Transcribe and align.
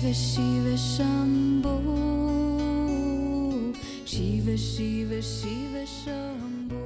Shiva 0.00 0.14
Shiva 0.14 0.76
Shambho 0.78 1.76
Shiva 4.06 4.56
Shiva 4.56 5.20
Shiva 5.20 5.84
Shambho 5.84 6.80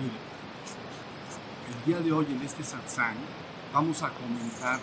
Mire, 0.00 0.18
el 1.68 1.84
día 1.86 2.00
de 2.00 2.12
hoy 2.12 2.26
en 2.30 2.42
este 2.42 2.64
satsang 2.64 3.14
vamos 3.72 4.02
a 4.02 4.10
comentar 4.10 4.80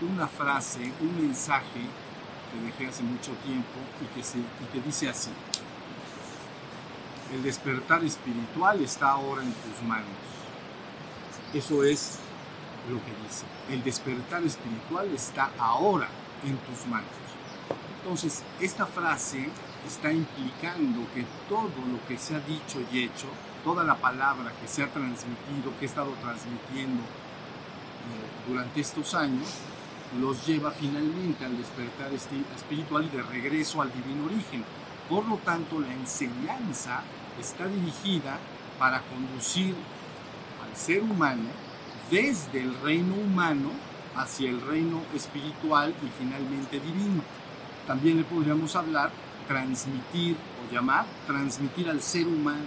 una 0.00 0.26
frase, 0.26 0.80
un 1.00 1.28
mensaje 1.28 1.86
que 2.50 2.60
dejé 2.60 2.88
hace 2.88 3.04
mucho 3.04 3.30
tiempo 3.44 3.78
y 4.00 4.06
que, 4.16 4.24
se, 4.24 4.38
y 4.38 4.64
que 4.72 4.80
dice 4.80 5.10
así. 5.10 5.30
El 7.32 7.44
despertar 7.44 8.02
espiritual 8.02 8.80
está 8.80 9.10
ahora 9.10 9.44
en 9.44 9.52
tus 9.52 9.80
manos. 9.86 10.08
Eso 11.54 11.84
es 11.84 12.18
lo 12.90 12.96
que 13.04 13.12
dice. 13.24 13.44
El 13.70 13.82
despertar 13.82 14.42
espiritual 14.42 15.08
está 15.14 15.50
ahora 15.58 16.08
en 16.44 16.56
tus 16.58 16.86
manos. 16.86 17.06
Entonces, 18.02 18.42
esta 18.60 18.86
frase 18.86 19.48
está 19.86 20.12
implicando 20.12 21.06
que 21.14 21.24
todo 21.48 21.70
lo 21.90 22.04
que 22.08 22.18
se 22.18 22.34
ha 22.34 22.40
dicho 22.40 22.80
y 22.92 23.04
hecho, 23.04 23.26
toda 23.62 23.84
la 23.84 23.94
palabra 23.96 24.52
que 24.60 24.66
se 24.66 24.82
ha 24.82 24.88
transmitido, 24.88 25.72
que 25.78 25.84
he 25.84 25.88
estado 25.88 26.12
transmitiendo 26.20 27.02
eh, 27.02 28.48
durante 28.48 28.80
estos 28.80 29.14
años, 29.14 29.46
los 30.20 30.44
lleva 30.46 30.72
finalmente 30.72 31.44
al 31.44 31.56
despertar 31.56 32.10
esti- 32.12 32.44
espiritual 32.56 33.04
y 33.04 33.16
de 33.16 33.22
regreso 33.22 33.80
al 33.80 33.92
divino 33.92 34.26
origen. 34.26 34.64
Por 35.08 35.24
lo 35.26 35.36
tanto, 35.38 35.78
la 35.80 35.92
enseñanza 35.92 37.02
está 37.40 37.66
dirigida 37.66 38.38
para 38.78 39.00
conducir 39.02 39.74
al 40.64 40.76
ser 40.76 41.02
humano 41.02 41.44
desde 42.12 42.60
el 42.60 42.78
reino 42.82 43.14
humano 43.14 43.70
hacia 44.14 44.50
el 44.50 44.60
reino 44.60 45.00
espiritual 45.14 45.94
y 46.04 46.22
finalmente 46.22 46.78
divino. 46.78 47.22
También 47.86 48.18
le 48.18 48.24
podríamos 48.24 48.76
hablar, 48.76 49.10
transmitir 49.48 50.36
o 50.36 50.72
llamar, 50.72 51.06
transmitir 51.26 51.88
al 51.88 52.02
ser 52.02 52.26
humano, 52.26 52.66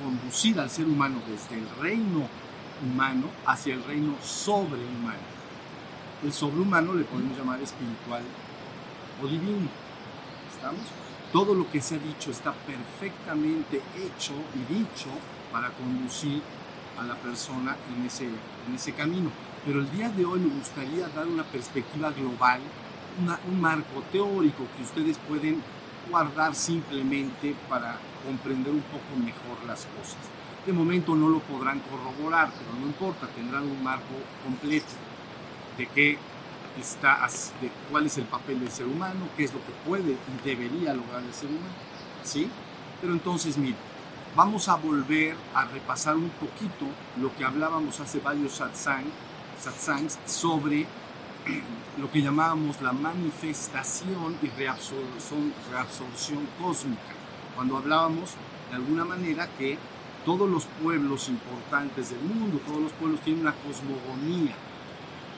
conducir 0.00 0.60
al 0.60 0.70
ser 0.70 0.86
humano 0.86 1.20
desde 1.26 1.60
el 1.60 1.68
reino 1.82 2.28
humano 2.84 3.26
hacia 3.44 3.74
el 3.74 3.82
reino 3.82 4.14
sobrehumano. 4.22 5.40
El 6.22 6.32
sobrehumano 6.32 6.94
le 6.94 7.04
podemos 7.04 7.36
llamar 7.36 7.60
espiritual 7.60 8.22
o 9.20 9.26
divino. 9.26 9.68
¿Estamos? 10.54 10.86
Todo 11.32 11.52
lo 11.52 11.68
que 11.68 11.80
se 11.80 11.96
ha 11.96 11.98
dicho 11.98 12.30
está 12.30 12.52
perfectamente 12.52 13.82
hecho 13.96 14.34
y 14.54 14.72
dicho 14.72 15.08
para 15.50 15.70
conducir 15.70 16.40
a 17.00 17.04
la 17.04 17.14
persona 17.14 17.76
en 17.96 18.06
ese, 18.06 18.26
en 18.26 18.74
ese 18.74 18.92
camino. 18.92 19.30
Pero 19.64 19.80
el 19.80 19.90
día 19.90 20.08
de 20.10 20.24
hoy 20.24 20.40
me 20.40 20.54
gustaría 20.54 21.08
dar 21.08 21.26
una 21.26 21.44
perspectiva 21.44 22.10
global, 22.10 22.60
un 23.48 23.60
marco 23.60 24.02
teórico 24.12 24.64
que 24.76 24.82
ustedes 24.82 25.18
pueden 25.28 25.62
guardar 26.10 26.54
simplemente 26.54 27.54
para 27.68 27.98
comprender 28.24 28.72
un 28.72 28.82
poco 28.82 29.16
mejor 29.16 29.64
las 29.66 29.86
cosas. 29.86 30.18
De 30.66 30.72
momento 30.72 31.14
no 31.14 31.28
lo 31.28 31.40
podrán 31.40 31.80
corroborar, 31.80 32.50
pero 32.52 32.78
no 32.78 32.86
importa, 32.86 33.26
tendrán 33.28 33.64
un 33.64 33.82
marco 33.82 34.14
completo 34.44 34.92
de 35.76 35.86
qué 35.86 36.18
está, 36.78 37.26
de 37.60 37.70
cuál 37.90 38.06
es 38.06 38.18
el 38.18 38.24
papel 38.24 38.60
del 38.60 38.70
ser 38.70 38.86
humano, 38.86 39.20
qué 39.36 39.44
es 39.44 39.52
lo 39.52 39.60
que 39.60 39.72
puede 39.86 40.12
y 40.12 40.44
debería 40.44 40.94
lograr 40.94 41.22
el 41.22 41.32
ser 41.32 41.48
humano, 41.48 41.74
¿sí? 42.22 42.48
Pero 43.00 43.12
entonces, 43.14 43.56
mire, 43.56 43.76
vamos 44.36 44.68
a 44.68 44.76
volver 44.76 45.36
a 45.54 45.64
repasar 45.64 46.16
un 46.16 46.30
poquito 46.30 46.86
lo 47.20 47.34
que 47.36 47.44
hablábamos 47.44 47.98
hace 48.00 48.20
varios 48.20 48.52
satsang, 48.52 49.04
satsangs 49.60 50.18
sobre 50.24 50.86
lo 51.98 52.10
que 52.10 52.22
llamábamos 52.22 52.80
la 52.80 52.92
manifestación 52.92 54.36
y 54.42 54.46
reabsorción, 54.48 55.52
reabsorción 55.70 56.48
cósmica, 56.60 57.00
cuando 57.56 57.76
hablábamos 57.76 58.34
de 58.70 58.76
alguna 58.76 59.04
manera 59.04 59.48
que 59.58 59.78
todos 60.24 60.48
los 60.48 60.66
pueblos 60.82 61.28
importantes 61.28 62.10
del 62.10 62.20
mundo, 62.20 62.60
todos 62.66 62.82
los 62.82 62.92
pueblos 62.92 63.20
tienen 63.22 63.42
una 63.42 63.54
cosmogonía, 63.54 64.54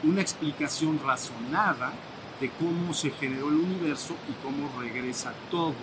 una 0.03 0.21
explicación 0.21 1.01
razonada 1.03 1.93
de 2.41 2.51
cómo 2.51 2.93
se 2.93 3.11
generó 3.11 3.49
el 3.49 3.55
universo 3.55 4.17
y 4.29 4.33
cómo 4.43 4.69
regresa 4.81 5.33
todo 5.51 5.75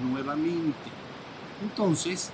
nuevamente. 0.00 1.07
Entonces, 1.62 2.30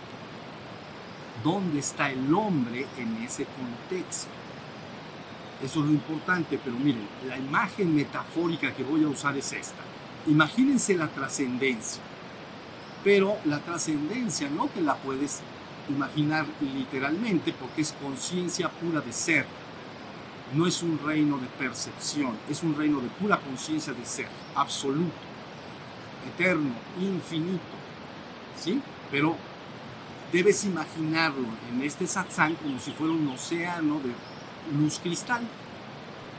¿dónde 1.42 1.78
está 1.78 2.10
el 2.10 2.32
hombre 2.34 2.86
en 2.98 3.22
ese 3.22 3.46
contexto? 3.46 4.28
Eso 5.62 5.80
es 5.80 5.86
lo 5.86 5.92
importante, 5.92 6.58
pero 6.62 6.76
miren, 6.76 7.06
la 7.26 7.38
imagen 7.38 7.94
metafórica 7.94 8.74
que 8.74 8.82
voy 8.82 9.04
a 9.04 9.08
usar 9.08 9.36
es 9.36 9.52
esta. 9.52 9.82
Imagínense 10.26 10.94
la 10.94 11.08
trascendencia, 11.08 12.02
pero 13.02 13.36
la 13.44 13.60
trascendencia 13.60 14.48
no 14.50 14.66
te 14.68 14.82
la 14.82 14.96
puedes 14.96 15.40
imaginar 15.88 16.46
literalmente 16.60 17.52
porque 17.52 17.82
es 17.82 17.92
conciencia 17.92 18.68
pura 18.68 19.00
de 19.00 19.12
ser. 19.12 19.46
No 20.54 20.66
es 20.66 20.82
un 20.82 20.98
reino 21.04 21.38
de 21.38 21.46
percepción, 21.46 22.36
es 22.48 22.62
un 22.62 22.76
reino 22.76 23.00
de 23.00 23.08
pura 23.08 23.38
conciencia 23.38 23.92
de 23.92 24.04
ser, 24.04 24.28
absoluto, 24.54 25.14
eterno, 26.34 26.74
infinito. 27.00 27.62
¿Sí? 28.56 28.80
Pero 29.14 29.36
debes 30.32 30.64
imaginarlo 30.64 31.46
en 31.70 31.82
este 31.82 32.04
satsang 32.04 32.56
como 32.56 32.80
si 32.80 32.90
fuera 32.90 33.12
un 33.12 33.28
océano 33.28 34.00
de 34.00 34.12
luz 34.76 34.98
cristal, 34.98 35.42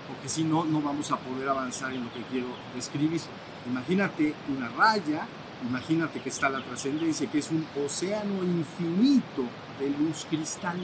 porque 0.09 0.27
si 0.27 0.43
no, 0.43 0.65
no 0.65 0.81
vamos 0.81 1.09
a 1.09 1.15
poder 1.15 1.47
avanzar 1.47 1.93
en 1.93 2.03
lo 2.03 2.11
que 2.11 2.21
quiero 2.23 2.47
describir. 2.75 3.21
Imagínate 3.65 4.33
una 4.49 4.67
raya, 4.67 5.25
imagínate 5.65 6.19
que 6.19 6.27
está 6.27 6.49
la 6.49 6.61
trascendencia, 6.61 7.31
que 7.31 7.37
es 7.37 7.49
un 7.49 7.65
océano 7.81 8.43
infinito 8.43 9.43
de 9.79 9.91
luz 9.91 10.25
cristal. 10.29 10.77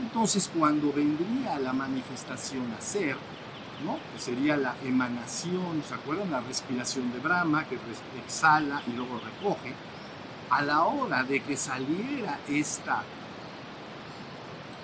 Entonces, 0.00 0.48
cuando 0.56 0.92
vendría 0.92 1.58
la 1.58 1.72
manifestación 1.72 2.72
a 2.78 2.80
ser, 2.80 3.16
¿no? 3.84 3.98
que 4.14 4.20
sería 4.20 4.56
la 4.56 4.76
emanación, 4.84 5.82
¿se 5.82 5.94
acuerdan? 5.94 6.30
La 6.30 6.42
respiración 6.42 7.10
de 7.12 7.18
Brahma, 7.18 7.64
que 7.64 7.76
exhala 8.24 8.82
y 8.86 8.92
luego 8.92 9.18
recoge. 9.18 9.74
A 10.50 10.62
la 10.62 10.84
hora 10.84 11.22
de 11.24 11.40
que 11.40 11.56
saliera 11.56 12.38
esta, 12.48 13.02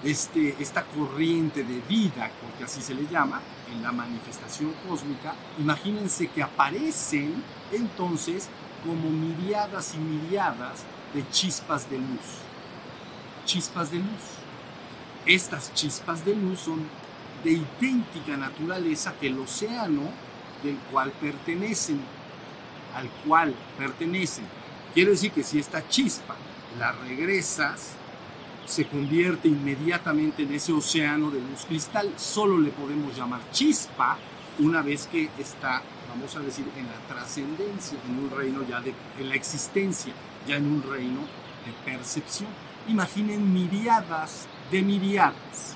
este, 0.02 0.56
esta 0.60 0.84
corriente 0.84 1.64
de 1.64 1.80
vida, 1.80 2.30
porque 2.40 2.64
así 2.64 2.82
se 2.82 2.94
le 2.94 3.06
llama, 3.06 3.40
en 3.72 3.82
la 3.82 3.92
manifestación 3.92 4.74
cósmica, 4.86 5.34
imagínense 5.58 6.28
que 6.28 6.42
aparecen 6.42 7.42
entonces 7.72 8.48
como 8.84 9.08
miriadas 9.10 9.94
y 9.94 9.98
miriadas 9.98 10.84
de 11.14 11.28
chispas 11.30 11.88
de 11.88 11.98
luz. 11.98 12.42
Chispas 13.46 13.90
de 13.90 13.98
luz. 13.98 14.22
Estas 15.26 15.72
chispas 15.72 16.24
de 16.24 16.34
luz 16.34 16.60
son 16.60 16.86
de 17.42 17.52
idéntica 17.52 18.36
naturaleza 18.36 19.14
que 19.18 19.28
el 19.28 19.38
océano 19.38 20.02
del 20.62 20.76
cual 20.90 21.12
pertenecen, 21.12 22.00
al 22.94 23.08
cual 23.26 23.54
pertenecen. 23.78 24.44
Quiere 24.94 25.10
decir 25.10 25.32
que 25.32 25.42
si 25.42 25.58
esta 25.58 25.88
chispa 25.88 26.36
la 26.78 26.92
regresas, 26.92 27.96
se 28.64 28.86
convierte 28.86 29.48
inmediatamente 29.48 30.44
en 30.44 30.54
ese 30.54 30.72
océano 30.72 31.32
de 31.32 31.40
luz 31.40 31.64
cristal. 31.66 32.12
Solo 32.16 32.58
le 32.58 32.70
podemos 32.70 33.16
llamar 33.16 33.40
chispa 33.50 34.16
una 34.60 34.82
vez 34.82 35.08
que 35.08 35.30
está, 35.36 35.82
vamos 36.08 36.36
a 36.36 36.40
decir, 36.40 36.64
en 36.76 36.86
la 36.86 37.12
trascendencia, 37.12 37.98
en 38.08 38.18
un 38.20 38.30
reino 38.30 38.62
ya 38.62 38.80
de 38.80 38.94
en 39.18 39.28
la 39.28 39.34
existencia, 39.34 40.12
ya 40.46 40.56
en 40.56 40.66
un 40.66 40.80
reino 40.82 41.22
de 41.66 41.72
percepción. 41.84 42.50
Imaginen 42.86 43.52
miriadas 43.52 44.46
de 44.70 44.80
miriadas 44.80 45.74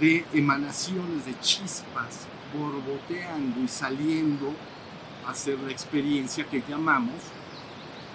de 0.00 0.24
emanaciones 0.32 1.26
de 1.26 1.38
chispas 1.40 2.26
borboteando 2.58 3.60
y 3.60 3.68
saliendo 3.68 4.54
a 5.26 5.32
hacer 5.32 5.58
la 5.60 5.70
experiencia 5.70 6.44
que 6.44 6.62
llamamos 6.66 7.14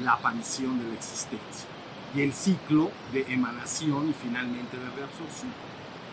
la 0.01 0.13
aparición 0.13 0.79
de 0.79 0.87
la 0.87 0.93
existencia 0.95 1.67
y 2.15 2.21
el 2.21 2.33
ciclo 2.33 2.91
de 3.13 3.25
emanación 3.29 4.09
y 4.09 4.13
finalmente 4.13 4.77
de 4.77 4.89
reabsorción. 4.95 5.51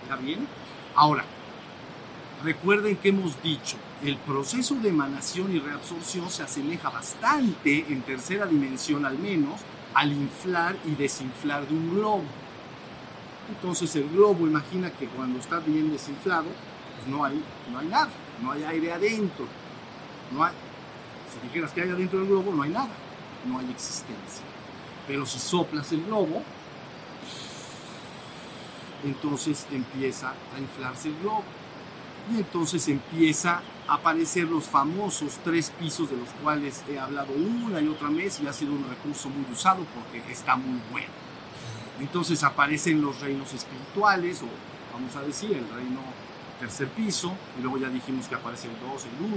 ¿Está 0.03 0.17
bien? 0.17 0.47
Ahora, 0.95 1.25
recuerden 2.45 2.97
que 2.97 3.09
hemos 3.09 3.43
dicho, 3.43 3.77
el 4.05 4.17
proceso 4.19 4.75
de 4.77 4.91
emanación 4.91 5.55
y 5.55 5.59
reabsorción 5.59 6.29
se 6.31 6.43
asemeja 6.43 6.91
bastante, 6.91 7.87
en 7.89 8.03
tercera 8.03 8.47
dimensión 8.47 9.07
al 9.07 9.19
menos, 9.19 9.61
al 9.95 10.13
inflar 10.13 10.77
y 10.85 10.95
desinflar 10.95 11.67
de 11.67 11.75
un 11.75 11.95
globo. 11.95 12.25
Entonces 13.49 13.95
el 13.97 14.09
globo, 14.11 14.47
imagina 14.47 14.91
que 14.91 15.07
cuando 15.07 15.39
está 15.39 15.61
bien 15.61 15.91
desinflado, 15.91 16.47
pues 16.97 17.09
no 17.09 17.25
hay, 17.25 17.43
no 17.73 17.79
hay 17.79 17.87
nada, 17.87 18.11
no 18.43 18.53
hay 18.53 18.65
aire 18.65 18.93
adentro. 18.93 19.47
No 20.33 20.45
hay, 20.45 20.53
si 21.33 21.47
dijeras 21.47 21.73
que 21.73 21.83
hay 21.83 21.91
adentro 21.91 22.19
del 22.19 22.29
globo, 22.29 22.53
no 22.53 22.63
hay 22.65 22.71
nada, 22.71 22.91
no 23.47 23.59
hay 23.59 23.71
existencia. 23.71 24.45
Pero 25.07 25.25
si 25.25 25.39
soplas 25.39 25.93
el 25.93 26.05
globo, 26.05 26.43
entonces 29.05 29.67
empieza 29.71 30.35
a 30.55 30.61
inflarse 30.61 31.09
el 31.09 31.19
globo. 31.19 31.45
Y 32.33 32.39
entonces 32.39 32.89
empieza 32.89 33.63
a 33.87 33.95
aparecer 33.95 34.45
los 34.45 34.65
famosos 34.65 35.39
tres 35.45 35.71
pisos 35.79 36.11
de 36.11 36.17
los 36.17 36.29
cuales 36.43 36.83
he 36.89 36.99
hablado 36.99 37.33
una 37.33 37.81
y 37.81 37.87
otra 37.87 38.09
vez 38.09 38.41
y 38.41 38.49
ha 38.49 38.53
sido 38.53 38.73
un 38.73 38.85
recurso 38.89 39.29
muy 39.29 39.51
usado 39.53 39.87
porque 39.95 40.33
está 40.33 40.57
muy 40.57 40.81
bueno. 40.91 41.13
Entonces 42.01 42.43
aparecen 42.43 43.01
los 43.01 43.21
reinos 43.21 43.55
espirituales, 43.55 44.43
o 44.43 44.47
vamos 44.93 45.15
a 45.15 45.23
decir, 45.23 45.53
el 45.53 45.69
reino 45.69 46.01
tercer 46.59 46.89
piso, 46.89 47.33
y 47.59 47.63
luego 47.63 47.79
ya 47.79 47.89
dijimos 47.89 48.27
que 48.27 48.35
aparece 48.35 48.69
el 48.69 48.75
2, 48.81 49.05
el 49.05 49.25
1, 49.25 49.37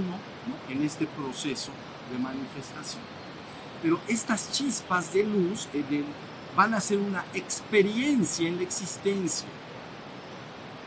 en 0.70 0.82
este 0.84 1.06
proceso 1.06 1.70
de 2.10 2.18
manifestación. 2.18 3.19
Pero 3.82 4.00
estas 4.08 4.52
chispas 4.52 5.12
de 5.12 5.24
luz 5.24 5.68
eh, 5.72 6.04
van 6.56 6.74
a 6.74 6.80
ser 6.80 6.98
una 6.98 7.24
experiencia 7.34 8.48
en 8.48 8.56
la 8.56 8.62
existencia. 8.62 9.48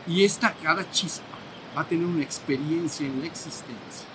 Y 0.06 0.24
esta, 0.24 0.52
cada 0.52 0.88
chispa 0.90 1.24
va 1.76 1.82
a 1.82 1.88
tener 1.88 2.06
una 2.06 2.22
experiencia 2.22 3.06
en 3.06 3.20
la 3.20 3.26
existencia. 3.26 4.06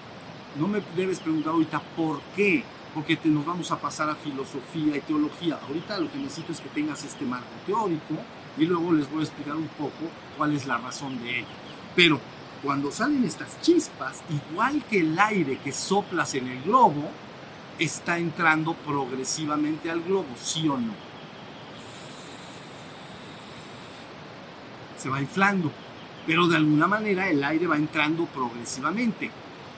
No 0.57 0.67
me 0.67 0.81
debes 0.95 1.19
preguntar 1.19 1.53
ahorita 1.53 1.81
por 1.95 2.21
qué, 2.35 2.63
porque 2.93 3.15
te, 3.15 3.29
nos 3.29 3.45
vamos 3.45 3.71
a 3.71 3.79
pasar 3.79 4.09
a 4.09 4.15
filosofía 4.15 4.97
y 4.97 5.01
teología. 5.01 5.59
Ahorita 5.67 5.99
lo 5.99 6.11
que 6.11 6.17
necesito 6.17 6.51
es 6.51 6.61
que 6.61 6.69
tengas 6.69 7.03
este 7.03 7.25
marco 7.25 7.47
teórico 7.65 8.15
y 8.57 8.65
luego 8.65 8.93
les 8.93 9.09
voy 9.11 9.21
a 9.21 9.23
explicar 9.23 9.55
un 9.55 9.67
poco 9.69 10.09
cuál 10.37 10.55
es 10.55 10.65
la 10.65 10.77
razón 10.77 11.21
de 11.21 11.39
ello. 11.39 11.47
Pero 11.95 12.19
cuando 12.63 12.91
salen 12.91 13.23
estas 13.23 13.59
chispas, 13.61 14.21
igual 14.29 14.83
que 14.89 14.99
el 14.99 15.17
aire 15.17 15.57
que 15.57 15.71
soplas 15.71 16.35
en 16.35 16.47
el 16.47 16.61
globo, 16.63 17.09
está 17.79 18.17
entrando 18.17 18.73
progresivamente 18.73 19.89
al 19.89 20.01
globo, 20.01 20.27
¿sí 20.39 20.67
o 20.67 20.77
no? 20.77 20.93
Se 24.97 25.09
va 25.09 25.21
inflando, 25.21 25.71
pero 26.27 26.47
de 26.47 26.57
alguna 26.57 26.87
manera 26.87 27.29
el 27.29 27.43
aire 27.43 27.67
va 27.67 27.77
entrando 27.77 28.25
progresivamente. 28.25 29.31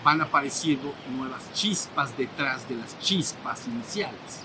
Van 0.04 0.20
apareciendo 0.20 0.96
nuevas 1.16 1.54
chispas 1.54 2.18
detrás 2.18 2.68
de 2.68 2.76
las 2.76 2.98
chispas 3.00 3.68
iniciales. 3.68 4.42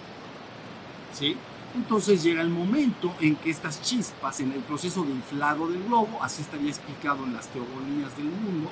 ¿Sí? 1.15 1.35
Entonces 1.75 2.23
llega 2.23 2.43
el 2.43 2.51
momento 2.51 3.15
en 3.21 3.37
que 3.37 3.51
estas 3.51 3.81
chispas, 3.81 4.41
en 4.41 4.53
el 4.53 4.61
proceso 4.61 5.03
de 5.03 5.13
inflado 5.13 5.67
del 5.69 5.83
globo, 5.85 6.23
así 6.23 6.43
estaría 6.43 6.69
explicado 6.69 7.25
en 7.25 7.33
las 7.33 7.49
teogonías 7.49 8.15
del 8.17 8.27
mundo, 8.27 8.71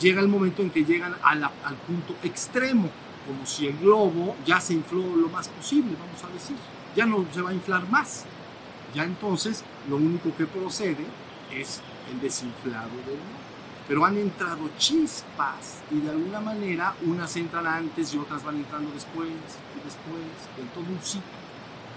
llega 0.00 0.20
el 0.20 0.28
momento 0.28 0.62
en 0.62 0.70
que 0.70 0.84
llegan 0.84 1.14
al 1.22 1.76
punto 1.86 2.16
extremo, 2.22 2.90
como 3.26 3.46
si 3.46 3.66
el 3.66 3.78
globo 3.78 4.36
ya 4.44 4.60
se 4.60 4.74
infló 4.74 5.16
lo 5.16 5.28
más 5.28 5.48
posible, 5.48 5.96
vamos 5.98 6.22
a 6.24 6.32
decir. 6.32 6.56
Ya 6.94 7.06
no 7.06 7.24
se 7.32 7.42
va 7.42 7.50
a 7.50 7.54
inflar 7.54 7.88
más. 7.90 8.24
Ya 8.94 9.04
entonces 9.04 9.64
lo 9.88 9.96
único 9.96 10.34
que 10.36 10.46
procede 10.46 11.04
es 11.52 11.80
el 12.12 12.20
desinflado 12.20 12.90
del 13.06 13.16
globo. 13.16 13.44
Pero 13.88 14.04
han 14.04 14.16
entrado 14.16 14.70
chispas 14.78 15.82
y 15.90 16.00
de 16.00 16.10
alguna 16.10 16.40
manera 16.40 16.94
unas 17.04 17.36
entran 17.36 17.66
antes 17.66 18.14
y 18.14 18.18
otras 18.18 18.42
van 18.42 18.56
entrando 18.56 18.90
después 18.92 19.28
y 19.28 19.84
después, 19.84 20.22
en 20.58 20.68
todo 20.68 20.84
un 20.84 21.00
ciclo. 21.02 21.22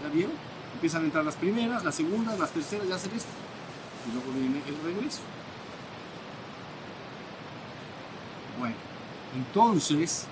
¿Ya 0.04 0.10
vieron? 0.10 0.34
Empiezan 0.74 1.04
a 1.04 1.06
entrar 1.06 1.24
las 1.24 1.38
primeras, 1.38 1.84
las 1.84 1.96
segundas, 1.96 2.38
las 2.38 2.52
terceras, 2.52 2.88
ya 2.88 2.96
hacen 2.96 3.14
esto. 3.16 3.30
Y 4.08 4.14
luego 4.14 4.32
viene 4.32 4.62
el 4.68 4.76
regreso. 4.84 5.22
Bueno, 8.60 8.76
entonces, 9.36 10.28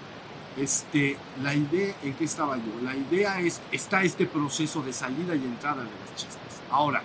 este, 0.57 1.17
la 1.43 1.53
idea, 1.53 1.95
¿en 2.03 2.13
qué 2.13 2.23
estaba 2.23 2.57
yo? 2.57 2.81
La 2.83 2.95
idea 2.95 3.39
es, 3.39 3.61
está 3.71 4.03
este 4.03 4.25
proceso 4.25 4.81
de 4.81 4.93
salida 4.93 5.35
y 5.35 5.43
entrada 5.43 5.83
de 5.83 5.89
las 5.89 6.15
chispas. 6.15 6.61
Ahora, 6.71 7.01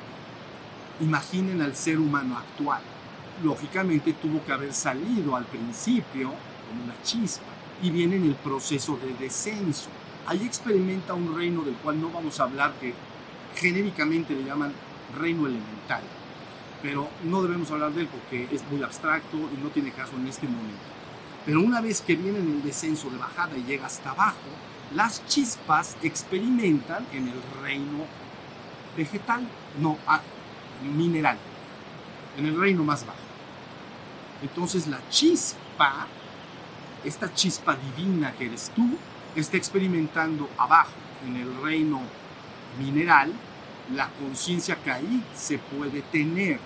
imaginen 1.01 1.61
al 1.61 1.75
ser 1.75 1.99
humano 1.99 2.39
actual. 2.39 2.83
Lógicamente 3.43 4.13
tuvo 4.13 4.45
que 4.45 4.53
haber 4.53 4.73
salido 4.73 5.35
al 5.35 5.45
principio 5.47 6.33
como 6.69 6.85
una 6.85 7.03
chispa 7.03 7.45
y 7.83 7.91
viene 7.91 8.17
en 8.17 8.25
el 8.25 8.35
proceso 8.35 8.99
de 8.99 9.15
descenso. 9.15 9.89
Ahí 10.27 10.45
experimenta 10.45 11.15
un 11.15 11.35
reino 11.35 11.63
del 11.63 11.75
cual 11.77 12.01
no 12.01 12.11
vamos 12.11 12.39
a 12.39 12.45
hablar, 12.45 12.75
que 12.81 12.95
genéricamente 13.57 14.35
le 14.35 14.45
llaman 14.45 14.73
reino 15.19 15.47
elemental. 15.47 16.03
Pero 16.83 17.09
no 17.25 17.43
debemos 17.43 17.71
hablar 17.71 17.93
de 17.93 18.03
él 18.03 18.09
porque 18.09 18.55
es 18.55 18.63
muy 18.71 18.83
abstracto 18.83 19.37
y 19.37 19.63
no 19.63 19.71
tiene 19.71 19.91
caso 19.91 20.13
en 20.17 20.29
este 20.29 20.47
momento. 20.47 21.00
Pero 21.47 21.61
una 21.61 21.81
vez 21.81 22.01
que 22.01 22.17
viene 22.17 22.39
en 22.39 22.51
el 22.51 22.63
descenso 22.63 23.11
de 23.11 23.19
bajada 23.19 23.57
y 23.57 23.65
llega 23.65 23.87
hasta 23.87 24.11
abajo, 24.11 24.37
las 24.95 25.27
chispas 25.27 25.97
experimentan 26.03 27.07
en 27.13 27.29
el 27.29 27.43
reino 27.63 28.05
vegetal, 28.97 29.47
no, 29.81 29.99
ah, 30.07 30.21
mineral, 30.97 31.39
en 32.37 32.47
el 32.47 32.59
reino 32.59 32.85
más 32.85 33.07
bajo. 33.07 33.19
Entonces 34.43 34.87
la 34.87 35.01
chispa, 35.09 36.07
esta 37.05 37.33
chispa 37.33 37.77
divina 37.77 38.33
que 38.33 38.47
eres 38.47 38.71
tú, 38.75 38.97
está 39.37 39.57
experimentando 39.57 40.49
abajo, 40.59 40.93
en 41.27 41.37
el 41.37 41.63
reino 41.63 42.01
mineral, 42.79 43.33
la 43.95 44.09
conciencia 44.09 44.77
que 44.77 44.91
ahí 44.91 45.25
se 45.35 45.59
puede 45.59 46.03
tener. 46.03 46.59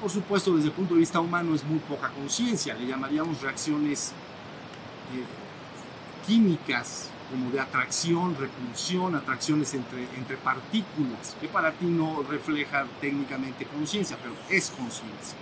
Por 0.00 0.10
supuesto, 0.10 0.56
desde 0.56 0.68
el 0.68 0.74
punto 0.74 0.94
de 0.94 1.00
vista 1.00 1.20
humano 1.20 1.54
es 1.54 1.62
muy 1.62 1.78
poca 1.80 2.08
conciencia, 2.08 2.74
le 2.74 2.86
llamaríamos 2.86 3.42
reacciones 3.42 4.12
eh, 5.12 6.26
químicas 6.26 7.10
como 7.30 7.50
de 7.50 7.60
atracción, 7.60 8.34
repulsión, 8.36 9.14
atracciones 9.14 9.74
entre, 9.74 10.02
entre 10.16 10.36
partículas, 10.38 11.36
que 11.40 11.48
para 11.48 11.70
ti 11.72 11.84
no 11.84 12.22
refleja 12.22 12.86
técnicamente 13.00 13.66
conciencia, 13.66 14.16
pero 14.20 14.34
es 14.48 14.70
conciencia. 14.70 15.36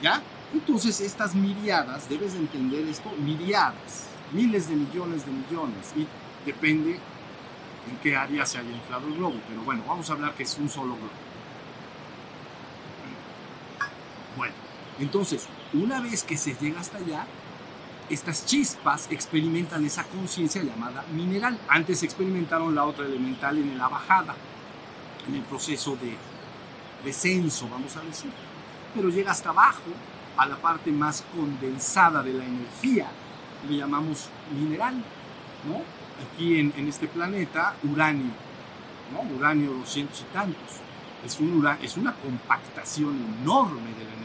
¿Ya? 0.00 0.22
Entonces 0.52 1.00
estas 1.00 1.34
miriadas, 1.34 2.08
debes 2.08 2.34
de 2.34 2.40
entender 2.40 2.86
esto, 2.86 3.10
miriadas, 3.22 4.06
miles 4.32 4.68
de 4.68 4.76
millones 4.76 5.26
de 5.26 5.32
millones, 5.32 5.92
y 5.96 6.06
depende 6.46 6.92
en 6.92 7.96
qué 8.02 8.16
área 8.16 8.46
se 8.46 8.58
haya 8.58 8.70
inflado 8.70 9.08
el 9.08 9.14
globo, 9.14 9.36
pero 9.48 9.62
bueno, 9.62 9.82
vamos 9.86 10.08
a 10.08 10.12
hablar 10.12 10.34
que 10.34 10.44
es 10.44 10.56
un 10.58 10.68
solo 10.68 10.94
globo. 10.94 11.21
Bueno, 14.36 14.54
entonces, 14.98 15.46
una 15.72 16.00
vez 16.00 16.24
que 16.24 16.36
se 16.36 16.54
llega 16.54 16.80
hasta 16.80 16.98
allá, 16.98 17.26
estas 18.10 18.44
chispas 18.44 19.08
experimentan 19.10 19.84
esa 19.84 20.04
conciencia 20.04 20.62
llamada 20.62 21.04
mineral. 21.12 21.58
Antes 21.68 22.02
experimentaron 22.02 22.74
la 22.74 22.84
otra 22.84 23.06
elemental 23.06 23.56
en 23.56 23.78
la 23.78 23.88
bajada, 23.88 24.34
en 25.26 25.34
el 25.34 25.42
proceso 25.42 25.96
de 25.96 26.16
descenso, 27.04 27.68
vamos 27.68 27.96
a 27.96 28.02
decir. 28.02 28.30
Pero 28.94 29.08
llega 29.08 29.30
hasta 29.30 29.50
abajo, 29.50 29.90
a 30.36 30.46
la 30.46 30.56
parte 30.56 30.90
más 30.90 31.24
condensada 31.34 32.22
de 32.22 32.32
la 32.32 32.44
energía, 32.44 33.06
le 33.68 33.76
llamamos 33.76 34.28
mineral, 34.54 34.94
¿no? 35.66 35.82
Aquí 36.26 36.58
en, 36.58 36.72
este 36.88 37.08
planeta, 37.08 37.74
uranio, 37.82 38.32
¿no? 39.12 39.36
Uranio 39.36 39.72
200 39.72 40.20
y 40.20 40.24
tantos. 40.32 40.80
Es, 41.24 41.38
un, 41.38 41.66
es 41.80 41.96
una 41.96 42.14
compactación 42.14 43.16
enorme 43.40 43.90
de 43.94 44.04
la 44.04 44.12
energía. 44.12 44.21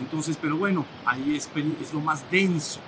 Entonces, 0.00 0.38
pero 0.40 0.56
bueno, 0.56 0.84
ahí 1.04 1.36
es, 1.36 1.48
lo 1.92 2.00
más 2.00 2.28
denso. 2.30 2.80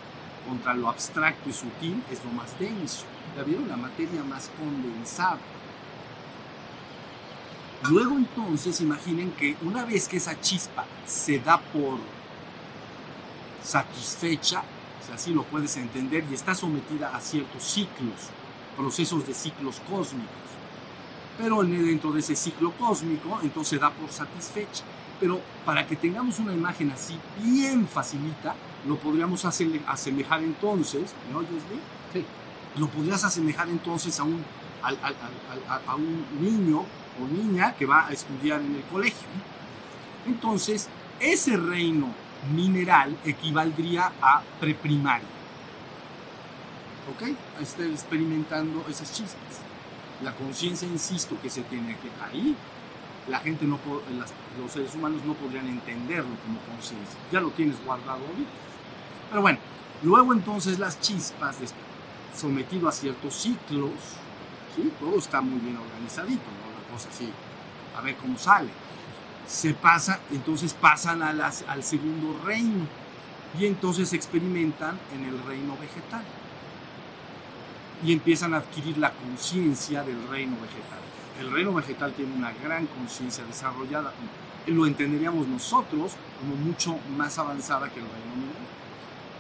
Contra 0.49 0.75
lo 0.75 0.88
abstracto 0.88 1.49
y 1.49 1.52
sutil 1.52 2.02
es 2.11 2.25
lo 2.25 2.31
más 2.33 2.59
denso. 2.59 3.04
¿Ya 3.37 3.45
vieron? 3.45 3.69
La 3.69 3.76
materia 3.76 4.25
más 4.25 4.50
condensada. 4.59 5.38
Luego 7.88 8.16
entonces 8.16 8.81
imaginen 8.81 9.33
que 9.33 9.57
una 9.62 9.85
vez 9.85 10.09
que 10.09 10.16
esa 10.16 10.40
chispa 10.40 10.85
se 11.07 11.38
da 11.38 11.61
por 11.61 11.99
satisfecha, 13.62 14.62
si 15.04 15.12
así 15.12 15.33
lo 15.33 15.42
puedes 15.45 15.76
entender, 15.76 16.25
y 16.31 16.35
está 16.35 16.54
sometida 16.54 17.14
a 17.14 17.21
ciertos 17.21 17.62
ciclos, 17.62 18.31
procesos 18.76 19.26
de 19.26 19.35
ciclos 19.35 19.81
cósmicos. 19.88 20.28
Pero 21.38 21.62
dentro 21.62 22.12
de 22.12 22.21
ese 22.21 22.37
ciclo 22.37 22.73
cósmico, 22.73 23.40
entonces 23.42 23.71
se 23.71 23.78
da 23.78 23.90
por 23.90 24.11
satisfecha. 24.11 24.85
Pero 25.23 25.41
para 25.64 25.87
que 25.87 25.95
tengamos 25.95 26.41
una 26.41 26.52
imagen 26.52 26.91
así 26.91 27.17
bien 27.41 27.87
facilita, 27.87 28.57
lo 28.88 28.97
podríamos 28.97 29.45
asemejar 29.45 30.43
entonces, 30.43 31.14
¿me 31.31 31.37
oyes 31.37 31.62
bien? 31.69 31.81
Sí. 32.12 32.25
Lo 32.76 32.88
podrías 32.88 33.23
asemejar 33.23 33.69
entonces 33.69 34.19
a 34.19 34.25
un, 34.25 34.45
a 34.83 35.95
un 35.95 36.26
niño 36.41 36.81
o 36.81 37.26
niña 37.33 37.73
que 37.76 37.87
va 37.87 38.09
a 38.09 38.11
estudiar 38.11 38.62
en 38.62 38.75
el 38.75 38.83
colegio. 38.83 39.29
Entonces, 40.26 40.88
ese 41.21 41.57
reino 41.57 42.09
mineral 42.52 43.17
equivaldría 43.25 44.11
a 44.21 44.43
preprimario. 44.59 45.29
¿Ok? 47.14 47.29
Está 47.61 47.85
experimentando 47.85 48.85
esas 48.88 49.12
chispas. 49.12 49.61
La 50.21 50.35
conciencia, 50.35 50.88
insisto, 50.88 51.41
que 51.41 51.49
se 51.49 51.62
tiene 51.62 51.97
que 51.99 52.11
ahí, 52.25 52.57
la 53.29 53.38
gente 53.38 53.67
no 53.67 53.79
los 54.61 54.73
seres 54.73 54.95
humanos 54.95 55.23
no 55.25 55.35
podrían 55.35 55.67
entenderlo 55.69 56.31
como 56.45 56.59
conciencia. 56.61 57.19
Ya 57.31 57.41
lo 57.41 57.50
tienes 57.50 57.83
guardado 57.85 58.19
ahorita. 58.26 58.50
Pero 59.31 59.43
bueno, 59.43 59.59
luego 60.02 60.33
entonces 60.33 60.79
las 60.79 61.00
chispas, 61.00 61.57
sometido 62.37 62.88
a 62.88 62.93
ciertos 62.93 63.35
ciclos, 63.35 63.91
todo 65.00 65.19
está 65.19 65.41
muy 65.41 65.61
bien 65.61 65.76
organizadito, 65.76 66.43
¿no? 66.43 66.93
cosa 66.93 67.09
así, 67.09 67.31
a 67.97 68.00
ver 68.02 68.17
cómo 68.17 68.37
sale 68.37 68.69
se 69.47 69.75
pasa, 69.75 70.21
entonces 70.31 70.73
pasan 70.75 71.21
las- 71.37 71.64
al 71.69 71.83
segundo 71.83 72.41
reino 72.45 72.87
y 73.59 73.67
entonces 73.67 74.12
experimentan 74.12 74.99
en 75.14 75.25
el 75.25 75.43
reino 75.45 75.76
vegetal 75.79 76.23
y 78.05 78.12
empiezan 78.12 78.55
a 78.55 78.59
adquirir 78.59 78.99
la 78.99 79.12
conciencia 79.12 80.02
del 80.02 80.26
reino 80.29 80.57
vegetal. 80.57 81.01
El 81.42 81.50
reino 81.50 81.72
vegetal 81.75 82.12
tiene 82.12 82.32
una 82.37 82.52
gran 82.62 82.87
conciencia 82.87 83.42
desarrollada, 83.44 84.12
lo 84.68 84.87
entenderíamos 84.87 85.49
nosotros 85.49 86.12
como 86.38 86.54
mucho 86.54 86.96
más 87.16 87.37
avanzada 87.37 87.88
que 87.90 87.99
el 87.99 88.06
reino 88.06 88.32
animal. 88.32 88.62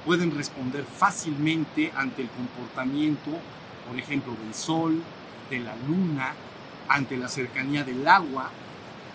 Pueden 0.04 0.36
responder 0.36 0.84
fácilmente 0.84 1.92
ante 1.94 2.22
el 2.22 2.28
comportamiento, 2.30 3.30
por 3.88 3.96
ejemplo, 3.96 4.32
del 4.44 4.52
sol, 4.52 5.00
de 5.48 5.60
la 5.60 5.76
luna, 5.86 6.32
ante 6.88 7.16
la 7.16 7.28
cercanía 7.28 7.84
del 7.84 8.06
agua, 8.08 8.50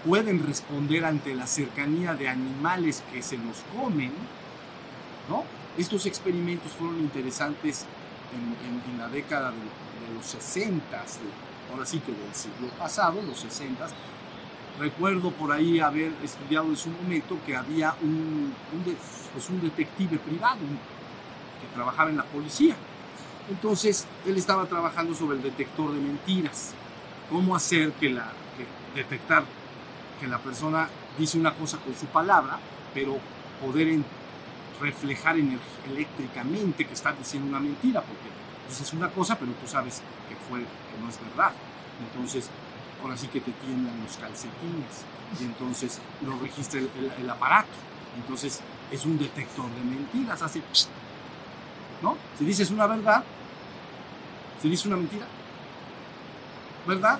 pueden 0.05 0.45
responder 0.47 1.03
ante 1.03 1.35
la 1.35 1.45
cercanía 1.45 2.13
de 2.15 2.29
animales 2.29 3.03
que 3.11 3.21
se 3.21 3.37
los 3.37 3.57
comen, 3.75 4.13
¿no? 5.27 5.43
Estos 5.77 6.05
experimentos 6.05 6.71
fueron 6.71 6.99
interesantes 6.99 7.85
en, 8.31 8.65
en- 8.65 8.93
en 8.93 8.97
la 8.97 9.09
década 9.09 9.51
de, 9.51 9.57
de 9.57 10.13
los 10.15 10.25
60, 10.25 11.03
ahora 11.71 11.85
sí 11.85 11.99
que 11.99 12.11
del 12.11 12.33
siglo 12.33 12.67
pasado, 12.77 13.21
los 13.21 13.39
60. 13.39 13.87
Recuerdo 14.79 15.31
por 15.31 15.51
ahí 15.51 15.79
haber 15.79 16.11
estudiado 16.23 16.67
en 16.67 16.77
su 16.77 16.89
momento 16.89 17.37
que 17.45 17.55
había 17.55 17.95
un, 18.01 18.53
un 18.73 18.97
pues 19.33 19.49
un 19.49 19.59
detective 19.61 20.17
privado 20.19 20.59
que 20.59 21.67
trabajaba 21.75 22.09
en 22.11 22.17
la 22.17 22.23
policía. 22.23 22.75
Entonces, 23.49 24.05
él 24.25 24.37
estaba 24.37 24.65
trabajando 24.65 25.15
sobre 25.15 25.37
el 25.37 25.43
detector 25.43 25.91
de 25.93 25.99
mentiras. 25.99 26.73
Cómo 27.29 27.55
hacer 27.55 27.91
que 27.93 28.09
la, 28.09 28.31
detectar 28.93 29.43
que 30.19 30.27
la 30.27 30.37
persona 30.37 30.87
dice 31.17 31.37
una 31.39 31.53
cosa 31.53 31.77
con 31.77 31.95
su 31.95 32.05
palabra, 32.07 32.59
pero 32.93 33.17
poder 33.63 33.87
en- 33.87 34.05
reflejar 34.79 35.37
eléctricamente 35.37 36.85
que 36.85 36.93
está 36.93 37.13
diciendo 37.13 37.49
una 37.49 37.59
mentira, 37.59 38.01
porque 38.01 38.27
dices 38.67 38.93
una 38.93 39.09
cosa, 39.09 39.37
pero 39.37 39.51
tú 39.53 39.67
sabes 39.67 40.01
que, 40.29 40.35
fue, 40.35 40.59
que 40.59 41.01
no 41.01 41.09
es 41.09 41.19
verdad. 41.21 41.51
Entonces, 41.99 42.49
ahora 43.01 43.17
sí 43.17 43.27
que 43.27 43.41
te 43.41 43.51
tiemblan 43.51 44.01
los 44.03 44.17
calcetines 44.17 45.05
y 45.39 45.43
entonces 45.45 45.99
lo 46.25 46.37
registra 46.39 46.79
el, 46.79 47.29
aparato. 47.29 47.69
Entonces, 48.15 48.61
es 48.91 49.05
un 49.05 49.17
detector 49.17 49.69
de 49.69 49.83
mentiras, 49.83 50.41
hace... 50.41 50.61
¿No? 52.01 52.15
Si 52.37 52.45
dices 52.45 52.69
una 52.69 52.85
verdad, 52.85 53.23
si 54.61 54.69
dices 54.69 54.85
una 54.85 54.97
mentira, 54.97 55.25
¿verdad? 56.85 57.19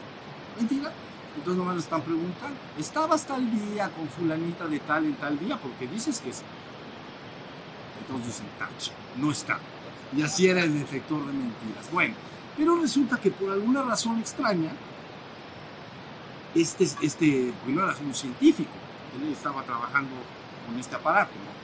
Mentira. 0.56 0.92
Entonces 1.36 1.58
nomás 1.58 1.76
le 1.76 1.82
están 1.82 2.02
preguntando, 2.02 2.58
¿estabas 2.80 3.26
tal 3.26 3.52
día 3.52 3.90
con 3.90 4.08
fulanita 4.08 4.66
de 4.66 4.80
tal 4.80 5.06
en 5.06 5.16
tal 5.16 5.38
día? 5.38 5.58
Porque 5.58 5.88
dices 5.88 6.20
que 6.20 6.34
sí. 6.34 6.44
Entonces 8.02 8.28
dicen, 8.28 8.48
tache, 8.58 8.92
no 9.18 9.32
está. 9.32 9.60
Y 10.16 10.22
así 10.22 10.48
era 10.48 10.62
el 10.64 10.74
detector 10.80 11.20
de 11.26 11.34
mentiras. 11.34 11.92
Bueno, 11.92 12.16
pero 12.56 12.80
resulta 12.82 13.18
que 13.18 13.32
por 13.32 13.52
alguna 13.52 13.84
razón 13.84 14.20
extraña, 14.20 14.72
este, 16.56 16.86
este 17.02 17.54
porque 17.60 17.74
no 17.74 17.84
era 17.84 17.96
un 18.04 18.14
científico, 18.16 18.72
él 19.22 19.32
estaba 19.32 19.64
trabajando 19.64 20.12
con 20.66 20.80
este 20.80 20.96
aparato, 20.96 21.32
¿no? 21.34 21.58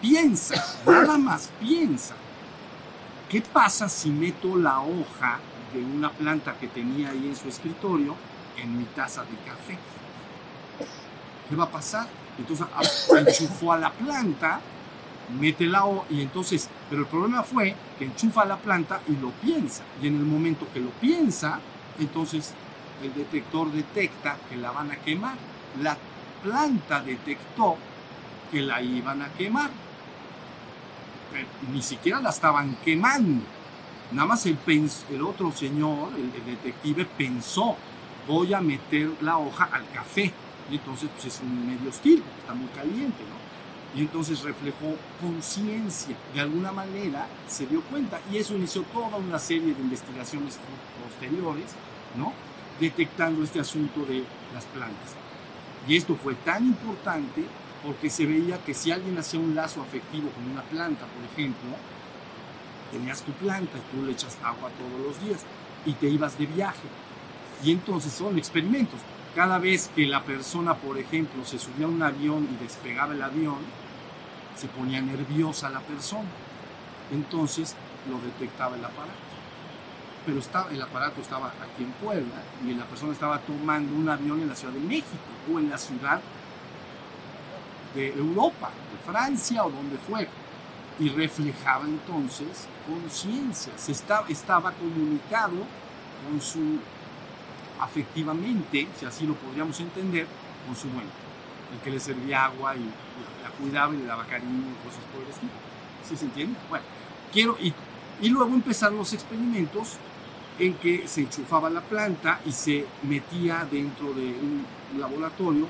Piensa, 0.00 0.54
nada 0.84 1.16
más 1.16 1.50
piensa, 1.60 2.14
¿qué 3.30 3.40
pasa 3.40 3.88
si 3.88 4.10
meto 4.10 4.56
la 4.56 4.80
hoja 4.80 5.38
de 5.72 5.80
una 5.80 6.10
planta 6.10 6.56
que 6.58 6.66
tenía 6.66 7.10
ahí 7.10 7.28
en 7.28 7.36
su 7.36 7.48
escritorio 7.48 8.16
en 8.56 8.76
mi 8.78 8.84
taza 8.86 9.22
de 9.22 9.36
café? 9.48 9.78
¿Qué 11.48 11.54
va 11.54 11.64
a 11.64 11.70
pasar? 11.70 12.08
Entonces 12.36 12.66
a- 12.74 13.18
enchufó 13.18 13.72
a 13.72 13.78
la 13.78 13.92
planta, 13.92 14.60
mete 15.38 15.66
la 15.66 15.84
hoja 15.84 16.06
y 16.10 16.20
entonces, 16.22 16.68
pero 16.88 17.02
el 17.02 17.08
problema 17.08 17.42
fue 17.42 17.74
que 17.98 18.04
enchufa 18.04 18.44
la 18.44 18.56
planta 18.56 19.00
y 19.08 19.16
lo 19.16 19.30
piensa. 19.30 19.84
Y 20.02 20.08
en 20.08 20.16
el 20.16 20.24
momento 20.24 20.66
que 20.72 20.80
lo 20.80 20.90
piensa, 20.90 21.60
entonces 21.98 22.54
el 23.02 23.14
detector 23.14 23.70
detecta 23.72 24.36
que 24.48 24.56
la 24.56 24.70
van 24.70 24.90
a 24.90 24.96
quemar. 24.96 25.36
La 25.80 25.96
planta 26.42 27.00
detectó 27.00 27.76
que 28.50 28.60
la 28.60 28.82
iban 28.82 29.22
a 29.22 29.28
quemar. 29.32 29.70
Pero 31.32 31.46
ni 31.72 31.82
siquiera 31.82 32.20
la 32.20 32.30
estaban 32.30 32.76
quemando. 32.84 33.44
Nada 34.12 34.28
más 34.28 34.44
el, 34.44 34.58
el 35.10 35.22
otro 35.22 35.50
señor, 35.52 36.10
el, 36.14 36.30
el 36.34 36.44
detective, 36.44 37.06
pensó, 37.06 37.76
voy 38.28 38.52
a 38.52 38.60
meter 38.60 39.10
la 39.22 39.38
hoja 39.38 39.70
al 39.72 39.88
café. 39.90 40.32
Y 40.70 40.76
entonces 40.76 41.08
pues, 41.14 41.26
es 41.26 41.40
un 41.40 41.66
medio 41.66 41.88
hostil, 41.88 42.22
porque 42.22 42.40
está 42.40 42.54
muy 42.54 42.68
caliente, 42.68 43.22
¿no? 43.28 43.51
Y 43.94 44.00
entonces 44.00 44.42
reflejó 44.42 44.96
conciencia. 45.20 46.16
De 46.34 46.40
alguna 46.40 46.72
manera 46.72 47.26
se 47.46 47.66
dio 47.66 47.82
cuenta. 47.82 48.20
Y 48.32 48.38
eso 48.38 48.54
inició 48.54 48.82
toda 48.84 49.16
una 49.16 49.38
serie 49.38 49.74
de 49.74 49.80
investigaciones 49.82 50.58
posteriores, 51.02 51.72
¿no? 52.16 52.32
Detectando 52.80 53.44
este 53.44 53.60
asunto 53.60 54.04
de 54.06 54.24
las 54.54 54.64
plantas. 54.66 55.14
Y 55.86 55.96
esto 55.96 56.14
fue 56.14 56.34
tan 56.36 56.64
importante 56.64 57.44
porque 57.84 58.08
se 58.08 58.26
veía 58.26 58.62
que 58.64 58.74
si 58.74 58.92
alguien 58.92 59.18
hacía 59.18 59.40
un 59.40 59.54
lazo 59.54 59.82
afectivo 59.82 60.30
con 60.30 60.50
una 60.50 60.62
planta, 60.62 61.04
por 61.06 61.24
ejemplo, 61.32 61.70
tenías 62.92 63.22
tu 63.22 63.32
planta 63.32 63.78
y 63.78 63.96
tú 63.96 64.04
le 64.04 64.12
echas 64.12 64.38
agua 64.42 64.70
todos 64.70 65.06
los 65.06 65.24
días 65.24 65.44
y 65.84 65.92
te 65.94 66.08
ibas 66.08 66.38
de 66.38 66.46
viaje. 66.46 66.88
Y 67.64 67.72
entonces 67.72 68.12
son 68.12 68.38
experimentos. 68.38 69.00
Cada 69.34 69.58
vez 69.58 69.90
que 69.94 70.06
la 70.06 70.22
persona, 70.22 70.74
por 70.74 70.98
ejemplo, 70.98 71.44
se 71.44 71.58
subía 71.58 71.86
a 71.86 71.88
un 71.88 72.02
avión 72.02 72.48
y 72.52 72.62
despegaba 72.62 73.14
el 73.14 73.22
avión, 73.22 73.58
se 74.56 74.68
ponía 74.68 75.00
nerviosa 75.00 75.70
la 75.70 75.80
persona. 75.80 76.28
Entonces 77.10 77.74
lo 78.08 78.18
detectaba 78.20 78.76
el 78.76 78.84
aparato. 78.84 79.12
Pero 80.24 80.38
estaba, 80.38 80.70
el 80.70 80.80
aparato 80.80 81.20
estaba 81.20 81.48
aquí 81.48 81.82
en 81.82 81.92
Puebla 81.92 82.42
y 82.64 82.74
la 82.74 82.84
persona 82.84 83.12
estaba 83.12 83.38
tomando 83.40 83.94
un 83.94 84.08
avión 84.08 84.40
en 84.40 84.48
la 84.48 84.54
Ciudad 84.54 84.72
de 84.72 84.80
México 84.80 85.18
o 85.52 85.58
en 85.58 85.68
la 85.68 85.78
ciudad 85.78 86.20
de 87.94 88.08
Europa, 88.12 88.70
de 88.92 89.12
Francia 89.12 89.64
o 89.64 89.70
donde 89.70 89.98
fuera. 89.98 90.30
Y 91.00 91.08
reflejaba 91.08 91.84
entonces 91.84 92.68
conciencia, 92.86 93.72
estaba, 93.88 94.28
estaba 94.28 94.72
comunicado 94.72 95.56
con 96.28 96.40
su, 96.40 96.78
afectivamente, 97.80 98.86
si 98.98 99.06
así 99.06 99.26
lo 99.26 99.34
podríamos 99.34 99.78
entender, 99.80 100.26
con 100.66 100.76
su 100.76 100.88
dueño, 100.88 101.10
el 101.72 101.80
que 101.80 101.90
le 101.90 101.98
servía 101.98 102.44
agua 102.44 102.76
y 102.76 102.84
la 103.41 103.41
cuidaba 103.62 103.94
y 103.94 103.98
le 103.98 104.04
daba 104.04 104.24
cariño 104.26 104.64
y 104.72 104.86
cosas 104.86 105.04
por 105.12 105.22
el 105.22 105.30
estilo. 105.30 105.52
¿Sí 106.06 106.16
se 106.16 106.24
entiende? 106.24 106.58
Bueno, 106.68 106.84
quiero, 107.32 107.56
y, 107.60 107.72
y 108.20 108.28
luego 108.28 108.52
empezaron 108.52 108.98
los 108.98 109.12
experimentos 109.12 109.96
en 110.58 110.74
que 110.74 111.06
se 111.08 111.22
enchufaba 111.22 111.70
la 111.70 111.80
planta 111.80 112.40
y 112.44 112.52
se 112.52 112.86
metía 113.02 113.66
dentro 113.70 114.12
de 114.12 114.26
un 114.26 114.66
laboratorio 114.98 115.68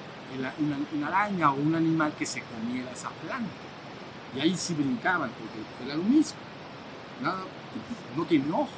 una 0.99 1.06
araña 1.08 1.50
o 1.50 1.54
un 1.54 1.75
animal 1.75 2.14
que 2.18 2.26
se 2.26 2.42
comiera 2.42 2.90
esa 2.90 3.11
planta. 3.11 3.52
Y 4.34 4.40
ahí 4.40 4.56
sí 4.56 4.75
brincaban, 4.75 5.30
porque 5.30 5.84
era 5.84 5.94
lo 5.94 6.02
mismo. 6.02 6.38
Nada, 7.22 7.42
no 8.16 8.25
tiene 8.25 8.50
ojos. 8.50 8.70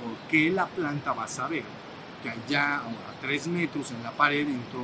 ¿Por 0.00 0.30
qué 0.30 0.50
la 0.50 0.66
planta 0.66 1.12
va 1.12 1.24
a 1.24 1.28
saber 1.28 1.64
que 2.22 2.30
allá 2.30 2.76
a 2.76 3.20
tres 3.20 3.48
metros 3.48 3.90
en 3.90 4.02
la 4.02 4.12
pared 4.12 4.46
entró 4.46 4.80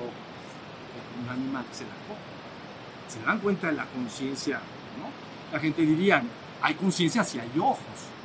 un 1.23 1.29
animal 1.29 1.65
que 1.67 1.75
se 1.75 1.85
la 1.85 1.95
come? 2.09 2.24
Se 3.09 3.21
dan 3.23 3.39
cuenta 3.39 3.69
de 3.69 3.75
la 3.75 3.87
conciencia, 3.87 4.57
¿no? 4.99 5.53
La 5.53 5.61
gente 5.61 5.83
diría, 5.83 6.23
hay 6.63 6.75
conciencia 6.75 7.23
si 7.25 7.39
hay 7.39 7.51
ojos 7.59 7.79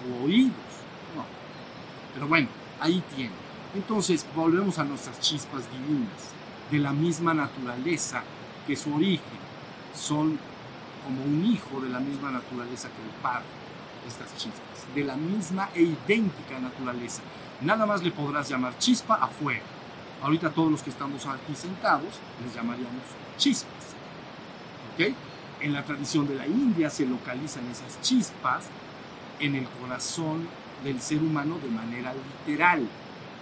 o 0.07 0.25
oídos. 0.25 0.53
No. 1.15 1.25
Pero 2.13 2.27
bueno, 2.27 2.47
ahí 2.79 3.03
tiene. 3.15 3.33
Entonces 3.75 4.25
volvemos 4.35 4.79
a 4.79 4.83
nuestras 4.83 5.19
chispas 5.19 5.63
divinas, 5.71 6.31
de 6.71 6.79
la 6.79 6.91
misma 6.91 7.33
naturaleza 7.33 8.23
que 8.65 8.75
su 8.75 8.93
origen. 8.95 9.49
Son 9.93 10.39
como 11.03 11.23
un 11.23 11.45
hijo 11.45 11.81
de 11.81 11.89
la 11.89 11.99
misma 11.99 12.31
naturaleza 12.31 12.87
que 12.89 13.01
el 13.01 13.21
Padre, 13.21 13.45
estas 14.07 14.33
chispas, 14.35 14.85
de 14.95 15.03
la 15.03 15.15
misma 15.15 15.69
e 15.73 15.81
idéntica 15.81 16.59
naturaleza. 16.59 17.21
Nada 17.61 17.85
más 17.85 18.03
le 18.03 18.11
podrás 18.11 18.49
llamar 18.49 18.77
chispa 18.77 19.15
afuera. 19.15 19.63
Ahorita 20.21 20.49
todos 20.49 20.71
los 20.71 20.83
que 20.83 20.89
estamos 20.89 21.25
aquí 21.25 21.55
sentados 21.55 22.19
les 22.43 22.53
llamaríamos 22.53 23.03
chispas. 23.37 23.98
En 24.99 25.73
la 25.73 25.85
tradición 25.85 26.27
de 26.27 26.35
la 26.35 26.45
India 26.45 26.89
se 26.89 27.05
localizan 27.05 27.65
esas 27.69 28.01
chispas 28.01 28.65
en 29.39 29.55
el 29.55 29.65
corazón 29.81 30.45
del 30.83 30.99
ser 30.99 31.19
humano 31.19 31.57
de 31.59 31.69
manera 31.69 32.13
literal. 32.13 32.85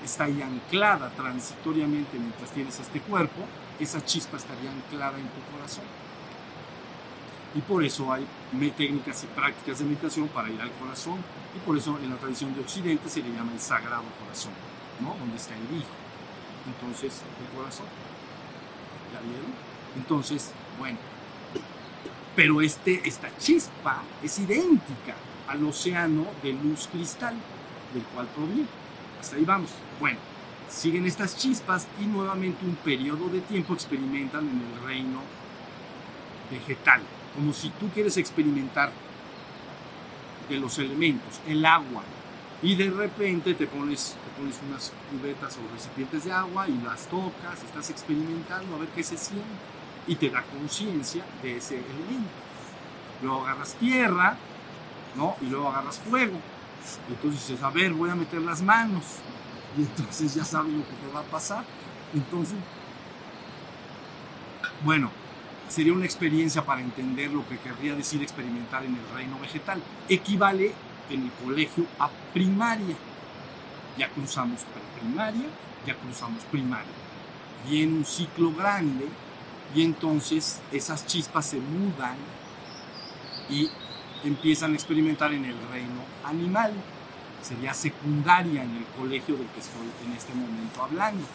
Está 0.03 0.25
ahí 0.25 0.39
anclada 0.41 1.09
transitoriamente 1.09 2.19
mientras 2.19 2.51
tienes 2.51 2.79
este 2.79 2.99
cuerpo, 3.01 3.41
esa 3.79 4.05
chispa 4.05 4.37
estaría 4.37 4.71
anclada 4.71 5.17
en 5.17 5.27
tu 5.29 5.41
corazón. 5.51 5.83
Y 7.55 7.61
por 7.61 7.83
eso 7.83 8.13
hay 8.13 8.27
técnicas 8.77 9.23
y 9.23 9.27
prácticas 9.27 9.79
de 9.79 9.85
meditación 9.85 10.27
para 10.27 10.49
ir 10.49 10.61
al 10.61 10.71
corazón. 10.73 11.17
Y 11.55 11.59
por 11.65 11.75
eso 11.75 11.97
en 12.03 12.11
la 12.11 12.17
tradición 12.17 12.53
de 12.53 12.61
Occidente 12.61 13.09
se 13.09 13.23
le 13.23 13.29
llama 13.29 13.53
el 13.53 13.59
sagrado 13.59 14.03
corazón, 14.23 14.53
¿no? 15.01 15.15
Donde 15.17 15.37
está 15.37 15.55
el 15.55 15.77
hijo. 15.77 15.89
Entonces, 16.67 17.23
el 17.41 17.57
corazón. 17.57 17.87
¿Ya 19.11 19.21
vieron? 19.21 19.51
Entonces, 19.95 20.51
bueno, 20.77 20.99
pero 22.37 22.61
este, 22.61 23.01
esta 23.03 23.35
chispa 23.39 24.03
es 24.21 24.37
idéntica 24.37 25.15
al 25.47 25.65
océano 25.65 26.27
de 26.43 26.53
luz 26.53 26.87
cristal 26.87 27.33
del 27.95 28.03
cual 28.03 28.27
proviene. 28.27 28.67
Hasta 29.19 29.37
ahí 29.37 29.43
vamos. 29.43 29.71
Bueno, 29.99 30.19
siguen 30.69 31.07
estas 31.07 31.35
chispas 31.35 31.87
y 31.99 32.05
nuevamente 32.05 32.63
un 32.63 32.75
periodo 32.75 33.27
de 33.29 33.41
tiempo 33.41 33.73
experimentan 33.73 34.47
en 34.47 34.61
el 34.61 34.85
reino 34.85 35.19
vegetal, 36.51 37.01
como 37.33 37.51
si 37.53 37.71
tú 37.71 37.89
quieres 37.89 38.17
experimentar 38.17 38.91
de 40.47 40.57
los 40.57 40.77
elementos, 40.77 41.41
el 41.47 41.65
agua, 41.65 42.03
y 42.61 42.75
de 42.75 42.91
repente 42.91 43.55
te 43.55 43.65
pones, 43.65 44.15
te 44.23 44.39
pones 44.39 44.59
unas 44.69 44.93
cubetas 45.09 45.57
o 45.57 45.73
recipientes 45.73 46.25
de 46.25 46.33
agua 46.33 46.67
y 46.69 46.79
las 46.83 47.07
tocas, 47.07 47.63
estás 47.65 47.89
experimentando 47.89 48.75
a 48.75 48.79
ver 48.79 48.89
qué 48.89 49.01
se 49.01 49.17
siente 49.17 49.76
y 50.07 50.15
te 50.15 50.29
da 50.29 50.41
conciencia 50.43 51.23
de 51.43 51.57
ese 51.57 51.75
elemento. 51.75 52.29
Luego 53.21 53.45
agarras 53.45 53.75
tierra, 53.75 54.37
¿no? 55.15 55.35
Y 55.41 55.45
luego 55.45 55.69
agarras 55.69 55.99
fuego. 55.99 56.39
Y 57.09 57.13
entonces 57.13 57.47
dices, 57.47 57.63
a 57.63 57.69
ver, 57.69 57.93
voy 57.93 58.09
a 58.09 58.15
meter 58.15 58.41
las 58.41 58.61
manos. 58.61 59.03
Y 59.77 59.81
entonces 59.81 60.33
ya 60.33 60.45
sabes 60.45 60.73
lo 60.73 60.83
que 60.83 60.93
te 60.93 61.13
va 61.13 61.19
a 61.19 61.23
pasar. 61.23 61.65
Entonces, 62.13 62.57
bueno, 64.83 65.11
sería 65.67 65.93
una 65.93 66.05
experiencia 66.05 66.65
para 66.65 66.81
entender 66.81 67.31
lo 67.31 67.47
que 67.47 67.57
querría 67.57 67.95
decir 67.95 68.21
experimentar 68.21 68.85
en 68.85 68.95
el 68.95 69.15
reino 69.15 69.37
vegetal. 69.39 69.81
Equivale 70.07 70.73
en 71.09 71.23
el 71.23 71.31
colegio 71.43 71.85
a 71.99 72.09
primaria. 72.33 72.95
Ya 73.97 74.09
cruzamos 74.09 74.61
preprimaria, 74.63 75.47
ya 75.85 75.95
cruzamos 75.95 76.43
primaria. 76.45 76.93
Viene 77.67 77.97
un 77.97 78.05
ciclo 78.05 78.53
grande 78.53 79.07
y 79.75 79.83
entonces 79.83 80.61
esas 80.71 81.05
chispas 81.05 81.45
se 81.45 81.59
mudan 81.59 82.15
y 83.49 83.69
empiezan 84.23 84.71
a 84.71 84.75
experimentar 84.75 85.33
en 85.33 85.45
el 85.45 85.55
reino 85.69 86.01
animal. 86.23 86.73
Sería 87.41 87.73
secundaria 87.73 88.63
en 88.63 88.75
el 88.77 88.85
colegio 88.97 89.35
del 89.35 89.47
que 89.47 89.59
estoy 89.59 89.87
en 90.05 90.13
este 90.13 90.33
momento 90.33 90.83
hablando. 90.83 91.25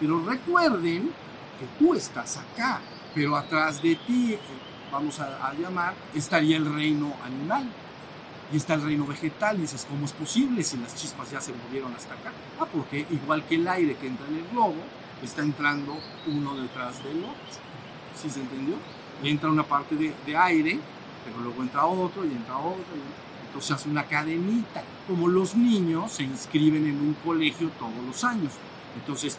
Pero 0.00 0.24
recuerden 0.24 1.10
que 1.58 1.66
tú 1.78 1.94
estás 1.94 2.38
acá, 2.38 2.80
pero 3.14 3.36
atrás 3.36 3.82
de 3.82 3.96
ti, 3.96 4.32
eh, 4.32 4.38
vamos 4.90 5.20
a, 5.20 5.52
llamar, 5.54 5.94
estaría 6.14 6.56
el 6.56 6.72
reino 6.72 7.14
animal. 7.24 7.68
Y 8.52 8.56
está 8.56 8.74
el 8.74 8.82
reino 8.82 9.06
vegetal, 9.06 9.58
y 9.58 9.60
dices, 9.60 9.86
¿cómo 9.88 10.06
es 10.06 10.12
posible 10.12 10.64
si 10.64 10.76
las 10.78 10.96
chispas 10.96 11.30
ya 11.30 11.40
se 11.40 11.52
movieron 11.52 11.94
hasta 11.94 12.14
acá? 12.14 12.32
Ah, 12.58 12.66
porque 12.66 13.06
igual 13.08 13.44
que 13.44 13.54
el 13.54 13.68
aire 13.68 13.94
que 13.94 14.08
entra 14.08 14.26
en 14.26 14.38
el 14.38 14.48
globo, 14.48 14.82
está 15.22 15.42
entrando 15.42 15.96
uno 16.26 16.56
detrás 16.56 17.04
del 17.04 17.18
otro. 17.18 17.69
¿Sí 18.14 18.30
se 18.30 18.40
entendió? 18.40 18.74
Entra 19.22 19.50
una 19.50 19.64
parte 19.64 19.94
de, 19.96 20.36
aire 20.36 20.78
pero 21.24 21.40
luego 21.40 21.62
entra 21.62 21.84
otro 21.84 22.24
y 22.24 22.28
entra 22.28 22.56
otro. 22.56 22.82
Entonces 23.46 23.70
hace 23.72 23.88
una 23.88 24.04
cadenita. 24.04 24.82
Como 25.06 25.28
los 25.28 25.54
niños 25.54 26.12
se 26.12 26.22
inscriben 26.22 26.86
en 26.86 26.96
un 26.96 27.14
colegio 27.24 27.70
todos 27.78 28.04
los 28.06 28.24
años. 28.24 28.52
Entonces 28.96 29.38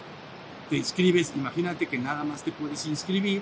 te 0.69 0.77
inscribes, 0.77 1.33
imagínate 1.35 1.87
que 1.87 1.97
nada 1.97 2.23
más 2.23 2.43
te 2.43 2.51
puedes 2.51 2.85
inscribir, 2.85 3.41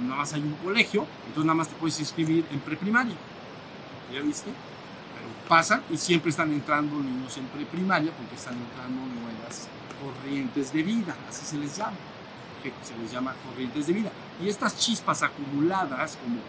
nada 0.00 0.16
más 0.16 0.32
hay 0.32 0.42
un 0.42 0.54
colegio, 0.64 1.06
entonces 1.26 1.44
nada 1.44 1.56
más 1.56 1.68
te 1.68 1.74
puedes 1.74 1.98
inscribir 1.98 2.44
en 2.52 2.60
preprimaria. 2.60 3.16
¿Ya 4.12 4.20
viste? 4.20 4.50
Pero 4.50 5.48
pasa 5.48 5.82
y 5.90 5.96
siempre 5.96 6.30
están 6.30 6.52
entrando 6.52 6.96
niños 7.00 7.36
en 7.36 7.46
preprimaria 7.46 8.12
porque 8.12 8.36
están 8.36 8.54
entrando 8.54 9.00
nuevas 9.20 9.68
corrientes 10.00 10.72
de 10.72 10.82
vida, 10.82 11.16
así 11.28 11.44
se 11.44 11.58
les 11.58 11.76
llama. 11.76 11.96
Se 12.82 12.96
les 12.96 13.10
llama 13.10 13.34
corrientes 13.44 13.88
de 13.88 13.92
vida. 13.92 14.12
Y 14.42 14.48
estas 14.48 14.76
chispas 14.76 15.22
acumuladas, 15.22 16.16
como 16.16 16.40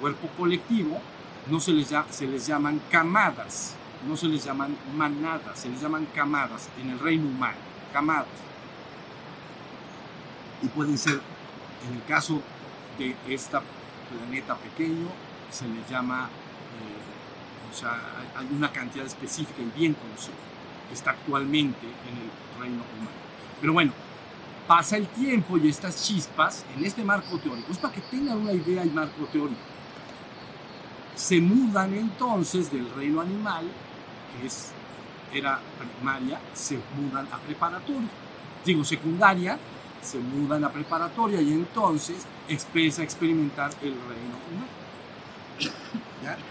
cuerpo 0.00 0.28
colectivo, 0.36 1.00
no 1.46 1.60
se 1.60 1.72
les, 1.72 1.94
se 2.10 2.26
les 2.26 2.46
llaman 2.46 2.80
camadas, 2.90 3.74
no 4.06 4.16
se 4.16 4.26
les 4.26 4.44
llaman 4.44 4.76
manadas, 4.94 5.58
se 5.58 5.68
les 5.70 5.80
llaman 5.80 6.06
camadas 6.14 6.68
en 6.80 6.90
el 6.90 6.98
reino 6.98 7.26
humano, 7.26 7.56
camadas. 7.92 8.26
Y 10.60 10.68
pueden 10.68 10.98
ser, 10.98 11.20
en 11.88 11.94
el 11.94 12.04
caso 12.04 12.42
de 12.98 13.16
este 13.28 13.58
planeta 14.10 14.56
pequeño, 14.56 15.08
se 15.50 15.66
les 15.68 15.88
llama, 15.88 16.28
eh, 16.28 17.70
o 17.70 17.74
sea, 17.74 17.98
hay 18.36 18.46
una 18.54 18.70
cantidad 18.70 19.06
específica 19.06 19.62
y 19.62 19.78
bien 19.78 19.94
conocida, 19.94 20.34
que 20.88 20.94
está 20.94 21.12
actualmente 21.12 21.86
en 21.86 22.16
el 22.18 22.60
reino 22.60 22.82
humano. 22.96 23.16
Pero 23.60 23.72
bueno, 23.72 23.92
pasa 24.68 24.98
el 24.98 25.08
tiempo 25.08 25.56
y 25.56 25.68
estas 25.68 26.04
chispas, 26.04 26.64
en 26.76 26.84
este 26.84 27.02
marco 27.02 27.38
teórico, 27.38 27.72
es 27.72 27.78
para 27.78 27.94
que 27.94 28.02
tengan 28.02 28.36
una 28.36 28.52
idea 28.52 28.82
del 28.82 28.92
marco 28.92 29.24
teórico, 29.32 29.58
se 31.16 31.40
mudan 31.40 31.94
entonces 31.94 32.70
del 32.70 32.88
reino 32.94 33.22
animal, 33.22 33.64
que 34.38 34.46
es, 34.46 34.72
era 35.32 35.58
primaria, 35.78 36.38
se 36.52 36.78
mudan 36.96 37.26
a 37.32 37.38
preparatoria. 37.38 38.08
Digo, 38.64 38.84
secundaria, 38.84 39.58
se 40.02 40.18
mudan 40.18 40.62
a 40.64 40.70
preparatoria 40.70 41.40
y 41.40 41.52
entonces 41.54 42.26
empieza 42.46 43.00
a 43.00 43.04
experimentar 43.04 43.70
el 43.82 43.94
reino 43.94 44.36
humano. 44.50 44.68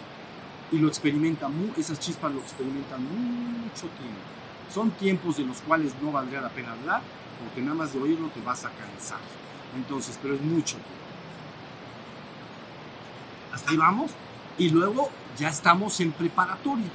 Y 0.70 0.80
lo 0.80 0.90
experimenta, 0.90 1.50
esas 1.78 1.98
chispas 1.98 2.30
lo 2.30 2.42
experimentan 2.42 3.02
mucho 3.02 3.88
tiempo. 3.88 4.20
Son 4.70 4.92
tiempos 4.92 5.38
de 5.38 5.46
los 5.46 5.62
cuales 5.62 5.94
no 6.02 6.12
valdría 6.12 6.42
la 6.42 6.50
pena 6.50 6.74
hablar, 6.74 7.02
porque 7.44 7.62
nada 7.62 7.76
más 7.76 7.94
de 7.94 8.02
oírlo 8.02 8.30
te 8.30 8.42
vas 8.42 8.66
a 8.66 8.72
cansar. 8.72 9.20
Entonces, 9.76 10.18
pero 10.22 10.36
es 10.36 10.42
mucho 10.42 10.76
tiempo. 10.76 10.90
¿Hasta 13.54 13.72
ahí 13.72 13.78
vamos? 13.78 14.12
Y 14.58 14.70
luego 14.70 15.10
ya 15.38 15.50
estamos 15.50 16.00
en 16.00 16.12
preparatoria. 16.12 16.90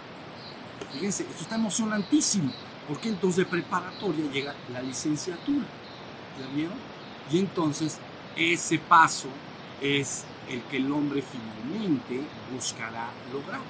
Fíjense, 0.92 1.24
esto 1.24 1.42
está 1.42 1.55
emocionantísimo, 1.55 2.52
porque 2.88 3.09
entonces 3.09 3.38
de 3.38 3.46
preparatoria 3.46 4.31
llega 4.31 4.55
la 4.72 4.83
licenciatura. 4.83 5.66
¿Ya 6.38 6.46
vieron? 6.55 6.78
Y 7.31 7.38
entonces 7.38 7.98
ese 8.37 8.78
paso 8.78 9.28
es 9.81 10.24
el 10.48 10.62
que 10.62 10.78
el 10.78 10.90
hombre 10.90 11.22
finalmente 11.22 12.20
buscará 12.52 13.09
lograr, 13.33 13.61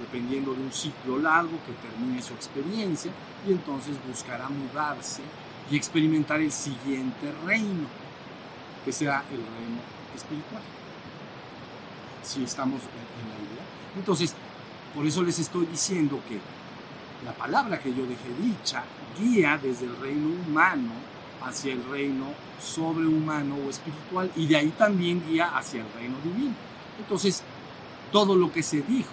dependiendo 0.00 0.54
de 0.54 0.62
un 0.62 0.72
ciclo 0.72 1.18
largo 1.18 1.58
que 1.66 1.72
termine 1.88 2.22
su 2.22 2.34
experiencia, 2.34 3.10
y 3.46 3.52
entonces 3.52 3.96
buscará 4.06 4.48
mudarse 4.48 5.22
y 5.70 5.76
experimentar 5.76 6.40
el 6.40 6.52
siguiente 6.52 7.32
reino, 7.46 7.86
que 8.84 8.92
será 8.92 9.24
el 9.30 9.38
reino 9.38 9.80
espiritual 10.16 10.62
si 12.22 12.44
estamos 12.44 12.80
en, 12.82 13.28
la 13.28 13.36
idea. 13.36 13.64
Entonces, 13.96 14.34
por 14.94 15.06
eso 15.06 15.22
les 15.22 15.38
estoy 15.38 15.66
diciendo 15.66 16.20
que 16.28 16.38
la 17.24 17.32
palabra 17.32 17.78
que 17.78 17.90
yo 17.94 18.06
dejé 18.06 18.28
dicha 18.40 18.84
guía 19.18 19.58
desde 19.60 19.86
el 19.86 19.96
reino 19.96 20.28
humano 20.28 20.92
hacia 21.44 21.72
el 21.72 21.84
reino 21.84 22.26
sobrehumano 22.60 23.56
o 23.56 23.70
espiritual 23.70 24.30
y 24.36 24.46
de 24.46 24.56
ahí 24.56 24.68
también 24.76 25.24
guía 25.26 25.56
hacia 25.56 25.80
el 25.80 25.92
reino 25.92 26.16
divino. 26.22 26.54
Entonces, 26.98 27.42
todo 28.12 28.36
lo 28.36 28.52
que 28.52 28.62
se 28.62 28.82
dijo 28.82 29.10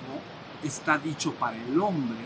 está 0.63 0.97
dicho 0.97 1.33
para 1.33 1.57
el 1.57 1.79
hombre, 1.79 2.17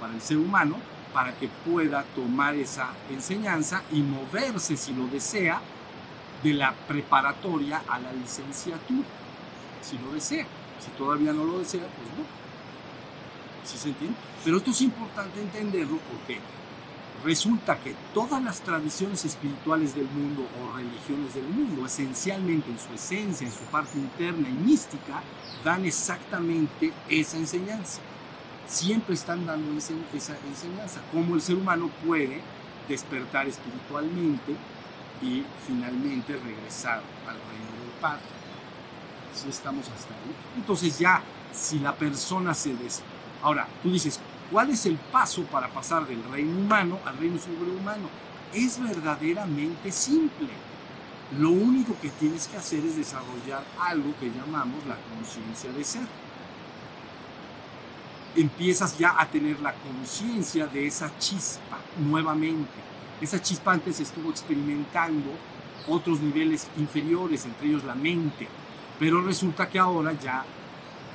para 0.00 0.14
el 0.14 0.20
ser 0.20 0.38
humano, 0.38 0.76
para 1.18 1.34
que 1.34 1.48
pueda 1.48 2.04
tomar 2.14 2.54
esa 2.54 2.90
enseñanza 3.10 3.82
y 3.90 4.02
moverse, 4.02 4.76
si 4.76 4.94
lo 4.94 5.08
desea, 5.08 5.60
de 6.44 6.52
la 6.52 6.72
preparatoria 6.86 7.82
a 7.88 7.98
la 7.98 8.12
licenciatura 8.12 9.02
si 9.82 9.98
lo 9.98 10.12
desea. 10.12 10.46
Si 10.78 10.92
todavía 10.92 11.32
no 11.32 11.42
lo 11.42 11.58
desea, 11.58 11.80
pues 11.80 12.08
no. 12.16 12.24
¿Sí 13.64 13.76
se 13.76 13.88
entiende? 13.88 14.16
Pero 14.44 14.58
esto 14.58 14.70
es 14.70 14.80
importante 14.82 15.40
entenderlo 15.40 15.98
porque 16.08 16.38
resulta 17.24 17.80
que 17.80 17.96
todas 18.14 18.40
las 18.40 18.60
tradiciones 18.60 19.24
espirituales 19.24 19.96
del 19.96 20.06
mundo 20.06 20.46
o 20.62 20.76
religiones 20.76 21.34
del 21.34 21.48
mundo, 21.48 21.84
esencialmente 21.84 22.70
en 22.70 22.78
su 22.78 22.92
esencia, 22.94 23.44
en 23.44 23.52
su 23.52 23.64
parte 23.64 23.98
interna 23.98 24.48
y 24.48 24.52
mística, 24.52 25.20
dan 25.64 25.84
exactamente 25.84 26.92
esa 27.08 27.38
enseñanza. 27.38 28.00
Siempre 28.68 29.14
están 29.14 29.46
dando 29.46 29.76
esa 29.78 29.94
enseñanza, 30.46 31.00
cómo 31.10 31.34
el 31.34 31.40
ser 31.40 31.56
humano 31.56 31.90
puede 32.06 32.42
despertar 32.86 33.48
espiritualmente 33.48 34.54
y 35.22 35.42
finalmente 35.66 36.34
regresar 36.34 37.02
al 37.26 37.34
reino 37.34 37.82
del 37.82 38.00
Padre 38.00 38.38
si 39.34 39.48
estamos 39.48 39.88
hasta 39.88 40.14
ahí. 40.14 40.34
Entonces 40.56 40.98
ya, 40.98 41.22
si 41.52 41.78
la 41.78 41.94
persona 41.94 42.54
se 42.54 42.74
des... 42.74 43.02
Ahora, 43.42 43.68
tú 43.82 43.92
dices, 43.92 44.20
¿cuál 44.50 44.70
es 44.70 44.84
el 44.86 44.96
paso 44.96 45.42
para 45.44 45.68
pasar 45.68 46.06
del 46.06 46.22
reino 46.24 46.58
humano 46.58 46.98
al 47.04 47.16
reino 47.16 47.38
sobrehumano? 47.38 48.08
Es 48.52 48.80
verdaderamente 48.80 49.92
simple. 49.92 50.48
Lo 51.38 51.50
único 51.50 51.94
que 52.00 52.10
tienes 52.10 52.48
que 52.48 52.56
hacer 52.56 52.84
es 52.84 52.96
desarrollar 52.96 53.62
algo 53.80 54.14
que 54.18 54.30
llamamos 54.30 54.84
la 54.86 54.96
conciencia 55.14 55.70
de 55.72 55.84
ser. 55.84 56.02
Empiezas 58.36 58.98
ya 58.98 59.18
a 59.18 59.26
tener 59.26 59.60
la 59.60 59.74
conciencia 59.74 60.66
de 60.66 60.86
esa 60.86 61.16
chispa 61.18 61.78
nuevamente. 61.98 62.88
Esa 63.20 63.40
chispa 63.42 63.72
antes 63.72 63.98
estuvo 64.00 64.30
experimentando 64.30 65.30
otros 65.88 66.20
niveles 66.20 66.68
inferiores, 66.76 67.44
entre 67.46 67.68
ellos 67.68 67.84
la 67.84 67.94
mente. 67.94 68.46
Pero 68.98 69.22
resulta 69.22 69.68
que 69.68 69.78
ahora 69.78 70.12
ya 70.12 70.44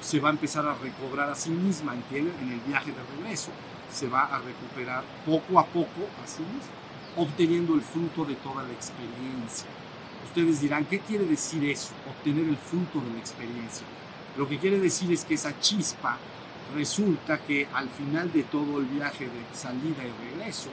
se 0.02 0.20
va 0.20 0.30
a 0.30 0.32
empezar 0.32 0.66
a 0.68 0.76
recobrar 0.76 1.30
a 1.30 1.36
sí 1.36 1.50
misma, 1.50 1.94
¿entienden? 1.94 2.34
En 2.42 2.52
el 2.52 2.60
viaje 2.62 2.92
de 2.92 3.02
regreso 3.18 3.52
se 3.92 4.08
va 4.08 4.24
a 4.24 4.40
recuperar 4.40 5.04
poco 5.26 5.60
a 5.60 5.66
poco 5.66 6.10
a 6.24 6.28
sí 6.28 6.42
misma, 6.42 6.74
obteniendo 7.16 7.76
el 7.76 7.82
fruto 7.82 8.26
de 8.26 8.36
toda 8.36 8.64
la 8.64 8.74
experiencia. 8.74 9.68
Ustedes 10.26 10.62
dirán, 10.62 10.86
¿qué 10.86 11.00
quiere 11.00 11.26
decir 11.26 11.64
eso? 11.70 11.94
Obtener 12.10 12.48
el 12.48 12.58
fruto 12.58 13.00
de 13.00 13.14
la 13.14 13.20
experiencia. 13.20 13.86
Lo 14.36 14.48
que 14.48 14.58
quiere 14.58 14.80
decir 14.80 15.12
es 15.12 15.24
que 15.24 15.36
esa 15.36 15.60
chispa 15.60 16.18
resulta 16.76 17.38
que 17.40 17.68
al 17.74 17.90
final 17.90 18.32
de 18.32 18.44
todo 18.44 18.80
el 18.80 18.86
viaje 18.86 19.26
de 19.26 19.56
salida 19.56 20.04
y 20.04 20.36
regreso, 20.36 20.70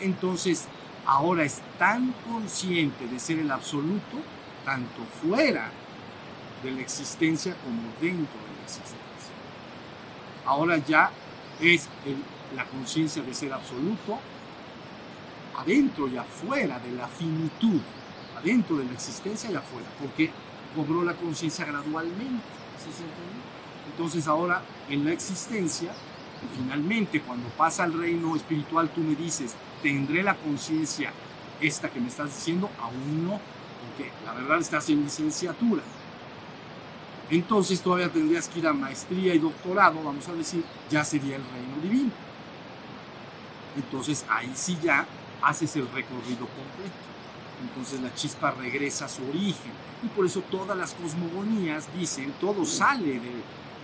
entonces 0.00 0.66
ahora 1.06 1.44
es 1.44 1.60
tan 1.78 2.14
consciente 2.28 3.06
de 3.06 3.18
ser 3.18 3.38
el 3.38 3.50
absoluto, 3.50 4.18
tanto 4.64 5.02
fuera 5.20 5.70
de 6.62 6.70
la 6.70 6.80
existencia 6.80 7.54
como 7.64 7.82
dentro 8.00 8.38
de 8.40 8.56
la 8.56 8.62
existencia. 8.64 9.32
Ahora 10.46 10.78
ya 10.78 11.10
es 11.60 11.88
la 12.54 12.64
conciencia 12.66 13.22
de 13.22 13.34
ser 13.34 13.52
absoluto 13.52 14.18
adentro 15.58 16.08
y 16.08 16.16
afuera 16.16 16.78
de 16.78 16.92
la 16.92 17.06
finitud, 17.08 17.80
adentro 18.38 18.76
de 18.76 18.84
la 18.84 18.92
existencia 18.92 19.50
y 19.50 19.54
afuera, 19.54 19.86
porque 20.00 20.30
cobró 20.74 21.04
la 21.04 21.14
conciencia 21.14 21.64
gradualmente. 21.64 22.42
Entonces 23.90 24.26
ahora 24.26 24.62
en 24.88 25.04
la 25.04 25.12
existencia, 25.12 25.92
finalmente 26.56 27.20
cuando 27.20 27.48
pasa 27.50 27.84
al 27.84 27.92
reino 27.92 28.34
espiritual, 28.36 28.88
tú 28.90 29.00
me 29.00 29.14
dices, 29.14 29.54
tendré 29.82 30.22
la 30.22 30.36
conciencia 30.36 31.12
esta 31.60 31.90
que 31.90 32.00
me 32.00 32.08
estás 32.08 32.34
diciendo, 32.34 32.70
aún 32.80 33.26
no, 33.26 33.40
porque 33.82 34.10
la 34.24 34.32
verdad 34.34 34.58
estás 34.58 34.88
en 34.90 35.02
licenciatura. 35.02 35.82
Entonces 37.30 37.80
todavía 37.80 38.10
tendrías 38.10 38.48
que 38.48 38.58
ir 38.58 38.66
a 38.66 38.72
maestría 38.72 39.34
y 39.34 39.38
doctorado, 39.38 40.02
vamos 40.02 40.28
a 40.28 40.32
decir, 40.32 40.64
ya 40.90 41.04
sería 41.04 41.36
el 41.36 41.42
reino 41.42 41.76
divino. 41.82 42.10
Entonces 43.76 44.24
ahí 44.28 44.52
sí 44.54 44.76
ya 44.82 45.06
haces 45.42 45.76
el 45.76 45.88
recorrido 45.88 46.46
completo. 46.46 47.12
Entonces 47.62 48.00
la 48.00 48.12
chispa 48.14 48.50
regresa 48.50 49.06
a 49.06 49.08
su 49.08 49.22
origen. 49.28 49.72
Y 50.02 50.08
por 50.08 50.26
eso 50.26 50.42
todas 50.50 50.76
las 50.76 50.94
cosmogonías 50.94 51.88
dicen, 51.96 52.34
todo 52.40 52.64
sale 52.64 53.20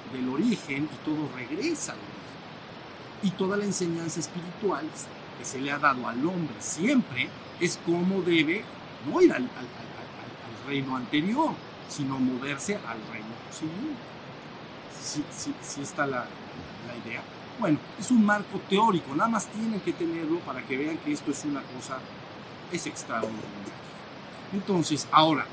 del 0.09 0.29
origen 0.29 0.89
y 0.93 1.05
todo 1.05 1.29
regresa 1.37 1.93
al 1.93 1.99
origen. 1.99 2.19
Y 3.23 3.31
toda 3.33 3.57
la 3.57 3.65
enseñanza 3.65 4.21
espiritual 4.21 4.87
que 5.39 5.45
se 5.45 5.61
le 5.61 5.71
ha 5.71 5.79
dado 5.79 6.07
al 6.09 6.25
hombre 6.27 6.55
siempre 6.59 7.29
es 7.61 7.79
cómo 7.85 8.23
debe 8.23 8.65
no 9.11 9.21
ir 9.21 9.33
al, 9.33 9.49
reino 10.67 10.97
anterior, 10.97 11.53
sino 11.89 12.19
moverse 12.19 12.75
al 12.75 12.99
reino 13.11 13.35
siguiente. 13.51 14.03
Si, 15.03 15.25
si, 15.63 15.81
está 15.81 16.07
la, 16.07 16.27
la 16.87 17.09
idea. 17.09 17.23
Bueno, 17.59 17.79
es 17.99 18.11
un 18.11 18.25
marco 18.25 18.61
teórico, 18.69 19.15
nada 19.15 19.31
más 19.31 19.47
tienen 19.47 19.81
que 19.81 19.95
tenerlo 19.95 20.41
para 20.41 20.63
que 20.63 20.77
vean 20.77 20.99
que 20.99 21.13
esto 21.13 21.31
es 21.31 21.45
una 21.45 21.63
cosa, 21.63 21.99
es 22.71 22.87
extraordinaria. 22.87 23.73
Entonces, 24.53 25.09
ahora, 25.11 25.47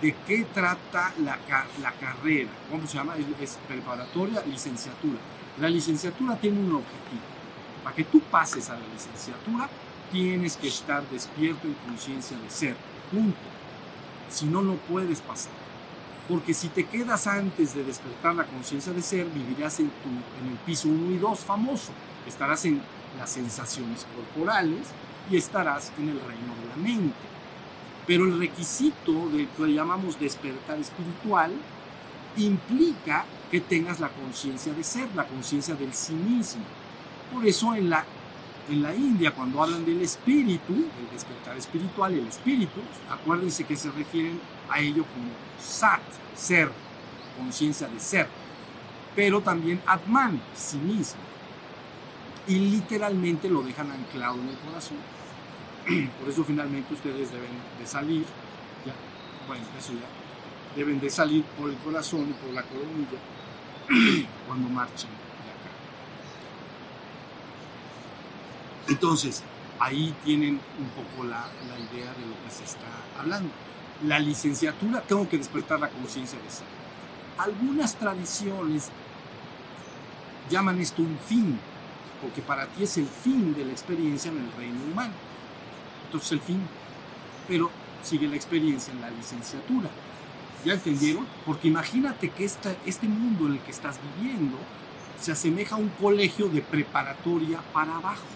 ¿de 0.00 0.14
qué 0.26 0.46
trata 0.52 1.12
la, 1.18 1.38
carrera? 1.92 2.50
¿Cómo 2.70 2.86
se 2.86 2.96
llama? 2.96 3.14
Es, 3.40 3.58
preparatoria, 3.66 4.42
licenciatura. 4.46 5.18
La 5.60 5.68
licenciatura 5.68 6.36
tiene 6.36 6.60
un 6.60 6.76
objetivo. 6.76 7.22
Para 7.82 7.96
que 7.96 8.04
tú 8.04 8.20
pases 8.20 8.70
a 8.70 8.74
la 8.74 8.86
licenciatura, 8.92 9.68
tienes 10.12 10.56
que 10.56 10.68
estar 10.68 11.02
despierto 11.08 11.66
en 11.66 11.74
conciencia 11.74 12.36
de 12.38 12.50
ser. 12.50 12.76
Punto. 13.10 13.38
Si 14.30 14.46
no, 14.46 14.62
no 14.62 14.74
puedes 14.74 15.20
pasar. 15.20 15.52
Porque 16.28 16.52
si 16.52 16.68
te 16.68 16.84
quedas 16.84 17.26
antes 17.26 17.74
de 17.74 17.84
despertar 17.84 18.34
la 18.34 18.44
conciencia 18.44 18.92
de 18.92 19.02
ser, 19.02 19.26
vivirás 19.26 19.80
en, 19.80 19.88
tu, 19.88 20.08
en 20.42 20.52
el 20.52 20.58
piso 20.58 20.88
1 20.88 21.12
y 21.12 21.18
2 21.18 21.40
famoso. 21.40 21.92
Estarás 22.26 22.64
en 22.66 22.82
las 23.18 23.30
sensaciones 23.30 24.06
corporales 24.14 24.88
y 25.30 25.36
estarás 25.36 25.92
en 25.98 26.10
el 26.10 26.20
reino 26.20 26.54
de 26.60 26.68
la 26.68 26.76
mente. 26.76 27.37
Pero 28.08 28.24
el 28.24 28.38
requisito 28.38 29.28
del 29.28 29.46
que 29.48 29.66
llamamos 29.66 30.18
despertar 30.18 30.78
espiritual 30.78 31.52
implica 32.38 33.26
que 33.50 33.60
tengas 33.60 34.00
la 34.00 34.08
conciencia 34.08 34.72
de 34.72 34.82
ser, 34.82 35.14
la 35.14 35.26
conciencia 35.26 35.74
del 35.74 35.92
sí 35.92 36.14
mismo. 36.14 36.62
Por 37.30 37.46
eso 37.46 37.74
en 37.74 37.90
la, 37.90 38.06
en 38.70 38.82
la 38.82 38.94
India, 38.94 39.32
cuando 39.32 39.62
hablan 39.62 39.84
del 39.84 40.00
espíritu, 40.00 40.72
el 40.72 41.10
despertar 41.12 41.58
espiritual, 41.58 42.14
el 42.14 42.26
espíritu, 42.26 42.80
acuérdense 43.10 43.64
que 43.64 43.76
se 43.76 43.90
refieren 43.90 44.40
a 44.70 44.80
ello 44.80 45.04
como 45.04 45.28
sat, 45.60 46.00
ser, 46.34 46.70
conciencia 47.36 47.88
de 47.88 48.00
ser, 48.00 48.26
pero 49.14 49.42
también 49.42 49.82
atman, 49.84 50.40
sí 50.54 50.78
mismo. 50.78 51.20
Y 52.46 52.54
literalmente 52.54 53.50
lo 53.50 53.60
dejan 53.60 53.90
anclado 53.90 54.36
en 54.36 54.48
el 54.48 54.56
corazón 54.56 54.96
por 56.20 56.28
eso 56.28 56.44
finalmente 56.44 56.92
ustedes 56.92 57.32
deben 57.32 57.50
de 57.78 57.86
salir, 57.86 58.24
ya, 58.84 58.92
bueno, 59.46 59.64
eso 59.78 59.92
ya, 59.92 60.76
deben 60.76 61.00
de 61.00 61.08
salir 61.08 61.44
por 61.58 61.70
el 61.70 61.76
corazón 61.76 62.28
y 62.28 62.32
por 62.34 62.52
la 62.52 62.62
coronilla 62.62 63.18
cuando 64.46 64.68
marchen 64.68 65.08
de 65.08 65.16
acá. 65.16 65.70
Entonces, 68.88 69.42
ahí 69.80 70.14
tienen 70.24 70.60
un 70.78 70.88
poco 70.90 71.24
la, 71.24 71.46
idea 71.78 72.12
de 72.12 72.26
lo 72.26 72.34
que 72.44 72.50
se 72.50 72.64
está 72.64 72.86
hablando. 73.18 73.50
La 74.06 74.18
licenciatura, 74.18 75.00
tengo 75.00 75.28
que 75.28 75.38
despertar 75.38 75.80
la 75.80 75.88
conciencia 75.88 76.38
de 76.38 76.50
ser. 76.50 76.66
Algunas 77.38 77.94
tradiciones 77.94 78.90
llaman 80.50 80.80
esto 80.80 81.02
un 81.02 81.18
fin, 81.18 81.58
porque 82.20 82.42
para 82.42 82.66
ti 82.66 82.84
es 82.84 82.98
el 82.98 83.06
fin 83.06 83.54
de 83.54 83.64
la 83.64 83.72
experiencia 83.72 84.30
en 84.30 84.38
el 84.38 84.52
reino 84.52 84.80
humano 84.92 85.14
entonces 86.06 86.32
el 86.32 86.40
fin, 86.40 86.60
pero 87.46 87.70
sigue 88.02 88.26
la 88.26 88.36
experiencia 88.36 88.92
en 88.92 89.00
la 89.00 89.10
licenciatura. 89.10 89.90
¿Ya 90.64 90.74
entendieron? 90.74 91.26
Porque 91.46 91.68
imagínate 91.68 92.30
que 92.30 92.44
esta, 92.44 92.74
este 92.84 93.06
mundo 93.06 93.46
en 93.46 93.54
el 93.54 93.60
que 93.60 93.70
estás 93.70 94.00
viviendo 94.16 94.58
se 95.20 95.32
asemeja 95.32 95.76
a 95.76 95.78
un 95.78 95.88
colegio 95.90 96.48
de 96.48 96.62
preparatoria 96.62 97.60
para 97.72 97.96
abajo. 97.96 98.26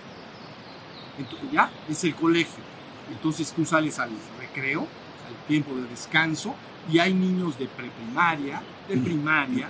Entonces, 1.19 1.51
ya 1.51 1.71
es 1.89 2.05
el 2.05 2.15
colegio. 2.15 2.63
Entonces 3.11 3.53
tú 3.53 3.65
sales 3.65 3.99
al 3.99 4.11
recreo, 4.39 4.81
al 4.81 5.47
tiempo 5.47 5.75
de 5.75 5.89
descanso, 5.89 6.55
y 6.91 6.99
hay 6.99 7.15
niños 7.15 7.59
de 7.59 7.67
preprimaria, 7.67 8.63
de 8.89 8.97
primaria, 8.97 9.69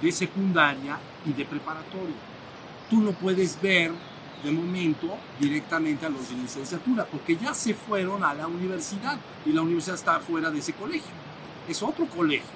de 0.00 0.12
secundaria 0.12 0.98
y 1.26 1.32
de 1.32 1.44
preparatoria. 1.44 2.14
Tú 2.88 3.00
no 3.00 3.12
puedes 3.12 3.60
ver 3.60 3.92
de 4.44 4.52
momento 4.52 5.16
directamente 5.40 6.04
a 6.06 6.10
los 6.10 6.28
de 6.28 6.36
licenciatura, 6.36 7.06
porque 7.06 7.36
ya 7.36 7.54
se 7.54 7.74
fueron 7.74 8.22
a 8.22 8.34
la 8.34 8.46
universidad 8.46 9.18
y 9.44 9.52
la 9.52 9.62
universidad 9.62 9.96
está 9.96 10.20
fuera 10.20 10.50
de 10.50 10.58
ese 10.58 10.74
colegio. 10.74 11.10
Es 11.66 11.82
otro 11.82 12.06
colegio. 12.06 12.50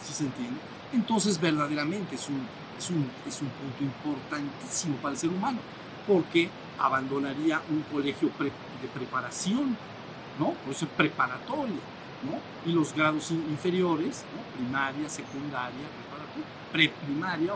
¿Sí 0.00 0.12
se 0.14 0.24
entiende? 0.24 0.60
Entonces 0.92 1.40
verdaderamente 1.40 2.14
es 2.14 2.28
un, 2.28 2.46
es 2.78 2.90
un, 2.90 3.10
es 3.26 3.42
un 3.42 3.48
punto 3.48 3.82
importantísimo 3.82 4.96
para 4.96 5.12
el 5.12 5.18
ser 5.18 5.30
humano, 5.30 5.58
porque 6.06 6.48
abandonaría 6.78 7.60
un 7.68 7.82
colegio 7.92 8.30
de 8.38 8.88
preparación, 8.94 9.76
¿no? 10.38 10.52
Por 10.52 10.72
eso 10.74 10.84
es 10.84 10.90
preparatorio, 10.92 11.80
¿no? 12.22 12.70
Y 12.70 12.72
los 12.72 12.94
grados 12.94 13.30
inferiores, 13.30 14.24
primaria, 14.56 15.08
secundaria, 15.08 15.86
preparatoria, 15.98 16.46
preprimaria 16.72 17.54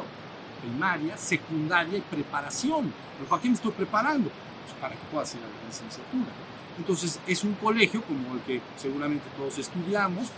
primaria, 0.61 1.17
secundaria 1.17 1.99
y 1.99 2.03
preparación. 2.03 2.93
¿Pero 3.17 3.29
para 3.29 3.43
qué 3.43 3.49
me 3.49 3.55
estoy 3.55 3.73
preparando? 3.73 4.31
Pues 4.65 4.75
para 4.81 4.95
que 4.95 5.05
pueda 5.11 5.23
hacer 5.23 5.41
la 5.41 5.69
licenciatura. 5.69 6.31
Entonces 6.79 7.19
es 7.27 7.45
un 7.45 7.55
colegio 7.55 8.03
como 8.03 8.35
el 8.35 8.41
que 8.41 8.61
seguramente 8.77 9.27
todos 9.37 9.59
estudiamos, 9.59 10.29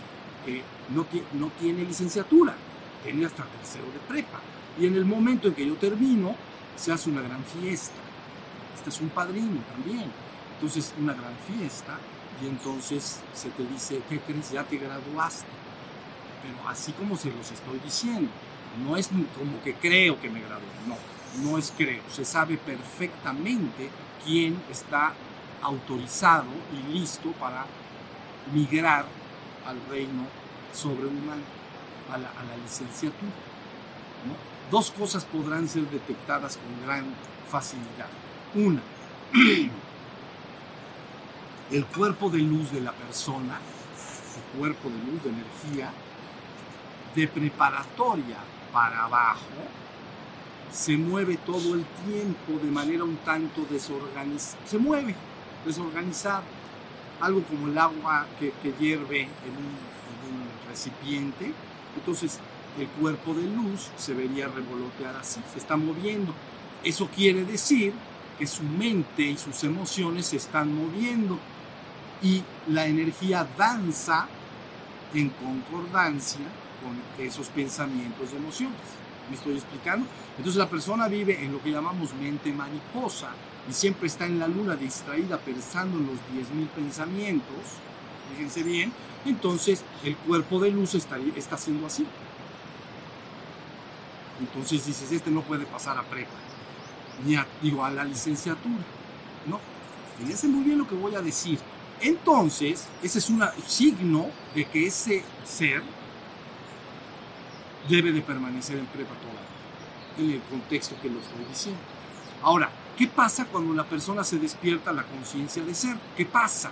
que 0.45 0.63
no, 0.89 1.05
tiene 1.59 1.83
licenciatura, 1.83 2.55
tiene 3.03 3.25
hasta 3.25 3.43
tercero 3.43 3.85
de 3.91 3.99
prepa. 4.07 4.39
Y 4.79 4.85
en 4.85 4.95
el 4.95 5.05
momento 5.05 5.47
en 5.47 5.53
que 5.53 5.65
yo 5.65 5.75
termino, 5.75 6.35
se 6.75 6.93
hace 6.93 7.09
una 7.09 7.21
gran 7.21 7.43
fiesta. 7.43 7.95
Este 8.75 8.89
es 8.89 9.01
un 9.01 9.09
padrino 9.09 9.59
también. 9.73 10.09
Entonces, 10.55 10.93
una 10.99 11.13
gran 11.13 11.35
fiesta 11.47 11.97
y 12.41 12.47
entonces 12.47 13.19
se 13.33 13.49
te 13.49 13.65
dice, 13.65 14.01
¿qué 14.07 14.19
crees? 14.19 14.51
Ya 14.51 14.63
te 14.63 14.77
graduaste. 14.77 15.47
Pero 16.41 16.69
así 16.69 16.93
como 16.93 17.17
se 17.17 17.31
los 17.31 17.51
estoy 17.51 17.79
diciendo, 17.79 18.29
no 18.77 18.95
es 18.97 19.07
como 19.07 19.61
que 19.63 19.73
creo 19.73 20.19
que 20.19 20.29
me 20.29 20.41
gradué, 20.41 20.65
no, 20.87 20.95
no 21.43 21.57
es 21.57 21.73
creo. 21.75 22.03
Se 22.11 22.25
sabe 22.25 22.57
perfectamente 22.57 23.89
quién 24.25 24.61
está 24.69 25.13
autorizado 25.61 26.45
y 26.73 26.93
listo 26.93 27.31
para 27.33 27.65
migrar 28.53 29.05
al 29.65 29.77
reino 29.89 30.25
sobrehumano, 30.73 31.43
a 32.11 32.17
la, 32.17 32.29
a 32.29 32.43
la 32.43 32.57
licenciatura. 32.63 33.31
Dos 34.71 34.91
cosas 34.91 35.25
podrán 35.25 35.67
ser 35.67 35.89
detectadas 35.89 36.57
con 36.57 36.85
gran 36.85 37.05
facilidad. 37.49 38.07
Una, 38.53 38.81
el 41.71 41.85
cuerpo 41.85 42.29
de 42.29 42.39
luz 42.39 42.71
de 42.71 42.81
la 42.81 42.91
persona, 42.91 43.59
el 44.35 44.59
cuerpo 44.59 44.89
de 44.89 45.11
luz, 45.11 45.23
de 45.23 45.29
energía, 45.29 45.91
de 47.15 47.27
preparatoria 47.27 48.37
para 48.71 49.05
abajo, 49.05 49.45
se 50.71 50.97
mueve 50.97 51.37
todo 51.37 51.75
el 51.75 51.85
tiempo 52.05 52.63
de 52.63 52.69
manera 52.71 53.03
un 53.03 53.17
tanto 53.17 53.65
desorganizada. 53.69 54.65
Se 54.65 54.77
mueve, 54.77 55.15
desorganizado. 55.65 56.43
Algo 57.21 57.43
como 57.43 57.67
el 57.67 57.77
agua 57.77 58.25
que, 58.39 58.53
que 58.63 58.73
hierve 58.79 59.21
en 59.23 59.51
un, 59.51 59.75
en 60.15 60.35
un 60.35 60.69
recipiente. 60.69 61.51
Entonces, 61.95 62.39
el 62.77 62.87
cuerpo 62.87 63.33
de 63.33 63.43
luz 63.43 63.89
se 63.97 64.13
vería 64.13 64.47
revolotear 64.47 65.15
así, 65.15 65.41
se 65.51 65.59
está 65.59 65.75
moviendo. 65.75 66.33
Eso 66.83 67.09
quiere 67.13 67.43
decir 67.43 67.93
que 68.37 68.47
su 68.47 68.63
mente 68.63 69.23
y 69.23 69.37
sus 69.37 69.63
emociones 69.63 70.27
se 70.27 70.37
están 70.37 70.73
moviendo 70.73 71.37
y 72.21 72.41
la 72.67 72.85
energía 72.85 73.45
danza 73.57 74.27
en 75.13 75.29
concordancia 75.29 76.45
con 76.81 77.25
esos 77.25 77.47
pensamientos 77.47 78.29
y 78.33 78.37
emociones. 78.37 78.79
¿Me 79.29 79.35
estoy 79.35 79.53
explicando? 79.53 80.07
Entonces 80.37 80.57
la 80.57 80.69
persona 80.69 81.07
vive 81.07 81.43
en 81.43 81.51
lo 81.51 81.61
que 81.61 81.71
llamamos 81.71 82.13
mente 82.15 82.51
mariposa 82.51 83.29
y 83.69 83.73
siempre 83.73 84.07
está 84.07 84.25
en 84.25 84.39
la 84.39 84.47
luna 84.47 84.75
distraída 84.75 85.37
pensando 85.37 85.97
en 85.97 86.07
los 86.07 86.15
10.000 86.15 86.67
pensamientos. 86.69 87.57
Fíjense 88.31 88.63
bien. 88.63 88.91
Entonces 89.25 89.83
el 90.03 90.15
cuerpo 90.15 90.59
de 90.59 90.71
luz 90.71 90.95
está, 90.95 91.17
está 91.35 91.55
haciendo 91.55 91.85
así. 91.85 92.05
Entonces 94.39 94.85
dices, 94.85 95.11
este 95.11 95.29
no 95.29 95.41
puede 95.41 95.65
pasar 95.65 95.97
a 95.97 96.03
prepa, 96.03 96.31
ni 97.25 97.37
digo, 97.61 97.83
a 97.83 97.91
la 97.91 98.05
licenciatura. 98.05 98.83
No, 99.45 99.59
fíjense 100.17 100.47
muy 100.47 100.63
bien 100.63 100.77
lo 100.77 100.87
que 100.87 100.95
voy 100.95 101.15
a 101.15 101.21
decir. 101.21 101.59
Entonces, 102.01 102.87
ese 103.03 103.19
es 103.19 103.29
un 103.29 103.43
signo 103.67 104.27
de 104.55 104.65
que 104.65 104.87
ese 104.87 105.23
ser 105.43 105.83
debe 107.87 108.11
de 108.11 108.21
permanecer 108.21 108.77
en 108.77 108.85
prepa 108.87 109.13
toda 109.15 109.49
en 110.17 110.31
el 110.31 110.41
contexto 110.41 110.95
que 111.01 111.09
lo 111.09 111.19
estoy 111.19 111.45
diciendo. 111.47 111.79
Ahora, 112.41 112.69
¿qué 112.97 113.07
pasa 113.07 113.45
cuando 113.45 113.73
la 113.73 113.83
persona 113.83 114.23
se 114.23 114.37
despierta 114.37 114.91
la 114.91 115.03
conciencia 115.03 115.63
de 115.63 115.73
ser? 115.73 115.97
¿Qué 116.15 116.25
pasa? 116.25 116.71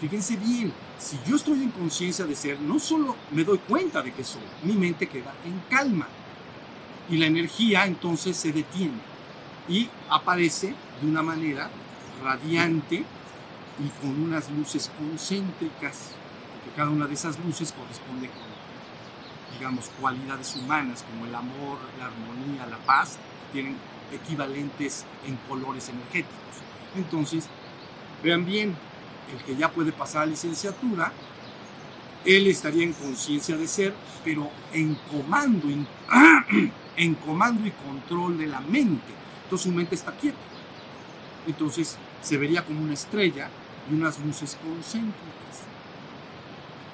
Fíjense 0.00 0.36
bien, 0.36 0.72
si 0.98 1.18
yo 1.26 1.36
estoy 1.36 1.62
en 1.62 1.70
conciencia 1.70 2.24
de 2.24 2.34
ser, 2.34 2.60
no 2.60 2.78
solo 2.78 3.16
me 3.32 3.44
doy 3.44 3.58
cuenta 3.58 4.02
de 4.02 4.12
que 4.12 4.24
soy, 4.24 4.42
mi 4.62 4.72
mente 4.72 5.06
queda 5.06 5.34
en 5.44 5.60
calma 5.68 6.08
y 7.10 7.16
la 7.18 7.26
energía 7.26 7.84
entonces 7.84 8.36
se 8.36 8.52
detiene 8.52 8.98
y 9.68 9.88
aparece 10.08 10.74
de 11.00 11.08
una 11.08 11.22
manera 11.22 11.70
radiante 12.24 13.04
y 13.78 13.88
con 14.00 14.22
unas 14.22 14.50
luces 14.50 14.90
concéntricas, 14.98 16.12
porque 16.54 16.76
cada 16.76 16.90
una 16.90 17.06
de 17.06 17.14
esas 17.14 17.38
luces 17.38 17.72
corresponde 17.72 18.28
con 18.28 18.49
digamos, 19.58 19.90
cualidades 20.00 20.56
humanas 20.56 21.04
como 21.08 21.26
el 21.26 21.34
amor, 21.34 21.78
la 21.98 22.06
armonía, 22.06 22.66
la 22.66 22.78
paz, 22.78 23.18
tienen 23.52 23.76
equivalentes 24.12 25.04
en 25.26 25.36
colores 25.48 25.88
energéticos. 25.88 26.36
Entonces, 26.96 27.48
vean 28.22 28.44
bien, 28.44 28.76
el 29.32 29.44
que 29.44 29.56
ya 29.56 29.70
puede 29.70 29.92
pasar 29.92 30.22
a 30.22 30.26
licenciatura, 30.26 31.12
él 32.24 32.46
estaría 32.46 32.84
en 32.84 32.92
conciencia 32.92 33.56
de 33.56 33.66
ser, 33.66 33.94
pero 34.24 34.50
en 34.72 34.94
comando, 35.10 35.68
en, 35.68 35.86
en, 36.96 37.14
comando 37.14 37.66
y 37.66 37.70
control 37.70 38.38
de 38.38 38.46
la 38.46 38.60
mente. 38.60 39.12
Entonces 39.44 39.70
su 39.70 39.74
mente 39.74 39.94
está 39.94 40.12
quieta. 40.12 40.38
Entonces 41.46 41.96
se 42.20 42.36
vería 42.36 42.64
como 42.64 42.82
una 42.82 42.94
estrella 42.94 43.48
y 43.90 43.94
unas 43.94 44.18
luces 44.20 44.58
concéntricas. 44.62 45.69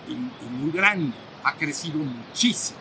Y, 0.09 0.15
muy 0.15 0.71
grande 0.71 1.17
ha 1.45 1.55
crecido 1.55 1.99
muchísimo 1.99 2.79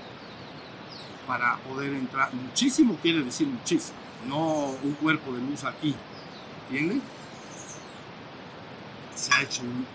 para 1.27 1.57
poder 1.57 1.93
entrar. 1.93 2.33
Muchísimo 2.33 2.95
quiere 3.01 3.23
decir 3.23 3.47
muchísimo, 3.47 3.97
no 4.27 4.75
un 4.81 4.93
cuerpo 5.01 5.31
de 5.33 5.41
luz 5.41 5.63
aquí, 5.63 5.95
¿entienden? 6.63 7.01
Se 9.15 9.33
ha 9.33 9.41
hecho 9.41 9.63
un 9.63 9.85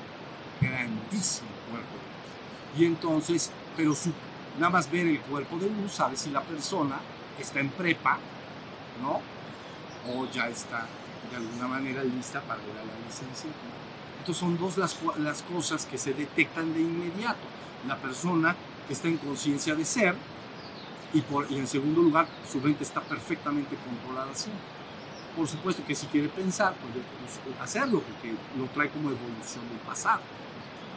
grandísimo 0.61 1.49
cuerpo 1.71 1.93
de 1.93 2.79
luz. 2.79 2.81
Y 2.81 2.85
entonces, 2.85 3.51
pero 3.77 3.95
su, 3.95 4.13
nada 4.59 4.71
más 4.71 4.91
ver 4.91 5.07
el 5.07 5.21
cuerpo 5.21 5.57
de 5.59 5.71
luz 5.71 5.93
sabe 5.93 6.17
si 6.17 6.31
la 6.31 6.43
persona 6.43 7.01
está 7.39 7.61
en 7.61 7.71
prepa, 7.71 8.19
¿no? 9.01 9.21
O 10.13 10.31
ya 10.31 10.49
está 10.49 10.87
de 11.31 11.37
alguna 11.37 11.69
manera 11.69 12.03
lista 12.03 12.41
para 12.41 12.61
ir 12.63 12.71
a 12.71 12.85
la 12.85 13.07
licencia. 13.07 13.51
Entonces 14.21 14.37
son 14.37 14.57
dos 14.59 14.79
las, 14.79 14.97
las 15.19 15.43
cosas 15.43 15.87
que 15.87 15.99
se 15.99 16.15
detectan 16.15 16.73
de 16.73 16.81
inmediato 16.81 17.61
la 17.87 17.97
persona 17.97 18.55
está 18.89 19.09
en 19.09 19.17
conciencia 19.17 19.75
de 19.75 19.85
ser 19.85 20.15
y, 21.13 21.21
por, 21.23 21.51
y 21.51 21.57
en 21.57 21.67
segundo 21.67 22.03
lugar 22.03 22.27
su 22.51 22.61
mente 22.61 22.85
está 22.85 23.01
perfectamente 23.01 23.77
controlada 23.77 24.31
así. 24.31 24.51
Por 25.37 25.49
supuesto 25.49 25.85
que 25.87 25.95
si 25.95 26.07
quiere 26.07 26.29
pensar, 26.29 26.75
puede 26.75 27.05
pues, 27.21 27.61
hacerlo 27.61 28.01
porque 28.01 28.35
lo 28.59 28.67
trae 28.67 28.91
como 28.91 29.11
evolución 29.11 29.69
del 29.69 29.79
pasado. 29.79 30.21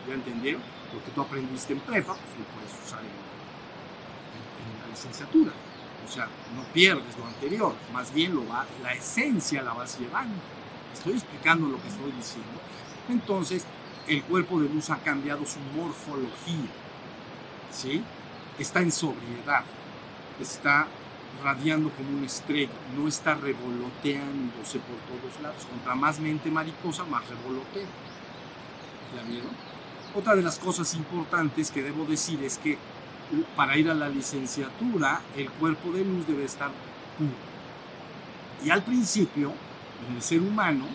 ¿Ya 0.07 0.15
entendieron? 0.15 0.61
Lo 0.93 1.03
que 1.03 1.11
tú 1.11 1.21
aprendiste 1.21 1.73
en 1.73 1.79
prepa, 1.79 2.13
pues 2.13 2.37
lo 2.37 2.45
puedes 2.53 2.85
usar 2.85 2.99
en, 2.99 3.05
en, 3.05 4.73
en 4.73 4.81
la 4.81 4.87
licenciatura. 4.89 5.51
O 6.05 6.11
sea, 6.11 6.25
no 6.55 6.63
pierdes 6.73 7.17
lo 7.17 7.25
anterior, 7.25 7.73
más 7.93 8.13
bien 8.13 8.35
lo 8.35 8.45
va, 8.47 8.65
la 8.81 8.93
esencia 8.93 9.63
la 9.63 9.73
vas 9.73 9.97
llevando. 9.97 10.35
Estoy 10.93 11.13
explicando 11.13 11.67
lo 11.67 11.81
que 11.81 11.87
estoy 11.87 12.11
diciendo. 12.11 12.59
Entonces, 13.09 13.65
el 14.07 14.23
cuerpo 14.23 14.59
de 14.59 14.69
luz 14.69 14.89
ha 14.89 14.97
cambiado 14.97 15.45
su 15.45 15.59
morfología, 15.75 16.69
¿sí? 17.71 18.03
Está 18.59 18.81
en 18.81 18.91
sobriedad, 18.91 19.63
está 20.39 20.87
radiando 21.43 21.89
como 21.91 22.17
una 22.17 22.25
estrella, 22.25 22.71
no 22.95 23.07
está 23.07 23.35
revoloteándose 23.35 24.79
por 24.79 24.97
todos 25.07 25.41
lados. 25.41 25.65
Contra 25.65 25.95
más 25.95 26.19
mente 26.19 26.51
mariposa, 26.51 27.03
más 27.05 27.23
revolotea. 27.27 27.87
¿Ya 29.15 29.29
vieron? 29.29 29.51
Otra 30.15 30.35
de 30.35 30.43
las 30.43 30.59
cosas 30.59 30.93
importantes 30.93 31.71
que 31.71 31.81
debo 31.81 32.05
decir 32.05 32.43
es 32.43 32.57
que 32.57 32.77
para 33.55 33.77
ir 33.77 33.89
a 33.89 33.93
la 33.93 34.09
licenciatura, 34.09 35.21
el 35.35 35.49
cuerpo 35.49 35.91
de 35.91 36.05
luz 36.05 36.27
debe 36.27 36.45
estar 36.45 36.69
puro. 37.17 37.31
Y 38.63 38.69
al 38.69 38.83
principio, 38.83 39.53
en 40.07 40.15
el 40.15 40.21
ser 40.21 40.41
humano, 40.41 40.85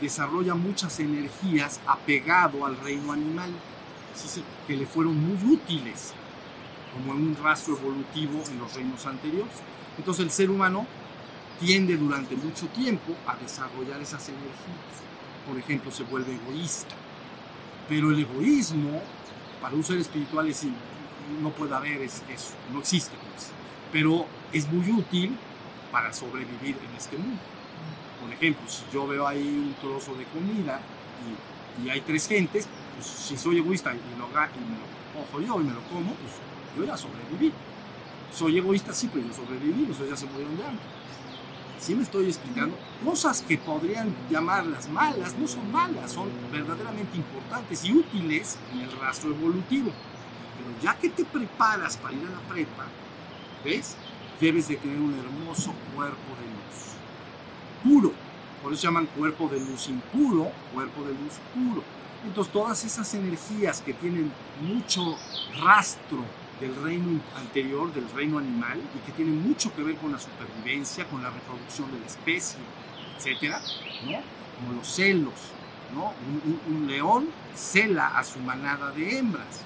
desarrolla 0.00 0.54
muchas 0.54 1.00
energías 1.00 1.80
apegado 1.86 2.66
al 2.66 2.76
reino 2.78 3.12
animal, 3.12 3.50
que 4.66 4.76
le 4.76 4.86
fueron 4.86 5.16
muy 5.16 5.54
útiles, 5.54 6.12
como 6.92 7.12
en 7.12 7.28
un 7.28 7.36
rastro 7.36 7.76
evolutivo 7.76 8.42
en 8.50 8.58
los 8.58 8.74
reinos 8.74 9.04
anteriores. 9.06 9.54
Entonces 9.98 10.24
el 10.24 10.30
ser 10.30 10.50
humano 10.50 10.86
tiende 11.60 11.96
durante 11.96 12.36
mucho 12.36 12.66
tiempo 12.68 13.14
a 13.26 13.36
desarrollar 13.36 14.00
esas 14.00 14.28
energías. 14.28 15.02
Por 15.46 15.58
ejemplo, 15.58 15.90
se 15.90 16.04
vuelve 16.04 16.34
egoísta. 16.34 16.94
Pero 17.88 18.10
el 18.10 18.18
egoísmo, 18.18 19.02
para 19.60 19.74
un 19.74 19.84
ser 19.84 19.98
espiritual, 19.98 20.48
es, 20.48 20.64
no 21.40 21.50
puede 21.50 21.74
haber 21.74 22.02
eso, 22.02 22.22
no 22.72 22.80
existe. 22.80 23.16
Pues. 23.32 23.50
Pero 23.92 24.26
es 24.52 24.70
muy 24.70 24.90
útil 24.90 25.36
para 25.92 26.12
sobrevivir 26.12 26.76
en 26.88 26.96
este 26.96 27.16
mundo. 27.16 27.40
Por 28.26 28.34
ejemplo, 28.34 28.68
si 28.68 28.82
yo 28.92 29.06
veo 29.06 29.24
ahí 29.24 29.40
un 29.40 29.74
trozo 29.80 30.16
de 30.16 30.24
comida 30.24 30.80
y, 31.84 31.88
hay 31.88 32.00
tres 32.00 32.26
gentes, 32.26 32.66
pues 32.94 33.06
si 33.06 33.36
soy 33.36 33.58
egoísta 33.58 33.94
y 33.94 33.98
lo, 34.18 34.26
y 34.26 35.46
lo 35.46 35.46
yo 35.46 35.60
y 35.60 35.64
me 35.64 35.72
lo 35.72 35.80
como, 35.82 36.12
pues 36.14 36.32
yo 36.76 36.84
ya 36.84 36.96
sobreviví. 36.96 37.52
Soy 38.32 38.58
egoísta, 38.58 38.92
sí, 38.92 39.08
pero 39.12 39.28
yo 39.28 39.32
sobreviví, 39.32 39.88
eso 39.88 40.04
ya 40.04 40.16
se 40.16 40.26
murieron 40.26 40.56
ya. 40.58 40.72
Sí 41.78 41.94
me 41.94 42.02
estoy 42.02 42.26
explicando. 42.26 42.76
Cosas 43.04 43.42
que 43.42 43.58
podrían 43.58 44.12
llamarlas 44.28 44.88
malas, 44.88 45.36
no 45.38 45.46
son 45.46 45.70
malas, 45.70 46.10
son 46.10 46.28
verdaderamente 46.50 47.16
importantes 47.16 47.84
y 47.84 47.92
útiles 47.92 48.58
en 48.72 48.80
el 48.80 48.92
rastro 48.98 49.30
evolutivo. 49.30 49.92
Pero 50.56 50.82
ya 50.82 50.98
que 50.98 51.10
te 51.10 51.24
preparas 51.24 51.96
para 51.96 52.14
ir 52.14 52.26
a 52.26 52.30
la 52.30 52.40
prepa, 52.48 52.86
¿ves? 53.64 53.96
Debes 54.40 54.66
de 54.66 54.76
tener 54.76 54.98
un 54.98 55.14
hermoso 55.14 55.72
cuerpo 55.94 56.34
de 56.40 56.46
luz 56.46 56.95
puro. 57.86 58.12
Por 58.62 58.72
eso 58.72 58.80
se 58.80 58.86
llaman 58.88 59.06
cuerpo 59.06 59.48
de 59.48 59.60
luz 59.60 59.88
impuro, 59.88 60.50
cuerpo 60.74 61.02
de 61.02 61.12
luz 61.12 61.34
puro. 61.54 61.82
Entonces 62.26 62.52
todas 62.52 62.84
esas 62.84 63.14
energías 63.14 63.80
que 63.80 63.92
tienen 63.92 64.32
mucho 64.60 65.16
rastro 65.62 66.24
del 66.60 66.74
reino 66.82 67.20
anterior, 67.36 67.92
del 67.92 68.10
reino 68.10 68.38
animal, 68.38 68.80
y 68.94 69.06
que 69.06 69.12
tienen 69.12 69.46
mucho 69.46 69.74
que 69.74 69.82
ver 69.82 69.96
con 69.96 70.10
la 70.10 70.18
supervivencia, 70.18 71.04
con 71.06 71.22
la 71.22 71.30
reproducción 71.30 71.92
de 71.92 72.00
la 72.00 72.06
especie, 72.06 72.58
etcétera, 73.16 73.60
¿no? 74.04 74.20
Como 74.56 74.78
los 74.78 74.88
celos, 74.88 75.34
¿no? 75.94 76.14
Un, 76.26 76.58
un, 76.66 76.76
un 76.76 76.86
león 76.88 77.28
cela 77.54 78.18
a 78.18 78.24
su 78.24 78.40
manada 78.40 78.90
de 78.90 79.18
hembras 79.18 79.60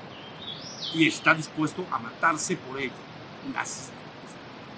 y 0.94 1.06
está 1.06 1.34
dispuesto 1.34 1.86
a 1.90 1.98
matarse 1.98 2.56
por 2.56 2.78
ello. 2.80 2.92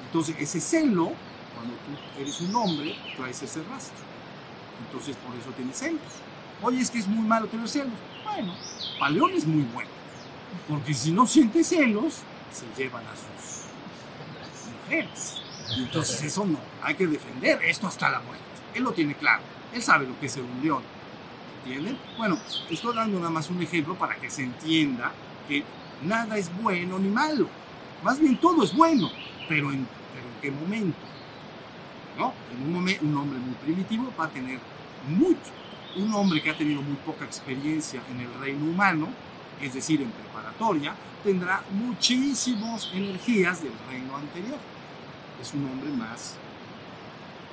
Entonces 0.07 0.37
ese 0.39 0.61
celo 0.61 1.13
cuando 1.63 1.77
tú 1.77 2.21
eres 2.21 2.41
un 2.41 2.55
hombre, 2.57 2.97
traes 3.17 3.43
ese 3.43 3.63
rastro. 3.65 4.05
Entonces 4.85 5.17
por 5.17 5.35
eso 5.37 5.51
tienes 5.51 5.77
celos. 5.77 6.01
Oye, 6.61 6.81
es 6.81 6.91
que 6.91 6.99
es 6.99 7.07
muy 7.07 7.25
malo 7.27 7.47
tener 7.47 7.69
celos. 7.69 7.95
Bueno, 8.25 8.55
para 8.99 9.13
León 9.13 9.33
es 9.35 9.47
muy 9.47 9.63
bueno. 9.73 9.91
Porque 10.69 10.93
si 10.93 11.13
no 11.13 11.27
siente 11.27 11.63
celos, 11.63 12.19
se 12.51 12.67
llevan 12.77 13.05
a 13.07 13.15
sus 13.15 13.63
mujeres. 14.73 15.41
Entonces 15.77 16.23
eso 16.23 16.45
no, 16.45 16.59
hay 16.83 16.95
que 16.95 17.07
defender 17.07 17.63
esto 17.63 17.87
hasta 17.87 18.11
la 18.11 18.21
muerte. 18.21 18.45
Él 18.75 18.83
lo 18.83 18.93
tiene 18.93 19.15
claro, 19.15 19.43
él 19.73 19.83
sabe 19.83 20.07
lo 20.07 20.19
que 20.19 20.27
es 20.27 20.33
ser 20.33 20.43
un 20.43 20.63
león. 20.63 20.83
¿Entienden? 21.65 21.97
Bueno, 22.19 22.39
estoy 22.69 22.95
dando 22.95 23.19
nada 23.19 23.31
más 23.31 23.49
un 23.49 23.63
ejemplo 23.63 23.95
para 23.95 24.17
que 24.17 24.29
se 24.29 24.43
entienda 24.43 25.13
que 25.49 25.63
nada 26.03 26.37
es 26.37 26.51
bueno 26.61 26.99
ni 26.99 27.09
malo. 27.09 27.49
Más 28.03 28.19
bien 28.19 28.37
todo 28.37 28.65
es 28.65 28.75
bueno, 28.75 29.11
pero 29.49 29.71
en, 29.71 29.87
pero 30.13 30.27
en 30.27 30.41
qué 30.41 30.51
momento. 30.51 31.12
¿No? 32.19 32.33
En 32.53 32.63
un 32.67 33.17
hombre 33.17 33.39
muy 33.39 33.55
primitivo 33.55 34.13
va 34.19 34.27
a 34.27 34.29
tener 34.29 34.59
mucho. 35.09 35.51
Un 35.97 36.15
hombre 36.15 36.43
que 36.43 36.51
ha 36.51 36.57
tenido 36.57 36.83
muy 36.83 36.97
poca 36.97 37.25
experiencia 37.25 38.03
en 38.11 38.21
el 38.21 38.35
reino 38.41 38.65
humano, 38.65 39.09
es 39.61 39.75
decir, 39.75 40.01
en 40.01 40.11
preparatoria, 40.11 40.95
tendrá 41.23 41.63
muchísimas 41.71 42.91
energías 42.93 43.63
del 43.63 43.73
reino 43.89 44.17
anterior. 44.17 44.59
Es 45.41 45.53
un 45.55 45.65
hombre 45.67 45.91
más 45.91 46.37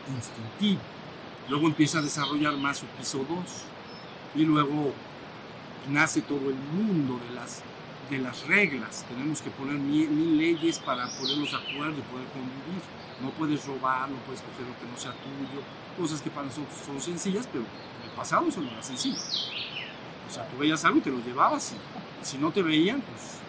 instintivo. 0.07 0.81
Luego 1.49 1.67
empieza 1.67 1.99
a 1.99 2.01
desarrollar 2.01 2.55
más 2.57 2.77
su 2.77 2.85
piso 2.85 3.25
2 3.27 3.37
y 4.35 4.45
luego 4.45 4.93
nace 5.89 6.21
todo 6.21 6.49
el 6.49 6.55
mundo 6.55 7.19
de 7.27 7.35
las, 7.35 7.61
de 8.09 8.17
las 8.19 8.47
reglas. 8.47 9.05
Tenemos 9.07 9.41
que 9.41 9.49
poner 9.51 9.75
mil, 9.75 10.09
mil 10.09 10.37
leyes 10.37 10.79
para 10.79 11.07
ponernos 11.07 11.51
de 11.51 11.57
acuerdo 11.57 11.99
y 11.99 12.11
poder 12.11 12.27
convivir. 12.27 12.81
No 13.21 13.29
puedes 13.31 13.65
robar, 13.65 14.09
no 14.09 14.17
puedes 14.19 14.41
coger 14.41 14.65
lo 14.67 14.79
que 14.79 14.91
no 14.91 14.97
sea 14.97 15.11
tuyo, 15.11 15.61
cosas 15.97 16.21
que 16.21 16.29
para 16.29 16.47
nosotros 16.47 16.73
son 16.85 17.01
sencillas, 17.01 17.47
pero 17.51 17.63
en 17.63 18.09
el 18.09 18.15
pasado 18.15 18.47
eso 18.47 18.61
no 18.61 18.71
era 18.71 18.81
sencillo. 18.81 19.19
O 20.27 20.31
sea, 20.31 20.47
tú 20.47 20.57
veías 20.57 20.83
algo 20.85 20.99
y 20.99 21.01
te 21.01 21.09
lo 21.09 21.19
llevabas 21.19 21.73
y 21.73 22.25
si 22.25 22.37
no 22.37 22.51
te 22.51 22.61
veían, 22.61 23.01
pues, 23.01 23.39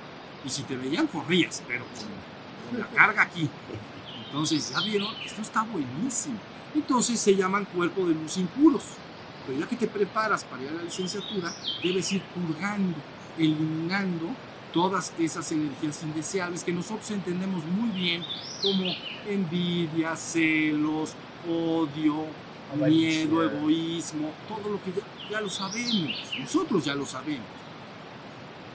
y 0.45 0.49
si 0.49 0.63
te 0.65 0.77
veían 0.77 1.07
corrías, 1.07 1.63
pero 1.69 1.85
con, 1.85 2.71
con 2.71 2.81
la 2.81 2.87
carga 2.87 3.23
aquí. 3.23 3.49
Entonces, 4.27 4.71
ya 4.71 4.81
vieron, 4.81 5.15
esto 5.25 5.43
está 5.43 5.63
buenísimo. 5.63 6.39
Entonces 6.75 7.19
se 7.19 7.35
llaman 7.35 7.65
cuerpo 7.65 8.07
de 8.07 8.15
luz 8.15 8.37
impuros. 8.37 8.85
Pero 9.47 9.59
ya 9.59 9.67
que 9.67 9.77
te 9.77 9.87
preparas 9.87 10.45
para 10.45 10.63
ir 10.63 10.69
a 10.69 10.73
la 10.73 10.83
licenciatura, 10.83 11.53
debes 11.83 12.13
ir 12.13 12.23
purgando, 12.23 12.97
eliminando 13.37 14.29
todas 14.73 15.13
esas 15.19 15.51
energías 15.53 16.03
indeseables 16.03 16.65
que 16.65 16.73
nosotros 16.73 17.11
entendemos 17.11 17.65
muy 17.65 17.91
bien 17.91 18.25
como 18.63 18.93
envidia, 19.27 20.17
celos, 20.17 21.15
odio, 21.49 22.27
miedo, 22.77 23.43
egoísmo, 23.43 24.33
todo 24.49 24.73
lo 24.73 24.83
que 24.83 24.93
ya, 24.93 25.31
ya, 25.31 25.41
lo 25.41 25.49
sabemos, 25.49 26.33
nosotros 26.39 26.85
ya 26.85 26.95
lo 26.95 27.07
sabemos. 27.07 27.47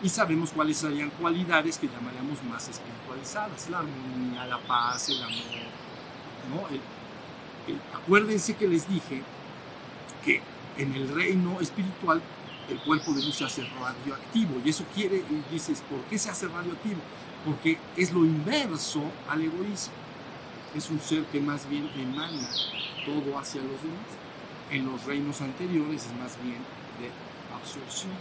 Y 0.04 0.10
sabemos 0.10 0.52
cuáles 0.52 0.78
serían 0.78 1.10
cualidades 1.12 1.78
que 1.78 1.88
llamaríamos 1.88 2.44
más 2.44 2.68
espiritualizadas, 2.68 3.70
la 3.70 3.80
armonía, 3.80 4.46
la 4.46 4.60
paz, 4.60 5.10
el 5.10 5.24
amor, 5.24 5.36
¿no? 6.50 6.68
El, 6.68 6.82
el, 7.74 7.82
acuérdense 7.94 8.56
que 8.56 8.68
les 8.68 8.88
dije 8.88 9.24
que 10.24 10.42
en 10.78 10.94
el 10.94 11.08
reino 11.10 11.60
espiritual 11.62 12.22
el 12.70 12.80
cuerpo 12.80 13.14
de 13.14 13.24
luz 13.24 13.36
se 13.36 13.46
hace 13.46 13.64
radioactivo 13.80 14.62
y 14.64 14.70
eso 14.70 14.84
quiere, 14.94 15.18
y 15.18 15.54
dices, 15.54 15.84
¿por 15.90 16.00
qué 16.02 16.18
se 16.18 16.30
hace 16.30 16.48
radioactivo? 16.48 17.00
Porque 17.46 17.78
es 17.96 18.12
lo 18.12 18.26
inverso 18.26 19.04
al 19.30 19.42
egoísmo. 19.42 19.94
Es 20.76 20.90
un 20.90 21.00
ser 21.00 21.24
que 21.26 21.40
más 21.40 21.70
bien 21.70 21.90
emana 21.96 22.50
todo 23.06 23.38
hacia 23.38 23.62
los 23.62 23.82
demás. 23.82 24.10
En 24.72 24.86
los 24.86 25.04
reinos 25.06 25.42
anteriores 25.42 26.06
es 26.06 26.14
más 26.14 26.42
bien 26.42 26.58
de 27.00 27.12
absorción. 27.56 28.14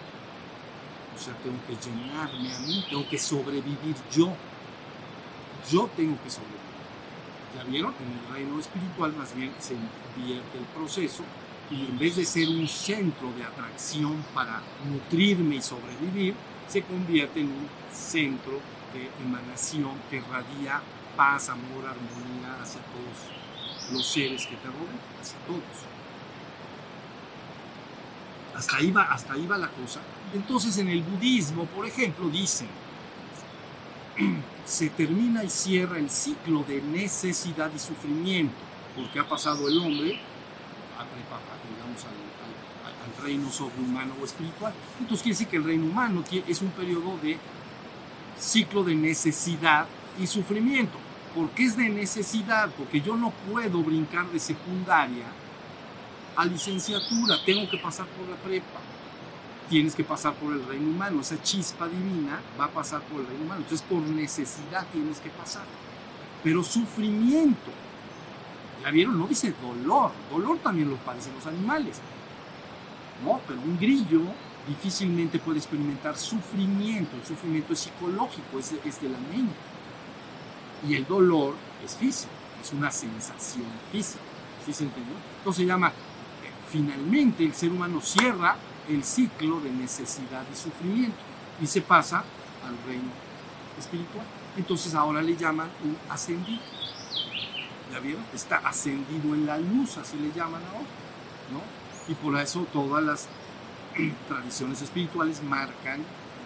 O 1.14 1.18
sea, 1.18 1.34
tengo 1.42 1.56
que 1.66 1.76
llenarme 1.76 2.54
a 2.54 2.58
mí, 2.60 2.84
tengo 2.88 3.08
que 3.08 3.18
sobrevivir 3.18 3.96
yo. 4.12 4.34
Yo 5.70 5.88
tengo 5.96 6.22
que 6.22 6.30
sobrevivir. 6.30 6.64
¿Ya 7.56 7.64
vieron? 7.64 7.94
En 8.00 8.18
el 8.18 8.34
reino 8.34 8.60
espiritual 8.60 9.14
más 9.16 9.34
bien 9.34 9.52
se 9.58 9.74
invierte 9.74 10.58
el 10.58 10.64
proceso 10.66 11.24
y 11.70 11.86
en 11.86 11.98
vez 11.98 12.16
de 12.16 12.24
ser 12.24 12.48
un 12.48 12.68
centro 12.68 13.32
de 13.32 13.44
atracción 13.44 14.24
para 14.34 14.60
nutrirme 14.90 15.56
y 15.56 15.62
sobrevivir, 15.62 16.34
se 16.68 16.82
convierte 16.82 17.40
en 17.40 17.48
un 17.48 17.68
centro 17.92 18.60
de 18.92 19.10
emanación 19.24 19.92
que 20.10 20.20
radia 20.20 20.80
paz, 21.16 21.48
amor, 21.48 21.84
armonía 21.86 22.60
hacia 22.60 22.80
todos 22.80 23.92
los 23.92 24.06
seres 24.06 24.46
que 24.46 24.56
te 24.56 24.66
rodean, 24.66 25.00
hacia 25.20 25.38
todos. 25.46 25.62
Hasta 28.56 28.76
ahí, 28.76 28.90
va, 28.90 29.02
hasta 29.02 29.32
ahí 29.32 29.46
va 29.46 29.58
la 29.58 29.68
cosa. 29.68 30.00
Entonces 30.32 30.78
en 30.78 30.88
el 30.88 31.02
budismo, 31.02 31.64
por 31.66 31.86
ejemplo, 31.86 32.28
dicen, 32.28 32.68
se 34.64 34.90
termina 34.90 35.44
y 35.44 35.50
cierra 35.50 35.98
el 35.98 36.10
ciclo 36.10 36.64
de 36.66 36.80
necesidad 36.82 37.70
y 37.74 37.78
sufrimiento, 37.78 38.54
porque 38.96 39.18
ha 39.18 39.28
pasado 39.28 39.68
el 39.68 39.78
hombre 39.78 40.20
a, 40.98 41.04
digamos, 41.04 42.04
al, 42.04 42.12
al, 42.12 43.24
reino 43.24 43.50
sobrehumano 43.50 44.14
o 44.20 44.24
espiritual. 44.24 44.72
Entonces 45.00 45.22
quiere 45.22 45.34
decir 45.34 45.48
que 45.48 45.56
el 45.56 45.64
reino 45.64 45.86
humano 45.86 46.22
es 46.30 46.62
un 46.62 46.70
periodo 46.70 47.18
de 47.22 47.38
ciclo 48.38 48.84
de 48.84 48.94
necesidad 48.94 49.86
y 50.20 50.26
sufrimiento. 50.26 50.98
¿Por 51.34 51.50
qué 51.50 51.64
es 51.64 51.76
de 51.76 51.88
necesidad? 51.88 52.70
Porque 52.76 53.00
yo 53.00 53.16
no 53.16 53.32
puedo 53.50 53.82
brincar 53.82 54.26
de 54.30 54.38
secundaria 54.38 55.26
a 56.36 56.44
licenciatura, 56.44 57.36
tengo 57.44 57.68
que 57.68 57.78
pasar 57.78 58.06
por 58.06 58.28
la 58.28 58.36
prepa. 58.36 58.80
Tienes 59.68 59.94
que 59.94 60.04
pasar 60.04 60.34
por 60.34 60.52
el 60.52 60.64
reino 60.66 60.90
humano, 60.90 61.20
esa 61.20 61.40
chispa 61.42 61.88
divina 61.88 62.40
va 62.60 62.66
a 62.66 62.70
pasar 62.70 63.00
por 63.02 63.20
el 63.20 63.26
reino 63.26 63.44
humano. 63.44 63.62
Entonces, 63.62 63.86
por 63.88 64.00
necesidad 64.02 64.86
tienes 64.92 65.20
que 65.20 65.30
pasar. 65.30 65.64
Pero 66.42 66.62
sufrimiento, 66.62 67.70
¿Ya 68.84 68.90
vieron? 68.90 69.18
No 69.18 69.26
dice 69.26 69.54
dolor. 69.62 70.12
Dolor 70.30 70.58
también 70.58 70.90
lo 70.90 70.96
padecen 70.96 71.34
los 71.34 71.46
animales. 71.46 72.00
No, 73.24 73.40
pero 73.48 73.60
un 73.62 73.78
grillo 73.78 74.20
difícilmente 74.68 75.38
puede 75.38 75.58
experimentar 75.58 76.18
sufrimiento. 76.18 77.16
El 77.16 77.24
sufrimiento 77.24 77.72
es 77.72 77.78
psicológico, 77.80 78.58
es 78.58 78.72
es 78.84 79.00
de 79.00 79.08
la 79.08 79.18
mente. 79.18 79.54
Y 80.86 80.94
el 80.94 81.06
dolor 81.06 81.54
es 81.82 81.96
físico, 81.96 82.30
es 82.62 82.72
una 82.74 82.90
sensación 82.90 83.64
física. 83.90 84.20
¿Sí 84.66 84.72
se 84.74 84.84
entendió? 84.84 85.14
Entonces 85.38 85.62
se 85.62 85.66
llama, 85.66 85.88
eh, 85.88 85.92
finalmente 86.70 87.42
el 87.42 87.54
ser 87.54 87.70
humano 87.70 88.02
cierra 88.02 88.56
el 88.88 89.02
ciclo 89.02 89.60
de 89.60 89.70
necesidad 89.70 90.44
y 90.52 90.56
sufrimiento 90.56 91.16
y 91.60 91.66
se 91.66 91.80
pasa 91.80 92.18
al 92.66 92.76
reino 92.86 93.10
espiritual. 93.78 94.26
Entonces 94.58 94.94
ahora 94.94 95.22
le 95.22 95.36
llaman 95.36 95.68
un 95.82 95.96
ascendido. 96.10 96.60
¿Ya 97.94 98.00
vieron? 98.00 98.24
Está 98.34 98.56
ascendido 98.56 99.34
en 99.34 99.46
la 99.46 99.56
luz, 99.58 99.96
así 99.98 100.16
le 100.18 100.32
llaman 100.32 100.62
ahora, 100.64 100.88
¿no? 101.52 101.60
Y 102.12 102.14
por 102.14 102.36
eso 102.40 102.66
todas 102.72 103.02
las 103.02 103.28
tradiciones 104.28 104.82
espirituales 104.82 105.42
marcan 105.42 106.00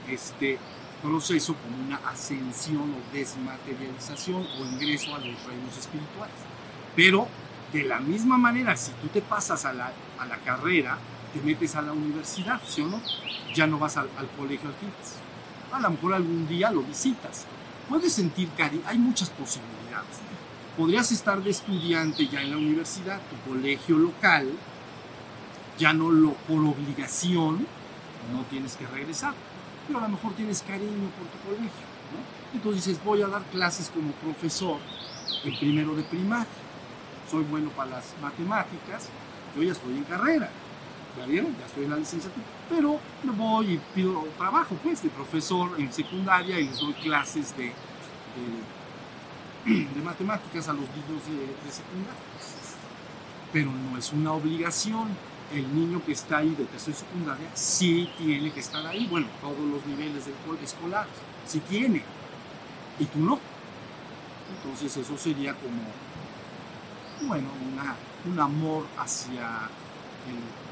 este 0.09 0.59
proceso 1.03 1.55
como 1.55 1.87
una 1.87 1.97
ascensión 2.09 2.95
o 2.95 3.15
desmaterialización 3.15 4.47
o 4.47 4.65
ingreso 4.65 5.15
a 5.15 5.19
los 5.19 5.43
reinos 5.45 5.77
espirituales. 5.79 6.37
Pero 6.95 7.29
de 7.73 7.85
la 7.85 8.01
misma 8.01 8.37
manera, 8.37 8.77
si 8.77 8.93
tú 8.93 9.09
te 9.09 9.23
pasas 9.23 9.65
a 9.65 9.73
la, 9.73 9.93
a 10.19 10.27
la 10.27 10.37
carrera, 10.39 10.99
te 11.33 11.41
metes 11.41 11.77
a 11.77 11.83
la 11.83 11.93
universidad, 11.93 12.61
¿sí 12.67 12.83
o 12.83 12.89
no? 12.89 13.01
Ya 13.55 13.67
no 13.67 13.79
vas 13.79 13.97
al, 13.97 14.09
al 14.19 14.29
colegio 14.31 14.69
aquí. 14.71 14.87
A 15.73 15.81
lo 15.81 15.91
mejor 15.91 16.15
algún 16.15 16.49
día 16.49 16.71
lo 16.71 16.83
visitas. 16.83 17.47
Puedes 17.89 18.13
sentir 18.13 18.51
cariño, 18.57 18.83
hay 18.87 18.99
muchas 18.99 19.31
posibilidades 19.31 20.19
podrías 20.79 21.11
estar 21.11 21.43
de 21.43 21.51
estudiante 21.51 22.29
ya 22.29 22.41
en 22.41 22.53
la 22.53 22.57
universidad, 22.57 23.21
tu 23.29 23.51
colegio 23.51 23.99
local, 23.99 24.49
ya 25.77 25.93
no 25.93 26.09
lo 26.09 26.35
por 26.35 26.61
obligación, 26.61 27.67
no 28.33 28.43
tienes 28.49 28.77
que 28.77 28.87
regresar, 28.87 29.35
pero 29.87 29.99
a 29.99 30.03
lo 30.03 30.11
mejor 30.11 30.35
tienes 30.35 30.63
cariño 30.63 31.11
por 31.19 31.27
tu 31.27 31.39
colegio, 31.49 31.87
¿no? 32.15 32.55
Entonces 32.55 32.85
dices, 32.85 33.05
voy 33.05 33.23
a 33.23 33.27
dar 33.27 33.43
clases 33.47 33.91
como 33.93 34.13
profesor 34.13 34.79
en 35.45 35.59
primero 35.59 35.97
de 35.97 36.05
primaria, 36.05 36.47
soy 37.29 37.43
bueno 37.43 37.71
para 37.71 37.91
las 37.91 38.15
matemáticas, 38.23 39.09
yo 39.57 39.65
ya 39.65 39.73
estoy 39.73 39.97
en 39.97 40.05
carrera, 40.05 40.49
¿ya 41.19 41.27
vieron? 41.27 41.57
Ya 41.59 41.67
estoy 41.67 41.85
en 41.85 41.91
la 41.91 41.97
licenciatura, 41.97 42.47
pero 42.71 43.01
me 43.25 43.33
voy 43.33 43.73
y 43.73 43.81
pido 43.97 44.25
trabajo, 44.39 44.77
pues, 44.81 45.03
de 45.03 45.09
profesor 45.09 45.73
en 45.77 45.93
secundaria 45.93 46.61
y 46.61 46.69
les 46.69 46.79
doy 46.79 46.93
clases 46.95 47.57
de, 47.57 47.65
de 47.65 48.78
de 49.69 50.03
matemáticas 50.03 50.69
a 50.69 50.73
los 50.73 50.85
niños 50.91 51.25
de, 51.27 51.47
de, 51.65 51.73
secundaria. 51.73 52.21
Pero 53.53 53.71
no 53.71 53.99
es 53.99 54.13
una 54.13 54.33
obligación. 54.33 55.09
El 55.53 55.75
niño 55.75 56.03
que 56.05 56.13
está 56.13 56.39
ahí 56.39 56.51
de 56.51 56.65
tercero 56.65 56.95
y 56.97 57.01
secundaria 57.01 57.49
sí 57.55 58.11
tiene 58.19 58.51
que 58.53 58.61
estar 58.61 58.87
ahí. 58.87 59.07
Bueno, 59.07 59.27
todos 59.41 59.61
los 59.61 59.85
niveles 59.87 60.27
del 60.27 60.35
escolar, 60.63 61.07
sí 61.47 61.61
tiene. 61.61 62.03
Y 62.99 63.05
tú 63.07 63.19
no. 63.19 63.39
Entonces 64.57 64.97
eso 64.97 65.17
sería 65.17 65.55
como, 65.55 65.83
bueno, 67.29 67.49
una, 67.73 67.95
un 68.31 68.41
amor 68.41 68.87
hacia 68.99 69.69
el 70.29 70.68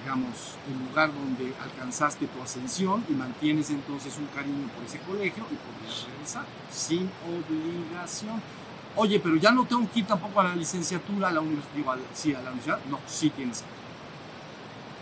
digamos, 0.00 0.56
el 0.70 0.88
lugar 0.88 1.12
donde 1.12 1.54
alcanzaste 1.62 2.26
tu 2.26 2.42
ascensión 2.42 3.04
y 3.08 3.12
mantienes 3.12 3.70
entonces 3.70 4.16
un 4.18 4.26
cariño 4.26 4.68
por 4.68 4.84
ese 4.84 4.98
colegio 5.00 5.44
y 5.50 5.56
podrías 5.56 6.06
regresar 6.06 6.44
sin 6.70 7.10
obligación. 7.26 8.40
Oye, 8.96 9.20
pero 9.20 9.36
ya 9.36 9.52
no 9.52 9.64
tengo 9.64 9.88
que 9.90 10.00
ir 10.00 10.06
tampoco 10.06 10.40
a 10.40 10.44
la 10.44 10.56
licenciatura, 10.56 11.28
a 11.28 11.32
la 11.32 11.40
universidad, 11.40 11.96
sí, 12.14 12.34
a 12.34 12.42
la 12.42 12.50
universidad, 12.50 12.80
no, 12.90 12.98
sí 13.06 13.30
tienes 13.30 13.60
que. 13.60 13.66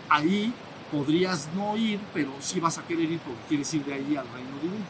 Ahí 0.09 0.53
podrías 0.91 1.49
no 1.55 1.75
ir, 1.75 1.99
pero 2.13 2.31
sí 2.39 2.59
vas 2.59 2.77
a 2.77 2.83
querer 2.83 3.11
ir 3.11 3.19
porque 3.19 3.41
quieres 3.49 3.73
ir 3.73 3.83
de 3.85 3.93
ahí 3.93 4.15
al 4.15 4.27
reino 4.29 4.57
divino. 4.61 4.85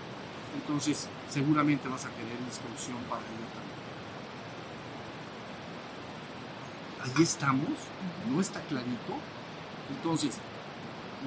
Entonces, 0.55 1.07
seguramente 1.29 1.87
vas 1.87 2.05
a 2.05 2.09
querer 2.09 2.37
instrucción 2.45 2.97
para 3.09 3.21
ella 3.21 3.47
también. 3.53 3.77
Ahí 7.15 7.23
estamos, 7.23 7.69
¿no 8.29 8.41
está 8.41 8.59
clarito? 8.61 9.13
Entonces, 9.89 10.37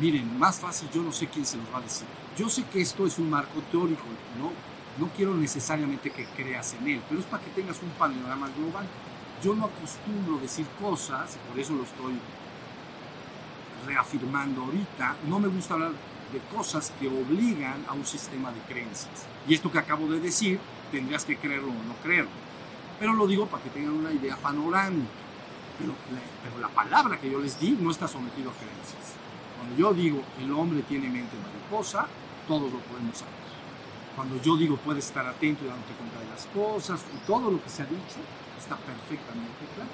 miren, 0.01 0.39
más 0.39 0.61
fácil, 0.61 0.89
yo 0.93 1.03
no 1.03 1.13
sé 1.13 1.29
quién 1.29 1.45
se 1.45 1.57
los 1.57 1.67
va 1.73 1.79
a 1.79 1.83
decir. 1.83 2.07
Yo 2.37 2.49
sé 2.49 2.65
que 2.65 2.81
esto 2.81 3.07
es 3.07 3.19
un 3.19 3.31
marco 3.31 3.61
teórico, 3.71 4.05
¿no? 4.39 4.53
No 4.99 5.11
quiero 5.15 5.35
necesariamente 5.35 6.11
que 6.11 6.25
creas 6.27 6.75
en 6.75 6.89
él, 6.89 7.03
pero 7.09 7.21
es 7.21 7.27
para 7.27 7.43
que 7.43 7.51
tengas 7.51 7.81
un 7.83 7.91
panorama 7.91 8.49
global. 8.57 8.87
Yo 9.43 9.55
no 9.55 9.67
acostumbro 9.67 10.39
decir 10.39 10.67
cosas, 10.81 11.39
por 11.49 11.59
eso 11.59 11.75
lo 11.75 11.85
estoy 11.85 12.19
reafirmando 13.87 14.65
ahorita, 14.65 15.17
no 15.27 15.39
me 15.39 15.49
gusta 15.49 15.75
hablar 15.75 15.93
de 16.33 16.39
cosas 16.55 16.93
que 17.01 17.09
obligan 17.09 17.85
a 17.89 17.93
un 17.95 18.05
sistema 18.05 18.53
de 18.53 18.61
creencias. 18.61 19.27
Y 19.49 19.55
esto 19.55 19.73
que 19.73 19.79
acabo 19.79 20.07
de 20.07 20.21
decir, 20.21 20.61
tendrías 20.93 21.25
que 21.25 21.37
creerlo 21.37 21.71
o 21.71 21.85
no 21.89 21.95
creerlo. 22.03 22.31
Pero 22.99 23.15
lo 23.15 23.27
digo 23.27 23.47
para 23.47 23.63
que 23.63 23.71
tengan 23.71 23.95
una 23.95 24.13
idea 24.13 24.37
panorámica. 24.37 25.09
Pero 25.81 26.59
la, 26.61 26.69
palabra 26.69 27.19
que 27.19 27.31
yo 27.31 27.41
les 27.41 27.59
di 27.59 27.71
no 27.81 27.91
está 27.91 28.07
sometido 28.07 28.51
a 28.51 28.55
creencias. 28.55 29.15
Cuando 29.57 29.77
yo 29.77 29.95
digo 29.95 30.23
el 30.39 30.53
hombre 30.53 30.83
tiene 30.83 31.09
mente 31.09 31.37
mariposa, 31.43 32.07
todos 32.47 32.73
lo 32.73 32.79
podemos 32.81 33.17
saber. 33.17 33.35
Cuando 34.15 34.41
yo 34.43 34.57
digo 34.57 34.77
puedes 34.77 35.07
estar 35.07 35.27
atento 35.27 35.65
y 35.65 35.69
dándote 35.69 35.93
cuenta 35.95 36.19
de 36.21 36.27
las 36.27 36.47
cosas, 36.47 37.05
y 37.15 37.27
todo 37.27 37.51
lo 37.51 37.63
que 37.63 37.71
se 37.71 37.83
ha 37.83 37.87
dicho 37.87 38.21
está 38.59 38.77
perfectamente 38.77 39.65
claro. 39.75 39.91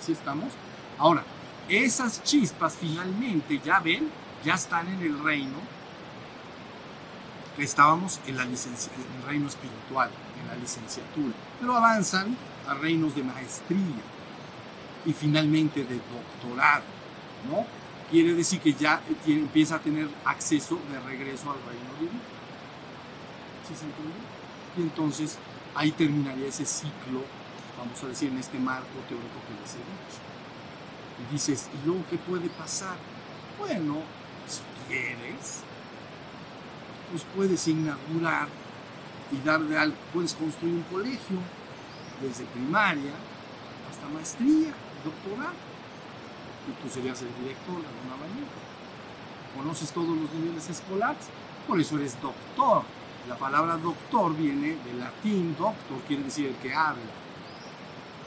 ¿Sí 0.00 0.12
estamos? 0.12 0.52
Ahora, 0.98 1.24
esas 1.68 2.22
chispas 2.22 2.76
finalmente, 2.78 3.60
ya 3.64 3.80
ven, 3.80 4.10
ya 4.44 4.54
están 4.54 4.86
en 4.88 5.00
el 5.00 5.18
reino 5.22 5.56
que 7.56 7.64
estábamos 7.64 8.20
en, 8.26 8.36
la 8.36 8.44
licencia, 8.44 8.92
en 8.94 9.20
el 9.20 9.28
reino 9.28 9.48
espiritual, 9.48 10.10
en 10.40 10.48
la 10.48 10.56
licenciatura, 10.56 11.34
pero 11.60 11.76
avanzan 11.76 12.36
a 12.68 12.74
reinos 12.74 13.14
de 13.14 13.22
maestría 13.22 14.02
y 15.06 15.12
finalmente 15.12 15.84
de 15.84 15.96
doctorado, 15.96 16.84
¿no? 17.50 17.66
Quiere 18.10 18.34
decir 18.34 18.60
que 18.60 18.74
ya 18.74 19.00
empieza 19.26 19.76
a 19.76 19.78
tener 19.78 20.08
acceso 20.24 20.78
de 20.90 21.00
regreso 21.00 21.50
al 21.50 21.58
reino 21.58 21.94
divino. 21.98 22.20
¿Sí 23.66 23.74
se 23.74 23.86
entiende? 23.86 24.14
Y 24.76 24.82
entonces 24.82 25.38
ahí 25.74 25.90
terminaría 25.92 26.48
ese 26.48 26.64
ciclo, 26.64 27.24
vamos 27.78 28.02
a 28.02 28.08
decir, 28.08 28.30
en 28.30 28.38
este 28.38 28.58
marco 28.58 28.88
teórico 29.08 29.40
que 29.48 29.60
les 29.60 29.74
he 29.74 29.78
dicho. 29.78 30.20
Y 31.18 31.32
dices, 31.32 31.68
¿y 31.72 31.86
luego 31.86 32.04
qué 32.10 32.18
puede 32.18 32.48
pasar? 32.50 32.96
Bueno, 33.58 34.02
si 34.46 34.60
quieres, 34.88 35.62
pues 37.10 37.24
puedes 37.34 37.66
inaugurar 37.68 38.48
y 39.32 39.46
dar 39.46 39.60
de 39.60 39.78
algo, 39.78 39.96
puedes 40.12 40.34
construir 40.34 40.74
un 40.74 40.82
colegio 40.82 41.38
desde 42.20 42.44
primaria 42.44 43.12
hasta 43.90 44.08
maestría, 44.08 44.72
doctorado. 45.04 45.54
Y 46.66 46.82
tú 46.82 46.88
serías 46.92 47.20
el 47.22 47.28
director 47.40 47.76
de 47.80 47.88
alguna 47.88 48.16
manera. 48.16 48.48
Conoces 49.56 49.92
todos 49.92 50.16
los 50.16 50.32
niveles 50.32 50.68
escolares, 50.68 51.28
por 51.68 51.80
eso 51.80 51.96
eres 51.96 52.20
doctor. 52.20 52.82
La 53.28 53.36
palabra 53.36 53.76
doctor 53.76 54.36
viene 54.36 54.76
del 54.84 55.00
latín 55.00 55.54
doctor, 55.56 55.98
quiere 56.06 56.24
decir 56.24 56.46
el 56.46 56.56
que 56.56 56.74
habla. 56.74 57.02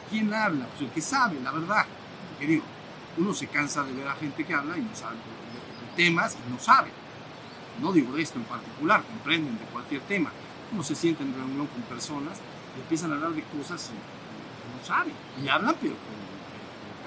¿Quién 0.10 0.34
habla? 0.34 0.66
Pues 0.68 0.82
el 0.82 0.90
que 0.90 1.02
sabe, 1.02 1.40
la 1.42 1.52
verdad. 1.52 1.86
Porque 2.30 2.48
digo, 2.48 2.64
uno 3.18 3.34
se 3.34 3.48
cansa 3.48 3.84
de 3.84 3.94
ver 3.94 4.08
a 4.08 4.16
gente 4.16 4.46
que 4.46 4.54
habla 4.54 4.78
y 4.78 4.82
no 4.82 4.96
sabe 4.96 5.16
de, 5.16 5.96
temas 5.96 6.38
y 6.48 6.52
no 6.52 6.60
sabe. 6.60 6.92
No 7.82 7.92
digo 7.92 8.14
de 8.16 8.22
esto 8.22 8.40
en 8.40 8.46
particular, 8.46 9.04
comprenden 9.04 9.58
de 9.58 9.66
cualquier 9.66 10.02
tema. 10.02 10.32
Uno 10.72 10.84
se 10.84 10.96
siente 10.96 11.24
en 11.24 11.34
reunión 11.34 11.68
con 11.68 11.82
personas 11.84 12.40
y 12.76 12.82
empiezan 12.82 13.12
a 13.12 13.16
hablar 13.16 13.32
de 13.32 13.44
cosas 13.44 13.92
y, 13.92 13.94
y 13.94 14.80
no 14.80 14.86
saben. 14.86 15.14
Y 15.44 15.48
hablan, 15.48 15.76
pero 15.82 15.94
con, 15.94 16.27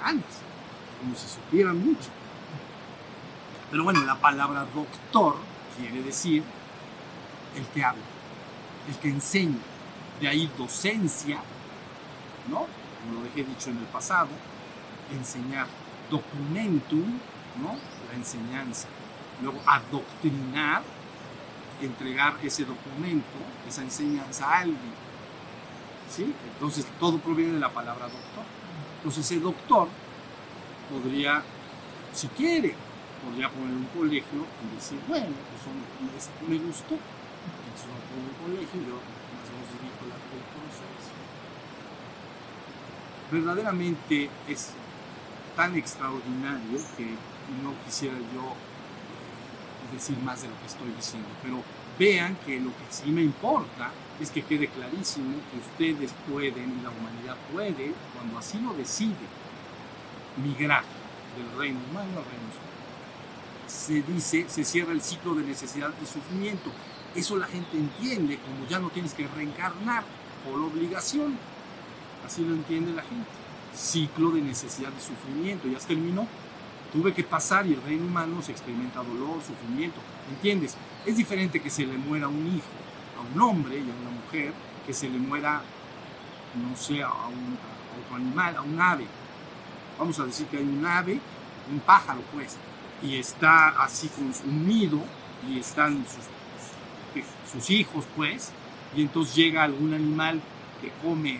ganas, 0.01 0.25
como 0.99 1.15
si 1.15 1.27
supieran 1.27 1.77
mucho. 1.79 2.09
Pero 3.69 3.83
bueno, 3.83 4.03
la 4.05 4.15
palabra 4.15 4.65
doctor 4.73 5.37
quiere 5.77 6.03
decir 6.03 6.43
el 7.55 7.65
que 7.67 7.83
habla, 7.83 8.03
el 8.87 8.95
que 8.97 9.09
enseña. 9.09 9.59
De 10.19 10.27
ahí 10.27 10.51
docencia, 10.55 11.39
¿no? 12.47 12.67
Como 12.99 13.13
lo 13.15 13.23
dejé 13.23 13.43
dicho 13.43 13.71
en 13.71 13.77
el 13.77 13.85
pasado, 13.85 14.29
enseñar. 15.11 15.67
Documentum, 16.11 17.19
¿no? 17.61 17.75
La 18.09 18.17
enseñanza. 18.17 18.87
Luego 19.41 19.59
adoctrinar, 19.65 20.83
entregar 21.81 22.35
ese 22.43 22.65
documento, 22.65 23.37
esa 23.67 23.81
enseñanza 23.81 24.45
a 24.45 24.59
alguien. 24.59 24.93
¿Sí? 26.13 26.35
Entonces 26.53 26.85
todo 26.99 27.17
proviene 27.17 27.53
de 27.53 27.59
la 27.59 27.69
palabra 27.69 28.05
doctor. 28.05 28.43
Entonces 29.01 29.25
ese 29.25 29.39
doctor 29.39 29.87
podría, 30.91 31.41
si 32.13 32.27
quiere, 32.27 32.75
podría 33.25 33.49
poner 33.49 33.73
un 33.73 33.85
colegio 33.97 34.45
y 34.61 34.75
decir, 34.75 34.99
bueno, 35.07 35.25
pues 35.25 36.29
me 36.47 36.57
gustó, 36.59 36.93
entonces 36.93 37.89
lo 37.89 37.97
pongo 38.05 38.29
un 38.29 38.37
colegio 38.45 38.77
y 38.77 38.85
yo 38.85 39.01
más 39.01 39.49
o 39.49 39.57
menos 39.57 39.73
dirijo 39.73 40.05
la 40.05 40.21
el 40.21 40.45
proceso. 40.53 41.17
Verdaderamente 43.31 44.29
es 44.47 44.69
tan 45.55 45.75
extraordinario 45.75 46.77
que 46.95 47.05
no 47.63 47.73
quisiera 47.83 48.13
yo 48.13 48.53
decir 49.91 50.15
más 50.19 50.43
de 50.43 50.47
lo 50.47 50.59
que 50.59 50.67
estoy 50.67 50.91
diciendo, 50.95 51.27
pero 51.41 51.63
vean 52.01 52.35
que 52.43 52.59
lo 52.59 52.71
que 52.71 52.85
sí 52.89 53.11
me 53.11 53.21
importa 53.21 53.91
es 54.19 54.31
que 54.31 54.41
quede 54.41 54.67
clarísimo 54.67 55.35
que 55.51 55.59
ustedes 55.59 56.11
pueden 56.27 56.79
y 56.79 56.81
la 56.81 56.89
humanidad 56.89 57.37
puede, 57.53 57.93
cuando 58.15 58.39
así 58.39 58.57
lo 58.59 58.73
decide, 58.73 59.27
migrar 60.43 60.83
del 61.37 61.59
reino 61.59 61.79
humano 61.91 62.09
al 62.17 62.25
reino 62.25 62.49
espiritual. 62.49 63.67
Se 63.67 64.01
dice, 64.01 64.49
se 64.49 64.63
cierra 64.63 64.93
el 64.93 65.01
ciclo 65.01 65.35
de 65.35 65.43
necesidad 65.43 65.93
y 66.01 66.05
sufrimiento. 66.07 66.71
Eso 67.13 67.37
la 67.37 67.45
gente 67.45 67.77
entiende 67.77 68.39
como 68.39 68.67
ya 68.67 68.79
no 68.79 68.89
tienes 68.89 69.13
que 69.13 69.27
reencarnar 69.27 70.03
por 70.43 70.59
obligación. 70.59 71.37
Así 72.25 72.43
lo 72.43 72.55
entiende 72.55 72.93
la 72.93 73.03
gente. 73.03 73.29
Ciclo 73.75 74.31
de 74.31 74.41
necesidad 74.41 74.91
y 74.97 75.01
sufrimiento. 75.01 75.67
Ya 75.67 75.77
terminó. 75.77 76.27
Tuve 76.91 77.13
que 77.13 77.23
pasar 77.23 77.65
y 77.67 77.73
el 77.73 77.81
reino 77.81 78.05
humano 78.05 78.41
se 78.41 78.51
experimenta 78.51 79.01
dolor, 79.01 79.41
sufrimiento. 79.41 79.99
¿Entiendes? 80.29 80.75
Es 81.05 81.15
diferente 81.15 81.61
que 81.61 81.69
se 81.69 81.85
le 81.85 81.97
muera 81.97 82.27
un 82.27 82.47
hijo 82.47 82.67
a 83.17 83.33
un 83.33 83.41
hombre 83.41 83.77
y 83.77 83.89
a 83.89 83.93
una 83.93 84.21
mujer, 84.23 84.53
que 84.85 84.93
se 84.93 85.09
le 85.09 85.17
muera, 85.17 85.61
no 86.55 86.75
sé, 86.75 87.01
a, 87.01 87.11
un, 87.27 87.57
otro 88.03 88.15
animal, 88.15 88.57
a 88.57 88.61
un 88.61 88.79
ave. 88.79 89.05
Vamos 89.97 90.19
a 90.19 90.25
decir 90.25 90.47
que 90.47 90.57
hay 90.57 90.63
un 90.63 90.85
ave, 90.85 91.19
un 91.71 91.79
pájaro 91.79 92.21
pues, 92.33 92.57
y 93.01 93.17
está 93.17 93.69
así 93.81 94.09
con 94.09 94.33
un 94.49 94.67
nido 94.67 94.99
y 95.47 95.59
están 95.59 96.05
sus, 96.05 97.23
sus 97.51 97.69
hijos 97.69 98.05
pues, 98.15 98.51
y 98.95 99.01
entonces 99.01 99.35
llega 99.35 99.63
algún 99.63 99.93
animal 99.93 100.41
que 100.81 100.91
come 101.01 101.39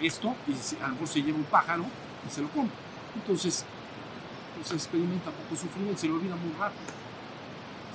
esto 0.00 0.34
y 0.46 0.52
a 0.82 0.88
lo 0.88 0.94
mejor 0.94 1.08
se 1.08 1.22
lleva 1.22 1.38
un 1.38 1.44
pájaro 1.44 1.84
y 2.26 2.30
se 2.30 2.42
lo 2.42 2.48
come. 2.48 2.70
Entonces, 3.14 3.64
pues 4.56 4.72
experimenta 4.72 5.30
poco 5.30 5.56
sufrimiento, 5.56 6.00
se 6.00 6.08
lo 6.08 6.16
olvida 6.16 6.36
muy 6.36 6.52
rápido. 6.58 6.92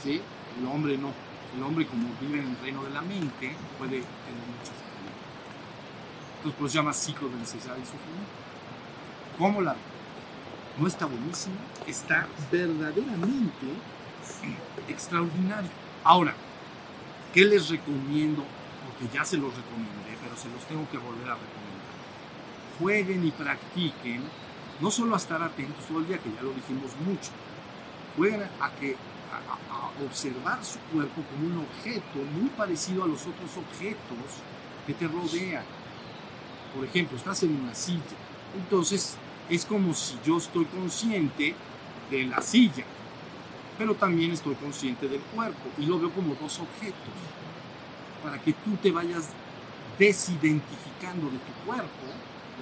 ¿Sí? 0.02 0.22
El 0.60 0.66
hombre 0.68 0.98
no. 0.98 1.12
El 1.56 1.64
hombre, 1.64 1.86
como 1.86 2.08
vive 2.22 2.40
en 2.40 2.48
el 2.50 2.58
reino 2.60 2.84
de 2.84 2.92
la 2.92 3.02
mente, 3.02 3.56
puede 3.78 4.00
tener 4.00 4.46
mucho 4.48 4.72
sufrimiento. 4.72 5.26
Entonces, 6.38 6.58
por 6.58 6.68
eso 6.68 6.72
se 6.72 6.78
llama 6.78 6.94
ciclo 6.94 7.30
de 7.30 7.36
necesidad 7.36 7.76
y 7.76 7.86
sufrimiento. 7.86 8.32
¿Cómo 9.38 9.62
la 9.62 9.76
¿No 10.78 10.88
está 10.88 11.06
buenísimo? 11.06 11.56
Está 11.86 12.28
verdaderamente 12.52 13.68
extraordinario. 14.88 15.70
Ahora, 16.04 16.34
¿qué 17.34 17.44
les 17.44 17.70
recomiendo? 17.70 18.44
Porque 18.86 19.14
ya 19.14 19.26
se 19.26 19.38
los 19.38 19.54
recomendé, 19.56 20.18
pero 20.24 20.36
se 20.38 20.50
los 20.50 20.66
tengo 20.66 20.90
que 20.90 20.98
volver 20.98 21.30
a 21.30 21.36
recomendar. 21.36 21.92
Jueguen 22.80 23.28
y 23.28 23.32
practiquen, 23.32 24.24
no 24.82 24.92
solo 24.92 25.14
a 25.14 25.18
estar 25.18 25.42
atentos 25.42 25.86
todo 25.86 26.00
el 26.00 26.08
día, 26.08 26.18
que 26.18 26.32
ya 26.32 26.42
lo 26.42 26.54
dijimos 26.54 26.92
mucho, 27.06 27.32
jueguen 28.18 28.50
a, 28.60 28.72
que, 28.72 28.96
a 29.32 30.04
observar 30.04 30.64
su 30.66 30.80
cuerpo 30.94 31.22
como 31.32 31.48
un 31.48 31.66
objeto 31.66 32.20
muy 32.34 32.50
parecido 32.50 33.04
a 33.04 33.08
los 33.08 33.22
otros 33.22 33.58
objetos 33.58 34.18
que 34.86 34.94
te 34.94 35.08
rodean. 35.08 35.64
Por 36.76 36.86
ejemplo, 36.86 37.18
estás 37.18 37.44
en 37.44 37.56
una 37.62 37.76
silla, 37.76 38.18
entonces 38.56 39.18
es 39.50 39.66
como 39.66 39.94
si 39.94 40.18
yo 40.26 40.38
estoy 40.38 40.66
consciente 40.66 41.54
de 42.10 42.24
la 42.26 42.42
silla, 42.42 42.86
pero 43.78 43.96
también 43.96 44.32
estoy 44.32 44.56
consciente 44.56 45.08
del 45.08 45.22
cuerpo 45.22 45.70
y 45.78 45.86
lo 45.86 46.00
veo 46.00 46.12
como 46.12 46.36
dos 46.36 46.60
objetos, 46.60 46.96
para 48.24 48.40
que 48.40 48.54
tú 48.54 48.76
te 48.82 48.92
vayas 48.92 49.30
desidentificando 50.00 51.28
de 51.30 51.38
tu 51.38 51.52
cuerpo, 51.66 52.06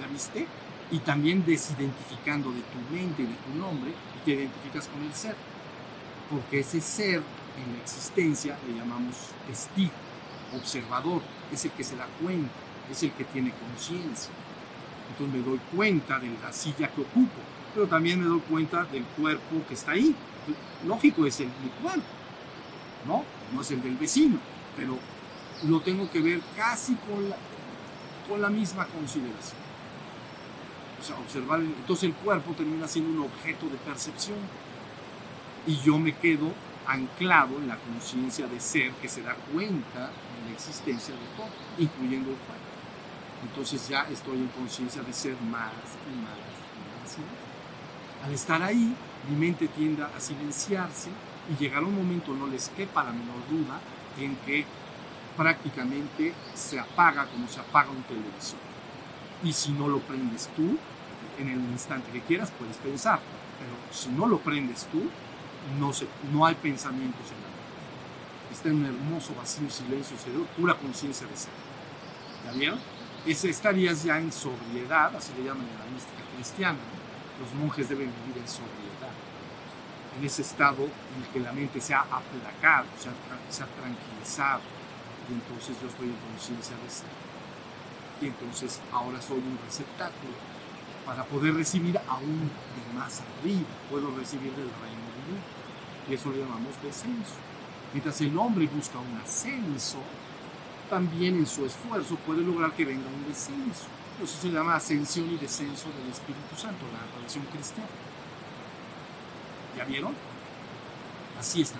¿la 0.00 0.06
viste? 0.06 0.46
Y 0.90 0.98
también 1.00 1.44
desidentificando 1.44 2.50
de 2.50 2.62
tu 2.62 2.94
mente 2.94 3.22
y 3.22 3.26
de 3.26 3.34
tu 3.34 3.58
nombre 3.58 3.90
y 3.90 4.24
te 4.24 4.32
identificas 4.32 4.88
con 4.88 5.02
el 5.02 5.14
ser, 5.14 5.36
porque 6.28 6.60
ese 6.60 6.80
ser 6.80 7.22
en 7.62 7.72
la 7.74 7.82
existencia 7.82 8.58
le 8.66 8.74
llamamos 8.74 9.14
testigo, 9.46 9.92
observador, 10.56 11.22
es 11.52 11.64
el 11.64 11.70
que 11.72 11.84
se 11.84 11.96
da 11.96 12.06
cuenta, 12.20 12.50
es 12.90 13.02
el 13.02 13.12
que 13.12 13.24
tiene 13.24 13.52
conciencia. 13.52 14.32
Entonces 15.10 15.36
me 15.36 15.48
doy 15.48 15.60
cuenta 15.74 16.18
de 16.18 16.30
la 16.42 16.52
silla 16.52 16.88
que 16.88 17.02
ocupo, 17.02 17.40
pero 17.74 17.86
también 17.86 18.20
me 18.20 18.26
doy 18.26 18.40
cuenta 18.40 18.84
del 18.84 19.04
cuerpo 19.04 19.62
que 19.68 19.74
está 19.74 19.92
ahí. 19.92 20.14
Lógico, 20.86 21.26
es 21.26 21.38
el 21.40 21.46
mi 21.46 21.68
cuerpo, 21.82 22.06
¿no? 23.06 23.24
No 23.52 23.60
es 23.60 23.70
el 23.70 23.82
del 23.82 23.96
vecino, 23.96 24.38
pero 24.76 24.98
lo 25.68 25.80
tengo 25.80 26.10
que 26.10 26.20
ver 26.20 26.40
casi 26.56 26.94
con 26.94 27.32
con 28.30 28.40
la 28.40 28.48
misma 28.48 28.86
consideración. 28.86 29.69
Sea, 31.00 31.16
observar, 31.18 31.60
entonces 31.60 32.04
el 32.04 32.14
cuerpo 32.14 32.52
termina 32.52 32.86
siendo 32.86 33.10
un 33.10 33.26
objeto 33.26 33.66
de 33.66 33.76
percepción 33.78 34.36
y 35.66 35.76
yo 35.78 35.98
me 35.98 36.14
quedo 36.14 36.52
anclado 36.86 37.56
en 37.56 37.68
la 37.68 37.76
conciencia 37.76 38.46
de 38.46 38.60
ser 38.60 38.92
que 38.92 39.08
se 39.08 39.22
da 39.22 39.34
cuenta 39.52 40.08
de 40.08 40.48
la 40.48 40.52
existencia 40.52 41.14
de 41.14 41.20
todo, 41.36 41.48
incluyendo 41.78 42.30
el 42.30 42.36
cuerpo. 42.36 42.60
Entonces 43.42 43.88
ya 43.88 44.02
estoy 44.10 44.38
en 44.38 44.48
conciencia 44.48 45.02
de 45.02 45.12
ser 45.12 45.34
más 45.40 45.72
y 46.06 46.16
más 46.20 46.36
y 46.76 47.00
más 47.00 47.16
y 47.16 47.20
más. 47.20 48.26
Al 48.26 48.32
estar 48.32 48.62
ahí, 48.62 48.94
mi 49.28 49.36
mente 49.36 49.68
tiende 49.68 50.02
a 50.02 50.20
silenciarse 50.20 51.08
y 51.50 51.62
llegará 51.62 51.86
un 51.86 51.94
momento, 51.94 52.34
no 52.34 52.46
les 52.46 52.68
quepa 52.68 53.04
la 53.04 53.12
menor 53.12 53.40
duda, 53.48 53.80
en 54.18 54.36
que 54.36 54.66
prácticamente 55.36 56.34
se 56.54 56.78
apaga 56.78 57.26
como 57.26 57.48
se 57.48 57.60
apaga 57.60 57.90
un 57.90 58.02
televisor. 58.02 58.69
Y 59.42 59.52
si 59.52 59.72
no 59.72 59.88
lo 59.88 60.00
prendes 60.00 60.48
tú, 60.54 60.76
en 61.38 61.48
el 61.48 61.60
instante 61.72 62.10
que 62.10 62.20
quieras 62.20 62.52
puedes 62.58 62.76
pensar, 62.76 63.20
pero 63.58 63.72
si 63.92 64.10
no 64.10 64.26
lo 64.26 64.38
prendes 64.38 64.86
tú, 64.92 65.02
no, 65.78 65.92
se, 65.92 66.06
no 66.32 66.44
hay 66.46 66.54
pensamientos 66.54 67.26
en 67.30 67.42
la 67.42 67.48
mente. 67.48 68.52
Está 68.52 68.68
en 68.68 68.76
un 68.76 68.86
hermoso 68.86 69.34
vacío, 69.34 69.70
silencio, 69.70 70.16
cerebro, 70.18 70.46
pura 70.56 70.74
conciencia 70.74 71.26
de 71.26 71.36
ser. 71.36 71.52
¿Ya 72.44 72.52
vieron? 72.52 72.78
Estarías 73.26 74.02
ya 74.02 74.18
en 74.18 74.32
sobriedad, 74.32 75.14
así 75.14 75.32
le 75.36 75.44
llaman 75.44 75.66
en 75.66 75.78
la 75.78 75.84
mística 75.86 76.22
cristiana. 76.34 76.78
Los 77.40 77.52
monjes 77.54 77.88
deben 77.88 78.12
vivir 78.24 78.42
en 78.42 78.48
sobriedad, 78.48 79.12
en 80.18 80.24
ese 80.24 80.42
estado 80.42 80.84
en 80.84 81.22
el 81.22 81.28
que 81.32 81.40
la 81.40 81.52
mente 81.52 81.80
se 81.80 81.94
ha 81.94 82.00
aplacado, 82.00 82.86
se 82.98 83.08
ha, 83.08 83.12
se 83.50 83.62
ha 83.62 83.66
tranquilizado, 83.66 84.60
y 85.28 85.32
entonces 85.32 85.76
yo 85.80 85.88
estoy 85.88 86.08
en 86.08 86.16
conciencia 86.16 86.76
de 86.76 86.90
ser. 86.90 87.29
Y 88.20 88.26
entonces 88.26 88.80
ahora 88.92 89.20
soy 89.20 89.38
un 89.38 89.58
receptáculo 89.64 90.34
para 91.06 91.24
poder 91.24 91.54
recibir 91.54 91.98
aún 92.08 92.40
de 92.40 92.98
más 92.98 93.20
arriba, 93.20 93.66
puedo 93.90 94.14
recibir 94.16 94.52
del 94.52 94.68
reino 94.68 95.06
divino. 95.16 95.42
Y 96.08 96.14
eso 96.14 96.30
le 96.30 96.38
llamamos 96.38 96.80
descenso. 96.82 97.34
Mientras 97.92 98.20
el 98.20 98.36
hombre 98.38 98.66
busca 98.66 98.98
un 98.98 99.16
ascenso, 99.20 99.98
también 100.88 101.36
en 101.36 101.46
su 101.46 101.64
esfuerzo 101.64 102.16
puede 102.16 102.42
lograr 102.42 102.72
que 102.72 102.84
venga 102.84 103.08
un 103.08 103.26
descenso. 103.26 103.86
Eso 104.22 104.40
se 104.40 104.50
llama 104.50 104.76
ascensión 104.76 105.30
y 105.30 105.36
descenso 105.36 105.88
del 105.98 106.12
Espíritu 106.12 106.54
Santo, 106.56 106.84
la 106.92 107.10
tradición 107.16 107.44
cristiana. 107.46 107.88
¿Ya 109.76 109.84
vieron? 109.84 110.14
Así 111.38 111.62
está. 111.62 111.78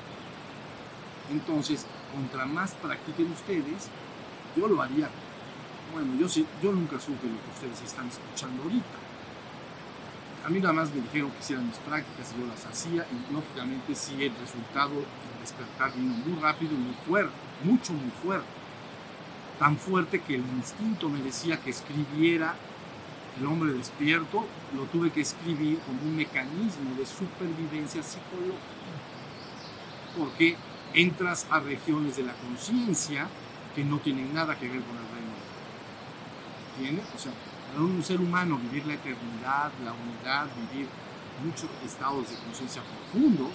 Entonces, 1.31 1.87
contra 2.13 2.47
más 2.47 2.73
practiquen 2.75 3.31
ustedes, 3.31 3.89
yo 4.57 4.67
lo 4.67 4.81
haría. 4.83 5.09
Bueno, 5.93 6.15
yo, 6.15 6.73
nunca 6.73 7.01
supe 7.01 7.27
lo 7.27 7.43
que 7.43 7.51
ustedes 7.55 7.83
están 7.83 8.07
escuchando 8.09 8.63
ahorita. 8.63 8.99
A 10.47 10.49
mí 10.49 10.61
nada 10.61 10.73
más 10.73 10.95
me 10.95 11.01
dijeron 11.01 11.31
que 11.33 11.41
hicieran 11.41 11.67
mis 11.67 11.77
prácticas 11.79 12.33
y 12.33 12.41
yo 12.41 12.47
las 12.47 12.65
hacía 12.65 13.07
y 13.11 13.33
lógicamente 13.33 13.95
sí 13.95 14.15
el 14.23 14.33
resultado 14.37 14.93
despertar 15.41 15.93
vino 15.95 16.15
muy 16.15 16.41
rápido 16.41 16.75
y 16.75 16.79
muy 16.79 16.95
fuerte, 17.07 17.33
mucho, 17.65 17.93
muy 17.93 18.11
fuerte. 18.23 18.47
Tan 19.59 19.77
fuerte 19.77 20.21
que 20.21 20.37
el 20.37 20.45
instinto 20.57 21.09
me 21.09 21.21
decía 21.21 21.61
que 21.61 21.71
escribiera 21.71 22.55
el 23.39 23.47
hombre 23.47 23.73
despierto, 23.73 24.47
lo 24.75 24.85
tuve 24.85 25.11
que 25.11 25.21
escribir 25.21 25.79
como 25.81 26.01
un 26.03 26.17
mecanismo 26.17 26.95
de 26.97 27.05
supervivencia 27.05 28.03
psicológica. 28.03 28.57
Porque 30.17 30.57
entras 30.95 31.47
a 31.51 31.61
regiones 31.61 32.17
de 32.17 32.25
la 32.25 32.33
conciencia 32.35 33.29
que 33.75 33.85
no 33.85 33.99
tienen 33.99 34.33
nada 34.35 34.59
que 34.59 34.69
ver 34.69 34.81
con 34.83 34.97
el 34.97 35.05
reino. 35.15 35.20
¿Entiendes? 36.77 37.05
O 37.15 37.19
sea, 37.19 37.33
para 37.69 37.85
un 37.85 38.03
ser 38.03 38.21
humano 38.21 38.59
vivir 38.59 38.87
la 38.87 38.95
eternidad, 38.95 39.73
la 39.85 39.93
unidad, 39.93 40.49
vivir 40.73 40.89
muchos 41.45 41.69
estados 41.85 42.31
de 42.31 42.37
conciencia 42.37 42.83
profundo, 42.83 43.51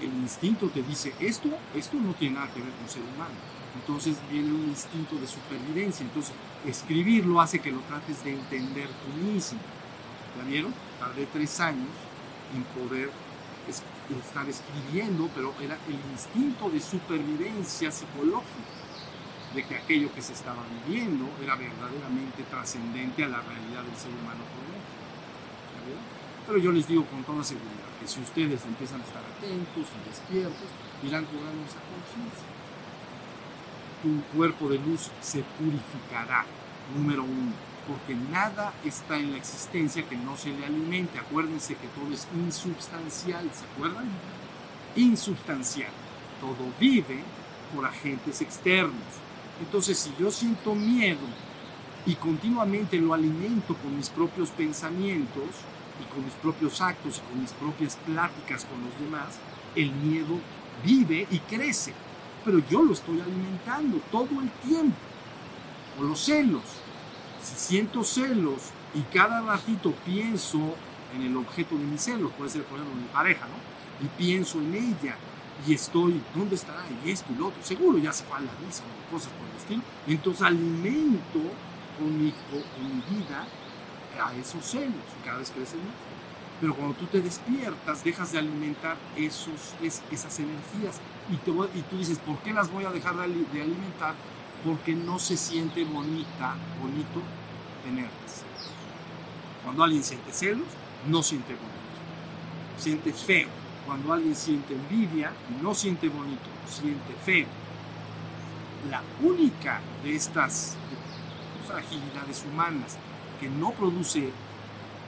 el 0.00 0.12
instinto 0.14 0.68
te 0.68 0.82
dice, 0.82 1.12
esto, 1.20 1.48
esto 1.74 1.96
no 1.96 2.14
tiene 2.14 2.36
nada 2.36 2.52
que 2.52 2.60
ver 2.60 2.72
con 2.72 2.88
ser 2.88 3.02
humano. 3.02 3.34
Entonces 3.74 4.16
viene 4.30 4.52
un 4.52 4.68
instinto 4.68 5.16
de 5.16 5.26
supervivencia. 5.26 6.04
Entonces, 6.04 6.32
escribirlo 6.66 7.40
hace 7.40 7.58
que 7.60 7.70
lo 7.70 7.80
trates 7.80 8.24
de 8.24 8.32
entender 8.32 8.88
tú 8.88 9.24
mismo. 9.24 9.58
¿Ya 10.36 10.44
vieron? 10.44 10.74
Tardé 10.98 11.26
tres 11.26 11.60
años 11.60 11.88
en 12.54 12.62
poder 12.80 13.10
es, 13.68 13.82
estar 14.24 14.48
escribiendo, 14.48 15.28
pero 15.34 15.54
era 15.60 15.76
el 15.86 15.98
instinto 16.12 16.70
de 16.70 16.80
supervivencia 16.80 17.90
psicológica, 17.90 18.46
de 19.54 19.64
que 19.64 19.76
aquello 19.76 20.12
que 20.12 20.22
se 20.22 20.32
estaba 20.32 20.62
viviendo 20.86 21.28
era 21.42 21.56
verdaderamente 21.56 22.42
trascendente 22.50 23.24
a 23.24 23.28
la 23.28 23.40
realidad 23.40 23.82
del 23.82 23.96
ser 23.96 24.10
humano. 24.10 24.44
Pero 26.46 26.58
yo 26.58 26.72
les 26.72 26.88
digo 26.88 27.04
con 27.04 27.22
toda 27.24 27.44
seguridad 27.44 27.88
que 28.00 28.08
si 28.08 28.20
ustedes 28.20 28.64
empiezan 28.64 29.00
a 29.00 29.04
estar 29.04 29.22
atentos 29.22 29.86
y 29.92 30.08
despiertos, 30.08 30.68
irán 31.02 31.24
cobrando 31.26 31.64
esa 31.64 31.80
conciencia. 31.92 32.48
Tu 34.02 34.36
cuerpo 34.36 34.68
de 34.68 34.78
luz 34.78 35.10
se 35.20 35.42
purificará, 35.58 36.44
número 36.96 37.24
uno, 37.24 37.52
porque 37.86 38.14
nada 38.14 38.72
está 38.84 39.18
en 39.18 39.32
la 39.32 39.38
existencia 39.38 40.08
que 40.08 40.16
no 40.16 40.36
se 40.36 40.50
le 40.50 40.64
alimente. 40.64 41.18
Acuérdense 41.18 41.74
que 41.74 41.88
todo 41.88 42.12
es 42.14 42.26
insubstancial, 42.34 43.50
¿se 43.52 43.64
acuerdan? 43.64 44.06
Insubstancial. 44.96 45.92
Todo 46.40 46.72
vive 46.80 47.22
por 47.74 47.84
agentes 47.84 48.40
externos. 48.40 48.94
Entonces, 49.60 49.98
si 49.98 50.12
yo 50.18 50.30
siento 50.30 50.74
miedo 50.74 51.26
y 52.06 52.14
continuamente 52.14 52.98
lo 52.98 53.12
alimento 53.12 53.74
con 53.76 53.96
mis 53.96 54.08
propios 54.08 54.50
pensamientos 54.50 55.48
y 56.00 56.14
con 56.14 56.24
mis 56.24 56.34
propios 56.34 56.80
actos 56.80 57.18
y 57.18 57.30
con 57.30 57.40
mis 57.40 57.52
propias 57.52 57.96
pláticas 57.96 58.64
con 58.64 58.82
los 58.84 58.98
demás, 59.00 59.38
el 59.74 59.90
miedo 59.92 60.38
vive 60.84 61.26
y 61.30 61.38
crece. 61.40 61.92
Pero 62.44 62.60
yo 62.70 62.82
lo 62.82 62.92
estoy 62.92 63.20
alimentando 63.20 64.00
todo 64.10 64.40
el 64.40 64.50
tiempo. 64.68 64.96
O 65.98 66.04
los 66.04 66.20
celos. 66.20 66.62
Si 67.42 67.54
siento 67.56 68.04
celos 68.04 68.70
y 68.94 69.02
cada 69.14 69.42
ratito 69.42 69.92
pienso 70.04 70.74
en 71.14 71.22
el 71.22 71.36
objeto 71.36 71.76
de 71.76 71.84
mis 71.84 72.02
celos, 72.02 72.32
puede 72.36 72.50
ser 72.50 72.62
por 72.64 72.78
ejemplo 72.78 73.00
mi 73.00 73.08
pareja, 73.08 73.46
¿no? 73.46 74.06
Y 74.06 74.08
pienso 74.16 74.58
en 74.60 74.74
ella 74.74 75.16
y 75.66 75.74
estoy, 75.74 76.22
¿dónde 76.34 76.54
estará? 76.54 76.84
Y 77.04 77.10
esto 77.10 77.32
y 77.32 77.36
lo 77.36 77.48
otro. 77.48 77.62
Seguro 77.62 77.98
ya 77.98 78.12
se 78.12 78.24
fue 78.24 78.36
a 78.38 78.40
la 78.40 78.52
risa 78.64 78.82
o 78.84 79.12
cosas 79.12 79.32
por 79.32 79.48
el 79.48 79.56
estilo. 79.56 79.82
Entonces 80.06 80.42
alimento 80.42 81.40
con 81.98 82.22
mi, 82.22 82.32
con 82.50 82.84
mi 82.84 83.18
vida 83.18 83.46
a 84.20 84.34
esos 84.34 84.64
celos 84.64 84.94
cada 85.24 85.38
vez 85.38 85.50
crecen 85.50 85.80
más. 85.80 85.94
Pero 86.60 86.74
cuando 86.74 86.94
tú 86.94 87.06
te 87.06 87.20
despiertas, 87.20 88.02
dejas 88.02 88.32
de 88.32 88.38
alimentar 88.38 88.96
esos, 89.16 89.74
es, 89.80 90.02
esas 90.10 90.38
energías 90.40 91.00
y, 91.30 91.36
te 91.36 91.50
y 91.50 91.82
tú 91.82 91.98
dices, 91.98 92.18
¿por 92.18 92.38
qué 92.38 92.52
las 92.52 92.70
voy 92.70 92.84
a 92.84 92.90
dejar 92.90 93.16
de, 93.16 93.28
de 93.28 93.62
alimentar? 93.62 94.14
Porque 94.64 94.94
no 94.94 95.20
se 95.20 95.36
siente 95.36 95.84
bonita, 95.84 96.56
bonito 96.80 97.22
tenerlas. 97.84 98.42
Cuando 99.62 99.84
alguien 99.84 100.02
siente 100.02 100.32
celos, 100.32 100.66
no 101.06 101.22
siente 101.22 101.52
bonito. 101.52 101.68
Siente 102.76 103.12
feo. 103.12 103.48
Cuando 103.88 104.12
alguien 104.12 104.36
siente 104.36 104.74
envidia, 104.74 105.32
no 105.62 105.74
siente 105.74 106.10
bonito, 106.10 106.42
siente 106.68 107.14
feo. 107.24 107.46
La 108.90 109.00
única 109.26 109.80
de 110.04 110.14
estas 110.14 110.76
fragilidades 111.66 112.44
humanas 112.44 112.98
que 113.40 113.48
no 113.48 113.70
produce, 113.70 114.30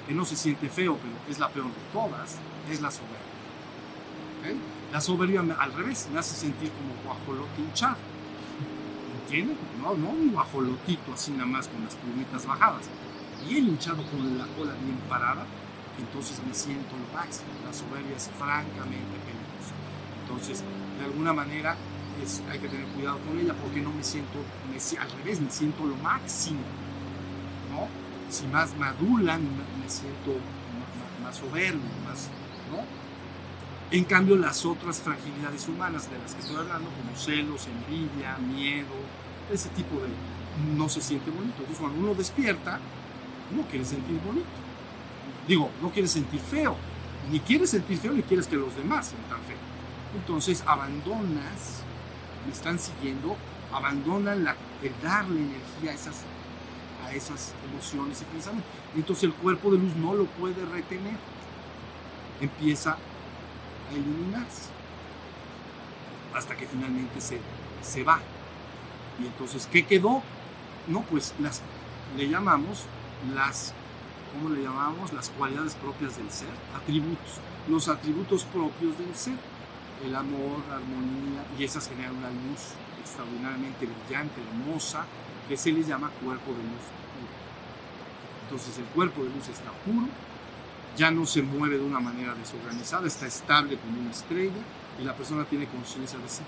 que 0.09 0.15
no 0.15 0.25
se 0.25 0.35
siente 0.35 0.71
feo, 0.71 0.97
pero 0.97 1.13
es 1.29 1.39
la 1.39 1.51
peor 1.51 1.67
de 1.67 1.93
todas, 1.93 2.39
es 2.71 2.81
la 2.81 2.91
soberbia. 2.91 3.19
La 4.91 5.01
soberbia 5.03 5.45
al 5.59 5.73
revés 5.75 6.09
me 6.11 6.19
hace 6.19 6.35
sentir 6.35 6.71
como 6.71 6.95
guajolote 7.05 7.61
hinchado. 7.61 7.99
¿Entienden? 9.25 9.59
No, 9.83 9.95
no 9.95 10.09
un 10.09 10.33
guajolotito 10.33 11.13
así 11.13 11.33
nada 11.33 11.45
más 11.45 11.69
con 11.69 11.85
las 11.85 11.97
plumitas 11.97 12.47
bajadas. 12.47 12.89
Bien 13.47 13.69
hinchado 13.69 14.03
con 14.05 14.39
la 14.39 14.47
cola 14.57 14.73
bien 14.73 14.97
parada, 15.07 15.45
entonces 16.01 16.41
me 16.47 16.55
siento 16.55 16.97
lo 16.97 17.07
máximo. 17.17 17.49
La 17.65 17.73
soberbia 17.73 18.17
es 18.17 18.29
francamente 18.39 19.17
peligrosa. 19.27 19.75
Entonces, 20.23 20.65
de 20.99 21.05
alguna 21.05 21.33
manera, 21.33 21.77
hay 22.51 22.59
que 22.59 22.69
tener 22.69 22.87
cuidado 22.89 23.19
con 23.21 23.39
ella 23.39 23.55
porque 23.55 23.81
no 23.81 23.91
me 23.93 24.05
siento, 24.05 24.39
al 25.01 25.11
revés, 25.13 25.41
me 25.41 25.51
siento 25.51 25.85
lo 25.87 25.97
máximo. 25.97 26.61
¿no? 27.71 27.89
Si 28.29 28.47
más 28.47 28.77
madulan, 28.77 29.43
me, 29.43 29.89
siento 29.89 30.33
ma- 30.33 31.27
más 31.27 31.37
soberbio, 31.37 31.81
más, 32.05 32.29
¿no? 32.71 32.85
En 33.91 34.05
cambio, 34.05 34.37
las 34.37 34.65
otras 34.65 35.01
fragilidades 35.01 35.67
humanas 35.69 36.09
de 36.11 36.19
las 36.19 36.35
que 36.35 36.41
estoy 36.41 36.57
hablando, 36.57 36.91
como 36.91 37.17
celos, 37.17 37.67
envidia, 37.67 38.39
miedo, 38.39 38.95
ese 39.51 39.69
tipo 39.71 39.97
de... 40.01 40.09
no 40.77 40.89
se 40.89 41.01
siente 41.01 41.31
bonito. 41.31 41.55
Entonces, 41.59 41.79
cuando 41.79 41.99
uno 41.99 42.15
despierta, 42.15 42.79
no 43.51 43.63
quiere 43.63 43.85
sentir 43.85 44.21
bonito. 44.21 44.47
Digo, 45.47 45.71
no 45.83 45.91
quiere 45.91 46.09
sentir 46.09 46.41
feo. 46.41 46.77
Ni 47.31 47.41
quieres 47.41 47.71
sentir 47.71 47.99
feo, 47.99 48.13
ni 48.13 48.23
quieres 48.23 48.47
que 48.47 48.57
los 48.57 48.75
demás 48.77 49.09
sientan 49.09 49.41
feo. 49.43 49.57
Entonces, 50.15 50.65
abandonas, 50.67 51.83
me 52.47 52.53
están 52.53 52.79
siguiendo, 52.79 53.37
abandonan 53.73 54.45
la, 54.45 54.57
el 54.83 54.93
darle 55.03 55.41
energía 55.41 55.91
a 55.91 55.95
esas, 55.95 56.17
a 57.07 57.13
esas 57.13 57.53
emociones 57.71 58.23
y 58.23 58.25
pensamientos. 58.25 58.73
Entonces, 58.97 59.25
el 59.25 59.35
cuerpo 59.35 59.71
de 59.71 59.79
luz 59.79 59.95
no 59.97 60.15
lo 60.15 60.25
puede 60.27 60.65
retener. 60.67 61.17
Empieza 62.41 62.93
a 62.93 63.93
iluminarse 63.93 64.71
hasta 66.35 66.57
que 66.57 66.67
finalmente 66.67 67.21
se, 67.21 67.39
se 67.83 68.03
va. 68.03 68.21
Y 69.21 69.27
entonces, 69.27 69.69
¿qué 69.71 69.85
quedó? 69.87 70.23
No, 70.87 71.03
pues 71.03 71.35
las, 71.39 71.63
le 72.17 72.29
llamamos 72.29 72.85
las, 73.35 73.75
¿cómo 74.33 74.51
le 74.55 74.63
llamamos? 74.63 75.13
Las 75.13 75.31
cualidades 75.31 75.75
propias 75.75 76.17
del 76.17 76.31
ser, 76.31 76.49
atributos, 76.75 77.41
los 77.69 77.89
atributos 77.89 78.45
propios 78.45 78.99
del 78.99 79.15
ser, 79.15 79.37
el 80.05 80.15
amor, 80.15 80.61
la 80.69 80.77
armonía, 80.77 81.45
y 81.59 81.65
esas 81.65 81.89
generan 81.89 82.17
una 82.17 82.31
luz 82.31 82.75
extraordinariamente 83.01 83.87
brillante, 83.87 84.41
hermosa, 84.41 85.05
que 85.49 85.57
se 85.57 85.73
les 85.73 85.87
llama 85.87 86.11
cuerpo 86.23 86.51
de 86.53 86.63
luz 86.63 86.87
puro. 87.13 87.33
Entonces 88.45 88.79
el 88.79 88.85
cuerpo 88.87 89.23
de 89.25 89.31
luz 89.31 89.49
está 89.49 89.71
puro, 89.85 90.07
ya 90.97 91.11
no 91.11 91.27
se 91.27 91.43
mueve 91.43 91.79
de 91.79 91.85
una 91.85 92.01
manera 92.01 92.35
desorganizada, 92.35 93.07
está 93.07 93.27
estable 93.27 93.77
como 93.79 94.01
una 94.01 94.11
estrella 94.11 94.63
y 95.01 95.05
la 95.05 95.15
persona 95.15 95.45
tiene 95.45 95.67
conciencia 95.67 96.19
de 96.19 96.29
sí. 96.29 96.43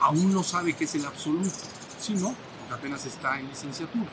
Aún 0.00 0.32
no 0.32 0.42
sabe 0.42 0.74
qué 0.74 0.84
es 0.84 0.94
el 0.94 1.06
absoluto, 1.06 1.50
sino 1.98 2.34
porque 2.60 2.74
apenas 2.74 3.06
está 3.06 3.38
en 3.38 3.48
licenciatura. 3.48 4.10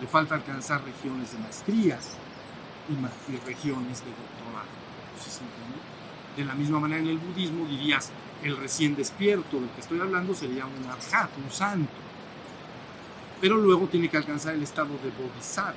Le 0.00 0.06
falta 0.06 0.34
alcanzar 0.34 0.82
regiones 0.84 1.32
de 1.32 1.38
maestría 1.38 1.98
y, 2.88 3.36
regiones 3.46 4.00
de 4.00 4.10
doctorado. 4.10 4.68
¿Sí? 5.20 5.40
De 6.36 6.44
la 6.44 6.54
misma 6.54 6.78
manera 6.78 7.02
en 7.02 7.08
el 7.08 7.18
budismo 7.18 7.66
dirías, 7.66 8.12
el 8.42 8.56
recién 8.56 8.94
despierto 8.94 9.58
del 9.58 9.68
que 9.70 9.80
estoy 9.80 10.00
hablando 10.00 10.34
sería 10.34 10.66
un 10.66 10.84
arhat, 10.84 11.30
un 11.36 11.50
santo. 11.50 11.92
Pero 13.40 13.56
luego 13.56 13.86
tiene 13.86 14.08
que 14.08 14.16
alcanzar 14.16 14.54
el 14.54 14.62
estado 14.62 14.90
de 15.02 15.10
bodhisattva, 15.10 15.74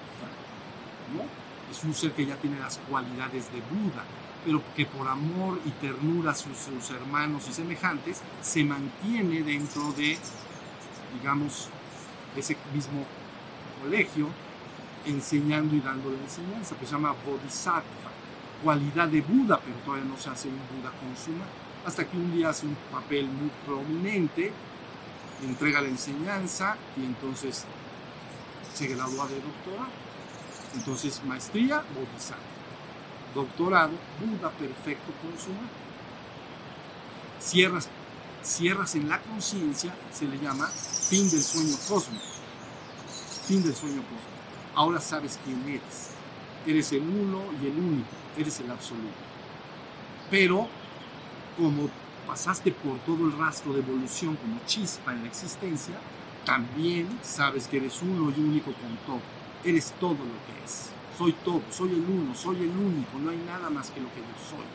¿no? 1.16 1.24
Es 1.72 1.84
un 1.84 1.94
ser 1.94 2.12
que 2.12 2.26
ya 2.26 2.36
tiene 2.36 2.60
las 2.60 2.78
cualidades 2.78 3.52
de 3.52 3.62
Buda, 3.62 4.04
pero 4.46 4.62
que 4.76 4.86
por 4.86 5.08
amor 5.08 5.60
y 5.66 5.70
ternura 5.72 6.32
a 6.32 6.36
sus, 6.36 6.58
sus 6.58 6.92
hermanos 6.92 7.48
y 7.50 7.54
semejantes 7.54 8.22
se 8.42 8.64
mantiene 8.64 9.42
dentro 9.44 9.92
de, 9.94 10.18
digamos, 11.14 11.70
ese 12.36 12.58
mismo 12.74 13.06
colegio, 13.82 14.28
enseñando 15.06 15.76
y 15.76 15.82
dando 15.82 16.12
la 16.12 16.18
enseñanza, 16.20 16.76
pues 16.76 16.90
se 16.90 16.96
llama 16.96 17.16
bodhisattva, 17.26 18.12
cualidad 18.64 19.08
de 19.08 19.22
Buda, 19.22 19.60
pero 19.60 19.78
todavía 19.78 20.06
no 20.06 20.18
se 20.18 20.30
hace 20.30 20.48
un 20.48 20.60
Buda 20.76 20.92
consumado, 21.00 21.50
hasta 21.86 22.06
que 22.08 22.18
un 22.18 22.32
día 22.32 22.50
hace 22.50 22.68
un 22.68 22.78
papel 22.92 23.26
muy 23.28 23.50
prominente, 23.66 24.52
entrega 25.44 25.82
la 25.82 25.88
enseñanza 25.88 26.78
y 26.96 27.06
entonces 27.06 27.66
se 28.74 28.88
gradúa 28.88 29.28
de 29.28 29.42
doctorado. 29.42 29.90
Entonces, 30.76 31.22
maestría, 31.26 31.84
bodhisattva. 31.94 32.52
Doctorado, 33.34 33.94
Buda 34.20 34.52
perfecto 34.52 35.12
consumado. 35.22 35.68
Cierras, 37.40 37.90
cierras 38.44 38.96
en 38.96 39.10
la 39.10 39.20
conciencia, 39.20 39.94
se 40.14 40.26
le 40.26 40.38
llama 40.38 40.68
fin 40.68 41.30
del 41.30 41.42
sueño 41.42 41.76
cósmico. 41.88 42.31
Fin 43.46 43.64
del 43.64 43.76
sueño 43.76 44.02
cósmico. 44.02 44.42
Ahora 44.76 45.02
sabes 45.02 45.40
quién 45.44 45.62
eres. 45.68 46.12
Eres 46.66 46.92
el 46.92 47.02
uno 47.02 47.44
y 47.62 47.68
el 47.68 47.78
único. 47.78 48.10
Eres 48.38 48.60
el 48.60 48.72
absoluto. 48.72 49.08
Pero, 50.30 50.68
como 51.58 51.90
pasaste 52.28 52.72
por 52.72 52.98
todo 53.00 53.26
el 53.26 53.38
rastro 53.38 53.74
de 53.74 53.80
evolución 53.80 54.36
como 54.36 54.60
chispa 54.66 55.12
en 55.12 55.24
la 55.24 55.28
existencia, 55.28 55.96
también 56.46 57.08
sabes 57.22 57.68
que 57.68 57.78
eres 57.78 58.02
uno 58.02 58.32
y 58.36 58.40
único 58.40 58.72
con 58.74 58.96
todo. 59.06 59.22
Eres 59.64 59.94
todo 60.00 60.12
lo 60.12 60.18
que 60.18 60.64
es. 60.64 60.90
Soy 61.18 61.34
todo, 61.34 61.62
soy 61.70 61.90
el 61.90 62.06
uno, 62.08 62.34
soy 62.34 62.58
el 62.58 62.70
único, 62.70 63.20
no 63.20 63.30
hay 63.32 63.38
nada 63.38 63.70
más 63.70 63.92
que 63.92 64.00
lo 64.00 64.10
que 64.10 64.22
yo 64.22 64.50
soy. 64.50 64.66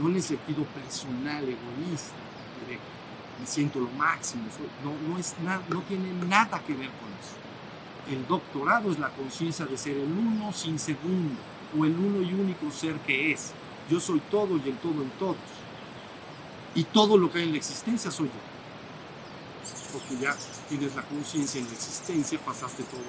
No 0.00 0.10
en 0.10 0.16
el 0.16 0.22
sentido 0.22 0.64
personal, 0.64 1.44
egoísta, 1.44 2.16
de 2.68 2.78
me 3.40 3.46
siento 3.46 3.80
lo 3.80 3.88
máximo, 3.90 4.44
no, 4.84 5.08
no, 5.08 5.18
es 5.18 5.34
nada, 5.42 5.62
no 5.68 5.80
tiene 5.82 6.12
nada 6.26 6.60
que 6.64 6.72
ver 6.74 6.90
con 6.90 7.08
eso. 7.20 7.43
El 8.10 8.26
doctorado 8.26 8.92
es 8.92 8.98
la 8.98 9.08
conciencia 9.08 9.64
de 9.64 9.78
ser 9.78 9.96
el 9.96 10.12
uno 10.12 10.52
sin 10.52 10.78
segundo, 10.78 11.36
o 11.78 11.84
el 11.84 11.96
uno 11.96 12.20
y 12.20 12.34
único 12.34 12.70
ser 12.70 12.96
que 13.00 13.32
es. 13.32 13.52
Yo 13.90 13.98
soy 13.98 14.20
todo 14.30 14.56
y 14.56 14.68
el 14.68 14.76
todo 14.76 15.02
en 15.02 15.10
todos. 15.18 15.36
Y 16.74 16.84
todo 16.84 17.16
lo 17.16 17.30
que 17.30 17.38
hay 17.38 17.44
en 17.44 17.52
la 17.52 17.58
existencia 17.58 18.10
soy 18.10 18.26
yo. 18.26 18.32
Porque 19.92 20.22
ya 20.22 20.36
tienes 20.68 20.94
la 20.94 21.02
conciencia 21.02 21.60
en 21.60 21.66
la 21.66 21.72
existencia, 21.72 22.38
pasaste 22.40 22.82
toda 22.84 23.02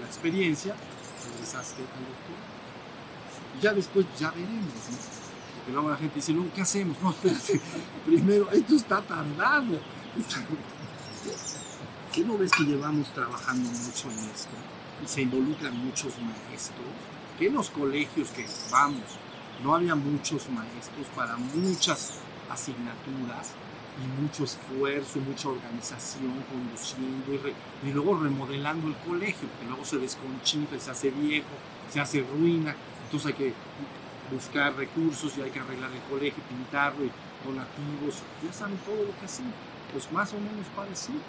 la 0.00 0.06
experiencia, 0.06 0.74
regresaste 1.32 1.82
al 1.82 1.88
doctor. 1.88 2.52
Ya 3.60 3.72
después, 3.72 4.06
ya 4.18 4.30
veremos, 4.30 4.74
¿no? 4.90 4.96
Porque 5.56 5.72
luego 5.72 5.90
la 5.90 5.96
gente 5.96 6.16
dice, 6.16 6.34
¿qué 6.54 6.60
hacemos? 6.60 6.96
No, 7.02 7.14
primero, 8.04 8.50
esto 8.50 8.74
está 8.74 9.00
tardado. 9.02 9.78
¿Qué 12.12 12.22
no 12.22 12.36
ves 12.36 12.52
que 12.52 12.64
llevamos 12.64 13.08
trabajando 13.14 13.70
mucho 13.70 14.10
en 14.10 14.18
esto? 14.18 14.50
Y 15.02 15.08
se 15.08 15.22
involucran 15.22 15.74
muchos 15.82 16.12
maestros. 16.18 16.84
Que 17.38 17.46
en 17.46 17.54
los 17.54 17.70
colegios 17.70 18.30
que 18.32 18.46
vamos 18.70 19.16
no 19.64 19.74
había 19.74 19.94
muchos 19.94 20.50
maestros 20.50 21.06
para 21.16 21.38
muchas 21.38 22.18
asignaturas 22.50 23.52
y 23.96 24.20
mucho 24.20 24.44
esfuerzo, 24.44 25.20
mucha 25.20 25.48
organización 25.48 26.34
conduciendo 26.50 27.50
y, 27.82 27.92
luego 27.92 28.18
remodelando 28.18 28.88
el 28.88 28.96
colegio, 28.96 29.48
porque 29.48 29.66
luego 29.68 29.84
se 29.86 29.96
desconchifla, 29.96 30.78
se 30.78 30.90
hace 30.90 31.10
viejo, 31.12 31.48
se 31.90 31.98
hace 31.98 32.20
ruina, 32.20 32.76
entonces 33.04 33.28
hay 33.28 33.38
que 33.38 33.54
buscar 34.30 34.76
recursos 34.76 35.32
y 35.38 35.40
hay 35.40 35.50
que 35.50 35.60
arreglar 35.60 35.90
el 35.92 36.02
colegio, 36.10 36.42
pintarlo 36.46 37.06
y 37.06 37.10
donativos, 37.42 38.22
ya 38.44 38.52
saben 38.52 38.76
todo 38.84 38.96
lo 38.96 39.18
que 39.18 39.24
hacen, 39.24 39.46
pues 39.92 40.12
más 40.12 40.30
o 40.34 40.36
menos 40.38 40.66
parecido. 40.76 41.20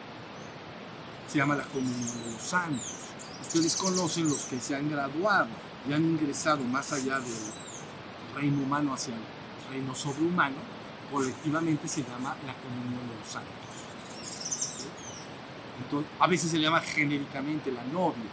Se 1.27 1.37
llama 1.37 1.55
la 1.55 1.63
comunión 1.63 2.01
de 2.01 2.31
los 2.31 2.41
santos. 2.41 2.93
Ustedes 3.41 3.75
conocen 3.75 4.29
los 4.29 4.43
que 4.45 4.59
se 4.59 4.75
han 4.75 4.89
graduado 4.89 5.47
y 5.87 5.93
han 5.93 6.03
ingresado 6.03 6.63
más 6.63 6.91
allá 6.93 7.19
del 7.19 7.33
reino 8.35 8.63
humano 8.63 8.93
hacia 8.93 9.13
el 9.13 9.21
reino 9.69 9.93
sobrehumano, 9.95 10.55
colectivamente 11.11 11.87
se 11.87 12.01
llama 12.01 12.35
la 12.45 12.53
comunión 12.55 13.07
de 13.09 13.15
los 13.19 13.27
santos. 13.27 13.53
Entonces, 15.83 16.11
a 16.19 16.27
veces 16.27 16.51
se 16.51 16.57
le 16.57 16.63
llama 16.63 16.81
genéricamente 16.81 17.71
la 17.71 17.83
novia, 17.85 18.29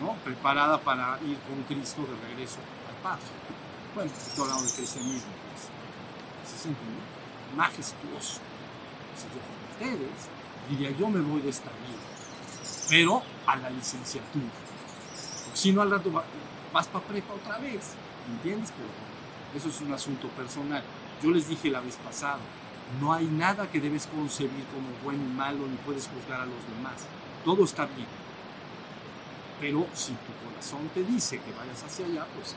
¿no? 0.00 0.14
preparada 0.24 0.80
para 0.80 1.18
ir 1.22 1.38
con 1.40 1.62
Cristo 1.64 2.02
de 2.02 2.28
regreso 2.28 2.58
al 2.88 3.02
Padre. 3.02 3.24
Bueno, 3.94 4.10
estoy 4.10 4.44
hablando 4.44 4.64
del 4.64 4.74
cristianismo. 4.74 5.32
Pues. 5.50 5.62
¿Sí 6.50 6.62
se 6.62 6.68
entiende? 6.68 7.00
Majestuoso. 7.56 8.40
Si 9.16 9.26
yo 9.26 9.40
fuera 9.42 9.96
ustedes, 9.96 10.28
diría 10.68 10.90
yo 10.96 11.08
me 11.08 11.20
voy 11.20 11.40
de 11.42 11.50
esta 11.50 11.70
vida, 11.70 11.98
pero 12.90 13.22
a 13.46 13.56
la 13.56 13.70
licenciatura. 13.70 14.44
Si 15.54 15.72
no, 15.72 15.80
al 15.82 15.90
rato 15.90 16.12
va- 16.12 16.24
vas 16.72 16.86
para 16.88 17.04
prepa 17.06 17.32
otra 17.34 17.58
vez, 17.58 17.92
¿entiendes? 18.28 18.72
Pero 18.76 18.88
eso 19.56 19.68
es 19.68 19.80
un 19.80 19.92
asunto 19.94 20.28
personal. 20.28 20.82
Yo 21.22 21.30
les 21.30 21.48
dije 21.48 21.70
la 21.70 21.80
vez 21.80 21.96
pasada, 21.96 22.38
no 23.00 23.12
hay 23.12 23.26
nada 23.26 23.70
que 23.70 23.80
debes 23.80 24.06
concebir 24.06 24.64
como 24.74 24.88
bueno 25.04 25.22
y 25.24 25.32
malo, 25.36 25.66
ni 25.66 25.76
puedes 25.78 26.08
juzgar 26.08 26.40
a 26.40 26.46
los 26.46 26.66
demás. 26.76 27.06
Todo 27.44 27.64
está 27.64 27.86
bien. 27.86 28.08
Pero 29.60 29.86
si 29.94 30.12
tu 30.12 30.32
corazón 30.48 30.88
te 30.94 31.04
dice 31.04 31.38
que 31.38 31.52
vayas 31.52 31.82
hacia 31.82 32.06
allá, 32.06 32.26
pues. 32.34 32.54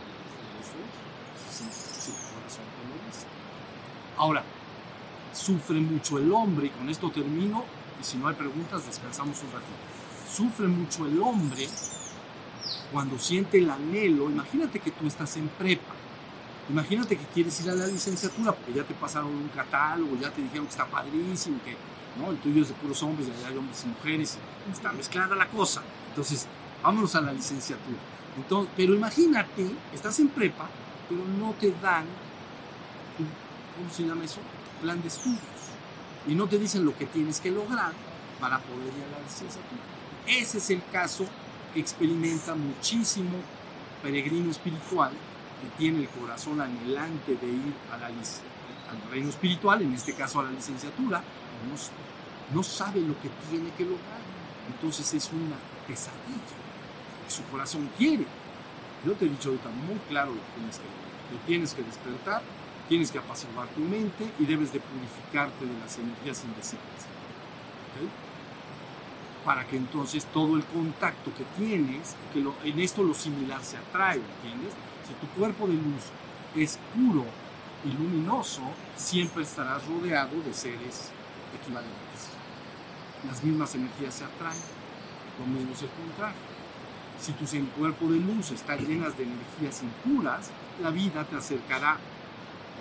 Si, 1.51 1.63
si 1.65 2.11
tu 2.11 2.17
corazón 2.33 2.63
te 2.65 2.87
lo 2.89 3.05
dice. 3.05 3.25
Ahora, 4.17 4.43
sufre 5.33 5.79
mucho 5.79 6.17
el 6.17 6.31
hombre, 6.31 6.67
y 6.67 6.69
con 6.69 6.89
esto 6.89 7.11
termino, 7.11 7.63
y 7.99 8.03
si 8.03 8.17
no 8.17 8.27
hay 8.27 8.35
preguntas, 8.35 8.85
descansamos 8.85 9.41
un 9.43 9.51
ratito. 9.51 9.92
Sufre 10.35 10.67
mucho 10.67 11.05
el 11.05 11.21
hombre 11.21 11.67
cuando 12.91 13.19
siente 13.19 13.59
el 13.59 13.69
anhelo. 13.69 14.29
Imagínate 14.29 14.79
que 14.79 14.91
tú 14.91 15.05
estás 15.07 15.37
en 15.37 15.47
prepa 15.49 15.93
Imagínate 16.69 17.17
que 17.17 17.25
quieres 17.25 17.59
ir 17.61 17.69
a 17.69 17.75
la 17.75 17.87
licenciatura 17.87 18.53
porque 18.53 18.73
ya 18.73 18.83
te 18.83 18.93
pasaron 18.93 19.29
un 19.35 19.49
catálogo, 19.49 20.15
ya 20.15 20.31
te 20.31 20.41
dijeron 20.41 20.65
que 20.65 20.71
está 20.71 20.85
padrísimo, 20.85 21.59
que 21.63 21.75
¿no? 22.17 22.31
el 22.31 22.37
tuyo 22.37 22.61
es 22.61 22.69
de 22.69 22.73
puros 22.75 23.03
hombres, 23.03 23.27
ya 23.41 23.47
hay 23.49 23.57
hombres 23.57 23.83
y 23.83 23.87
mujeres, 23.87 24.37
está 24.71 24.93
mezclada 24.93 25.35
la 25.35 25.47
cosa. 25.49 25.83
Entonces, 26.09 26.47
vámonos 26.81 27.13
a 27.15 27.21
la 27.21 27.33
licenciatura. 27.33 27.97
Entonces, 28.37 28.71
pero 28.77 28.93
imagínate, 28.93 29.71
estás 29.93 30.17
en 30.19 30.29
prepa, 30.29 30.69
pero 31.09 31.21
no 31.37 31.53
te 31.59 31.73
dan, 31.81 32.05
¿cómo 33.77 33.89
se 33.93 34.03
llama 34.03 34.23
eso? 34.23 34.39
Plan 34.81 35.01
de 35.01 35.09
estudios. 35.09 35.41
Y 36.27 36.33
no 36.33 36.47
te 36.47 36.57
dicen 36.57 36.85
lo 36.85 36.97
que 36.97 37.07
tienes 37.07 37.41
que 37.41 37.51
lograr 37.51 37.91
para 38.39 38.57
poder 38.59 38.87
ir 38.87 39.03
a 39.03 39.19
la 39.19 39.19
licenciatura. 39.19 39.81
Ese 40.27 40.57
es 40.57 40.69
el 40.69 40.81
caso 40.91 41.25
que 41.73 41.79
experimenta 41.79 42.55
muchísimo 42.55 43.37
peregrino 44.01 44.51
espiritual 44.51 45.11
que 45.61 45.69
tiene 45.77 45.99
el 45.99 46.09
corazón 46.09 46.59
anhelante 46.59 47.35
de 47.35 47.47
ir 47.47 47.73
a 47.91 47.97
la, 47.97 48.07
al 48.07 49.11
reino 49.11 49.29
espiritual, 49.29 49.81
en 49.81 49.93
este 49.93 50.13
caso 50.13 50.41
a 50.41 50.43
la 50.43 50.51
licenciatura, 50.51 51.19
no, 51.19 52.55
no 52.55 52.63
sabe 52.63 52.99
lo 53.01 53.19
que 53.21 53.29
tiene 53.49 53.69
que 53.77 53.83
lograr. 53.83 54.21
Entonces 54.67 55.13
es 55.13 55.31
una 55.31 55.55
pesadilla. 55.87 56.59
Su 57.27 57.43
corazón 57.45 57.89
quiere. 57.97 58.25
Yo 59.05 59.13
te 59.13 59.25
he 59.25 59.29
dicho 59.29 59.49
ahorita 59.49 59.69
muy 59.69 59.97
claro 60.09 60.31
lo 60.31 60.41
que 60.41 60.51
tienes 60.55 60.77
que 60.77 60.83
lograr. 60.83 61.03
Te 61.31 61.47
tienes 61.47 61.73
que 61.73 61.83
despertar, 61.83 62.41
tienes 62.89 63.11
que 63.11 63.19
apaciguar 63.19 63.67
tu 63.69 63.81
mente 63.81 64.29
y 64.39 64.45
debes 64.45 64.71
de 64.73 64.79
purificarte 64.79 65.65
de 65.65 65.79
las 65.79 65.97
energías 65.97 66.43
indeseadas. 66.43 67.07
Para 69.45 69.67
que 69.67 69.75
entonces 69.75 70.25
todo 70.27 70.55
el 70.55 70.63
contacto 70.63 71.31
que 71.35 71.43
tienes, 71.57 72.15
que 72.31 72.39
en 72.69 72.79
esto 72.79 73.03
lo 73.03 73.13
similar 73.13 73.63
se 73.63 73.77
atrae, 73.77 74.21
¿entiendes? 74.41 74.73
Si 75.07 75.13
tu 75.15 75.27
cuerpo 75.37 75.67
de 75.67 75.73
luz 75.73 76.03
es 76.55 76.79
puro 76.95 77.25
y 77.83 77.91
luminoso, 77.91 78.61
siempre 78.95 79.43
estarás 79.43 79.85
rodeado 79.85 80.41
de 80.41 80.53
seres 80.53 81.11
equivalentes. 81.59 82.29
Las 83.27 83.43
mismas 83.43 83.75
energías 83.75 84.13
se 84.13 84.23
atraen, 84.23 84.61
lo 85.39 85.45
mismo 85.45 85.73
es 85.73 85.81
el 85.81 85.89
contrario. 85.89 86.53
Si 87.19 87.31
tu 87.33 87.45
cuerpo 87.77 88.07
de 88.07 88.19
luz 88.19 88.51
está 88.51 88.75
llenas 88.75 89.17
de 89.17 89.23
energías 89.23 89.81
impuras, 89.81 90.51
la 90.81 90.89
vida 90.89 91.23
te 91.23 91.35
acercará, 91.35 91.97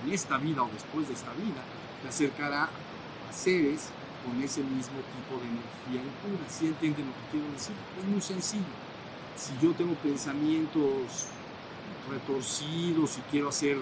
en 0.05 0.13
esta 0.13 0.39
vida 0.39 0.63
o 0.63 0.69
después 0.73 1.07
de 1.09 1.15
esta 1.15 1.33
vida, 1.33 1.63
te 2.03 2.09
acercará 2.09 2.65
a 2.65 3.33
seres 3.33 3.91
con 4.25 4.43
ese 4.43 4.63
mismo 4.63 4.99
tipo 5.13 5.41
de 5.41 5.49
energía 5.49 6.11
impura. 6.11 6.49
¿Sí 6.49 6.67
entienden 6.67 7.07
lo 7.07 7.13
que 7.13 7.31
quiero 7.33 7.53
decir? 7.53 7.75
Es 7.99 8.05
muy 8.05 8.21
sencillo. 8.21 8.75
Si 9.37 9.53
yo 9.61 9.73
tengo 9.73 9.95
pensamientos 9.95 11.27
retorcidos 12.11 13.19
y 13.19 13.21
quiero 13.31 13.49
hacer 13.49 13.79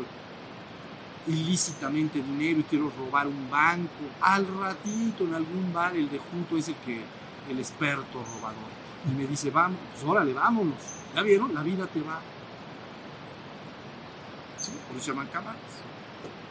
ilícitamente 1.27 2.23
dinero 2.23 2.61
y 2.61 2.65
quiero 2.65 2.93
robar 2.99 3.27
un 3.27 3.51
banco, 3.51 4.05
al 4.21 4.47
ratito 4.59 5.25
en 5.25 5.35
algún 5.35 5.73
bar 5.73 5.97
el 5.97 6.09
de 6.09 6.19
junto 6.19 6.57
es 6.57 6.69
el 6.69 6.75
que 6.77 7.03
el 7.51 7.59
experto 7.59 8.25
robador 8.35 8.81
y 9.07 9.11
me 9.13 9.27
dice, 9.27 9.51
vamos, 9.51 9.79
pues 9.93 10.05
órale, 10.05 10.33
vámonos. 10.33 10.77
¿Ya 11.15 11.23
vieron? 11.23 11.55
La 11.55 11.63
vida 11.63 11.87
te 11.87 12.01
va. 12.01 12.21
Por 14.89 14.97
eso 14.97 15.05
se 15.05 15.11
llaman. 15.13 15.29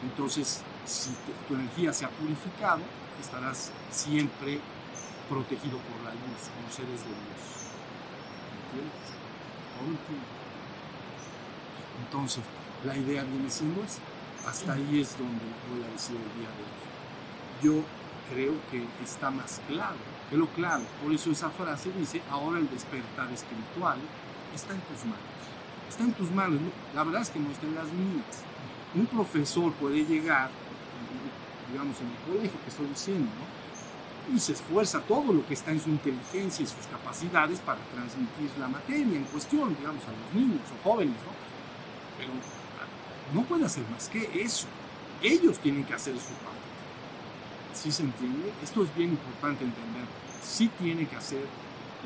Entonces, 0.02 0.62
si 0.84 1.10
tu 1.46 1.54
energía 1.54 1.92
se 1.92 2.04
ha 2.04 2.10
purificado, 2.10 2.80
estarás 3.20 3.72
siempre 3.90 4.60
protegido 5.28 5.78
por 5.78 6.02
la 6.04 6.10
luz, 6.10 6.50
como 6.54 6.70
seres 6.70 7.02
de 7.02 7.10
luz. 7.10 7.42
¿Entiendes? 8.66 9.20
Entonces, 12.04 12.42
la 12.84 12.96
idea 12.96 13.22
viene 13.24 13.50
siendo 13.50 13.82
esa. 13.82 14.00
Hasta 14.46 14.72
ahí 14.72 15.00
es 15.00 15.16
donde 15.18 15.44
voy 15.70 15.84
a 15.84 15.92
decir 15.92 16.16
el 16.16 16.40
día 16.40 16.48
de 16.48 16.62
hoy. 16.64 16.80
Yo 17.62 17.84
creo 18.32 18.54
que 18.70 18.86
está 19.04 19.30
más 19.30 19.60
claro, 19.68 19.96
que 20.30 20.36
lo 20.36 20.46
claro. 20.48 20.82
Por 21.02 21.12
eso 21.12 21.30
esa 21.30 21.50
frase 21.50 21.92
dice, 21.92 22.22
ahora 22.30 22.58
el 22.58 22.70
despertar 22.70 23.30
espiritual 23.32 23.98
está 24.54 24.74
en 24.74 24.80
tus 24.80 25.04
manos. 25.04 25.20
Está 25.88 26.04
en 26.04 26.12
tus 26.12 26.30
manos. 26.30 26.60
La 26.94 27.04
verdad 27.04 27.22
es 27.22 27.30
que 27.30 27.38
no 27.38 27.50
está 27.50 27.66
en 27.66 27.74
las 27.74 27.92
mías. 27.92 28.44
Un 28.94 29.06
profesor 29.06 29.72
puede 29.74 30.04
llegar, 30.04 30.50
digamos, 31.70 31.96
en 32.00 32.08
el 32.08 32.18
colegio 32.26 32.58
que 32.64 32.70
estoy 32.70 32.86
diciendo, 32.86 33.30
¿no? 33.38 33.60
y 34.34 34.38
se 34.38 34.52
esfuerza 34.52 35.00
todo 35.00 35.32
lo 35.32 35.46
que 35.46 35.54
está 35.54 35.70
en 35.70 35.80
su 35.80 35.90
inteligencia 35.90 36.62
y 36.62 36.66
sus 36.66 36.86
capacidades 36.86 37.58
para 37.60 37.80
transmitir 37.94 38.50
la 38.58 38.68
materia 38.68 39.16
en 39.16 39.24
cuestión, 39.24 39.74
digamos, 39.76 40.04
a 40.04 40.12
los 40.12 40.34
niños 40.34 40.62
o 40.78 40.88
jóvenes, 40.88 41.16
¿no? 41.16 41.32
Pero 42.18 42.32
no 43.34 43.42
puede 43.44 43.64
hacer 43.64 43.84
más 43.90 44.08
que 44.08 44.30
eso. 44.40 44.66
Ellos 45.22 45.58
tienen 45.58 45.84
que 45.84 45.94
hacer 45.94 46.14
su 46.14 46.32
parte. 46.44 46.60
¿Sí 47.74 47.90
se 47.90 48.02
entiende? 48.02 48.52
Esto 48.62 48.84
es 48.84 48.94
bien 48.94 49.10
importante 49.10 49.64
entender. 49.64 50.04
Sí 50.42 50.70
tiene 50.78 51.06
que 51.06 51.16
hacer 51.16 51.44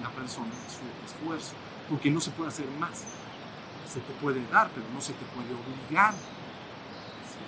la 0.02 0.10
persona 0.10 0.50
su 0.68 1.06
esfuerzo, 1.06 1.52
porque 1.88 2.10
no 2.10 2.20
se 2.20 2.30
puede 2.30 2.48
hacer 2.48 2.66
más. 2.78 3.04
Se 3.92 4.00
te 4.00 4.12
puede 4.20 4.40
dar, 4.48 4.70
pero 4.74 4.86
no 4.92 5.00
se 5.00 5.12
te 5.12 5.24
puede 5.26 5.48
obligar. 5.52 6.14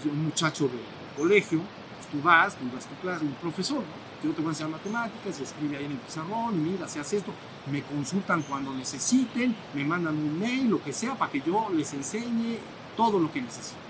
Si 0.02 0.08
un 0.08 0.24
muchacho 0.24 0.68
de 0.68 0.78
colegio, 1.16 1.60
pues 1.96 2.08
tú 2.08 2.22
vas, 2.22 2.56
tú 2.56 2.64
das 2.74 2.86
tu 2.86 2.94
clase, 2.96 3.24
un 3.24 3.32
profesor, 3.34 3.82
yo 4.22 4.30
te 4.30 4.40
voy 4.40 4.48
a 4.48 4.50
enseñar 4.50 4.72
matemáticas, 4.72 5.40
escribe 5.40 5.76
ahí 5.76 5.84
en 5.84 5.92
el 5.92 5.98
pizarrón, 5.98 6.62
mira, 6.62 6.88
se 6.88 7.00
hace 7.00 7.18
esto, 7.18 7.32
me 7.70 7.82
consultan 7.82 8.42
cuando 8.42 8.72
necesiten, 8.72 9.54
me 9.74 9.84
mandan 9.84 10.16
un 10.16 10.38
mail, 10.38 10.68
lo 10.70 10.82
que 10.82 10.92
sea, 10.92 11.14
para 11.14 11.30
que 11.30 11.40
yo 11.40 11.68
les 11.74 11.92
enseñe 11.92 12.58
todo 12.96 13.18
lo 13.18 13.30
que 13.30 13.42
necesiten. 13.42 13.82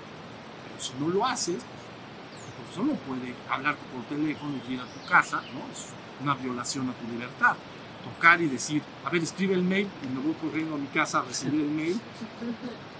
Pero 0.68 0.82
si 0.82 0.92
no 0.98 1.09
lo 1.09 1.24
haces, 1.24 1.57
el 1.57 2.52
profesor 2.62 2.84
no 2.84 2.94
puede 2.94 3.34
hablarte 3.48 3.82
por 3.92 4.02
teléfono 4.04 4.54
y 4.68 4.74
ir 4.74 4.80
a 4.80 4.84
tu 4.84 5.09
casa, 5.09 5.42
¿no? 5.54 5.72
Es 5.72 5.86
una 6.22 6.34
violación 6.34 6.88
a 6.90 6.92
tu 6.92 7.07
libertad. 7.11 7.57
Tocar 8.04 8.40
y 8.40 8.46
decir, 8.46 8.82
a 9.04 9.11
ver, 9.11 9.22
escribe 9.22 9.54
el 9.54 9.62
mail 9.62 9.88
y 10.02 10.07
me 10.14 10.20
voy 10.20 10.34
corriendo 10.34 10.76
a 10.76 10.78
mi 10.78 10.86
casa 10.86 11.18
a 11.18 11.22
recibir 11.22 11.61
el 11.61 11.70
mail 11.70 12.00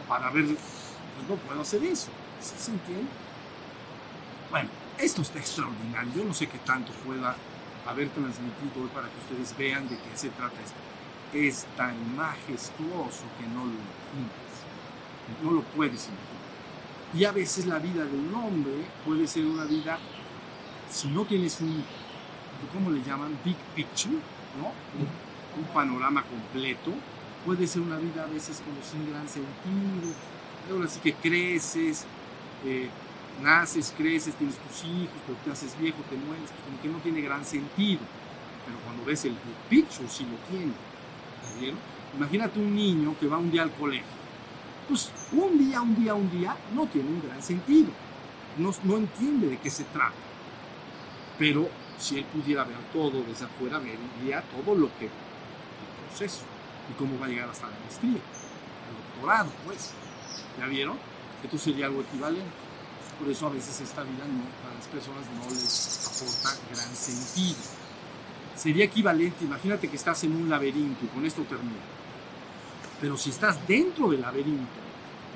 para 0.09 0.31
ver, 0.31 0.47
pues 0.47 1.29
no 1.29 1.37
puedo 1.37 1.61
hacer 1.61 1.85
eso. 1.85 2.09
¿Sí 2.41 2.55
se 2.59 2.73
entiende? 2.73 3.07
Bueno, 4.51 4.69
esto 4.99 5.23
está 5.23 5.39
extraordinario. 5.39 6.13
Yo 6.15 6.25
no 6.25 6.35
sé 6.35 6.47
qué 6.47 6.59
tanto 6.59 6.93
pueda 7.05 7.37
haber 7.87 8.09
transmitido 8.11 8.83
hoy 8.83 8.89
para 8.95 9.09
que 9.09 9.19
ustedes 9.21 9.57
vean 9.57 9.89
de 9.89 9.97
qué 9.97 10.17
se 10.17 10.31
trata 10.31 10.57
esto. 10.63 10.77
Es 11.33 11.67
tan 11.77 12.17
majestuoso 12.17 13.25
que 13.39 13.47
no 13.49 13.65
lo 13.67 13.73
imaginas. 13.73 14.57
No 15.43 15.51
lo 15.53 15.63
puedes 15.63 16.07
imaginar. 16.07 16.37
Y 17.15 17.25
a 17.25 17.33
veces 17.33 17.67
la 17.67 17.79
vida 17.79 18.05
de 18.05 18.17
un 18.17 18.35
hombre 18.35 18.85
puede 19.05 19.27
ser 19.27 19.45
una 19.45 19.65
vida, 19.65 19.99
si 20.91 21.09
no 21.09 21.25
tienes 21.25 21.61
un, 21.61 21.85
¿cómo 22.73 22.91
le 22.91 23.03
llaman? 23.03 23.39
Big 23.45 23.57
picture, 23.75 24.17
¿no? 24.59 24.73
Un, 24.99 25.65
panorama 25.73 26.23
completo. 26.23 26.93
Puede 27.47 27.67
ser 27.67 27.81
una 27.81 27.97
vida 27.97 28.25
a 28.25 28.27
veces 28.27 28.61
como 28.61 28.83
sin 28.83 29.11
gran 29.11 29.27
sentido. 29.27 30.15
Ahora 30.71 30.89
sí 30.89 31.01
que 31.01 31.15
creces, 31.15 32.05
eh, 32.65 32.91
naces, 33.43 33.93
creces, 33.97 34.35
tienes 34.35 34.57
tus 34.57 34.85
hijos, 34.85 35.17
pero 35.27 35.39
te 35.45 35.51
haces 35.51 35.79
viejo, 35.79 35.99
te 36.09 36.17
mueres, 36.17 36.51
pues 36.51 36.63
como 36.65 36.81
que 36.81 36.89
no 36.89 36.99
tiene 36.99 37.21
gran 37.21 37.45
sentido. 37.45 38.01
Pero 38.65 38.79
cuando 38.85 39.05
ves 39.05 39.25
el 39.25 39.33
big 39.33 39.83
picture, 39.85 40.09
sí 40.09 40.25
lo 40.25 40.37
tiene. 40.49 40.73
¿Vieron? 41.61 41.79
Imagínate 42.17 42.59
un 42.59 42.75
niño 42.75 43.15
que 43.19 43.27
va 43.27 43.39
un 43.39 43.51
día 43.51 43.63
al 43.63 43.73
colegio. 43.73 44.17
Pues 44.89 45.13
un 45.33 45.59
día, 45.59 45.81
un 45.81 45.97
día, 45.97 46.15
un 46.15 46.31
día 46.31 46.57
no 46.75 46.87
tiene 46.87 47.09
un 47.09 47.23
gran 47.23 47.43
sentido. 47.43 47.91
No, 48.59 48.73
no 48.85 48.97
entiende 48.97 49.49
de 49.49 49.59
qué 49.59 49.71
se 49.71 49.85
trata. 49.85 50.15
Pero 51.39 51.69
si 51.99 52.19
él 52.19 52.25
pudiera 52.25 52.65
ver 52.65 52.79
todo 52.93 53.23
desde 53.23 53.45
afuera, 53.45 53.79
vería 53.79 54.43
todo 54.43 54.75
lo 54.75 54.89
que, 54.99 55.07
el 55.07 56.09
proceso 56.09 56.43
y 56.91 56.99
cómo 56.99 57.19
va 57.19 57.27
a 57.27 57.29
llegar 57.29 57.49
hasta 57.49 57.67
la 57.69 57.79
maestría, 57.81 58.13
el 58.13 59.15
doctorado, 59.15 59.51
pues. 59.65 59.93
¿Ya 60.59 60.67
vieron? 60.67 60.97
Esto 61.45 61.59
sería 61.59 61.87
algo 61.87 62.01
equivalente. 62.01 62.66
Por 63.19 63.29
eso 63.29 63.47
a 63.47 63.51
veces 63.51 63.81
esta 63.81 64.03
vida 64.03 64.25
no, 64.27 64.45
a 64.69 64.75
las 64.75 64.87
personas 64.89 65.25
no 65.39 65.49
les 65.49 66.07
aporta 66.07 66.61
gran 66.75 66.95
sentido. 66.95 67.57
Sería 68.55 68.85
equivalente, 68.85 69.45
imagínate 69.45 69.89
que 69.89 69.97
estás 69.97 70.25
en 70.25 70.37
un 70.37 70.49
laberinto 70.49 71.05
y 71.05 71.09
con 71.09 71.25
esto 71.25 71.43
termino. 71.43 71.97
Pero 73.01 73.17
si 73.17 73.31
estás 73.31 73.67
dentro 73.67 74.11
del 74.11 74.23
laberinto, 74.23 74.67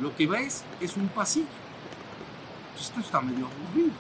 lo 0.01 0.15
que 0.15 0.27
ves 0.27 0.65
es 0.81 0.97
un 0.97 1.09
pasillo. 1.09 1.47
Pues 2.73 2.87
esto 2.87 3.01
está 3.01 3.21
medio 3.21 3.47
aburrido. 3.47 3.93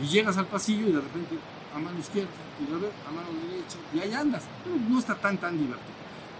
Y 0.00 0.06
llegas 0.06 0.36
al 0.36 0.46
pasillo 0.46 0.88
y 0.88 0.92
de 0.92 1.00
repente 1.00 1.36
a 1.74 1.78
mano 1.78 1.98
izquierda, 1.98 2.30
y 2.60 2.70
luego 2.70 2.88
a 3.06 3.10
mano 3.10 3.28
derecha, 3.48 3.78
y 3.92 3.98
ahí 3.98 4.12
andas. 4.12 4.44
No 4.88 4.98
está 4.98 5.16
tan, 5.16 5.38
tan 5.38 5.58
divertido. 5.58 5.94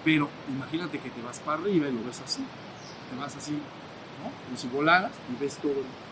Pero 0.05 0.29
imagínate 0.49 1.01
que 1.01 1.11
te 1.11 1.23
vas 1.23 1.41
para 1.41 1.61
arriba 1.61 1.89
y 1.89 1.93
lo 1.93 2.05
ves 2.05 2.21
así. 2.21 2.45
Te 3.11 3.17
vas 3.17 3.35
así, 3.35 3.53
¿no? 3.53 4.31
Como 4.45 4.57
si 4.57 4.69
volaras 4.69 5.13
y 5.33 5.43
ves 5.43 5.57
todo 5.57 5.73
el 5.73 6.04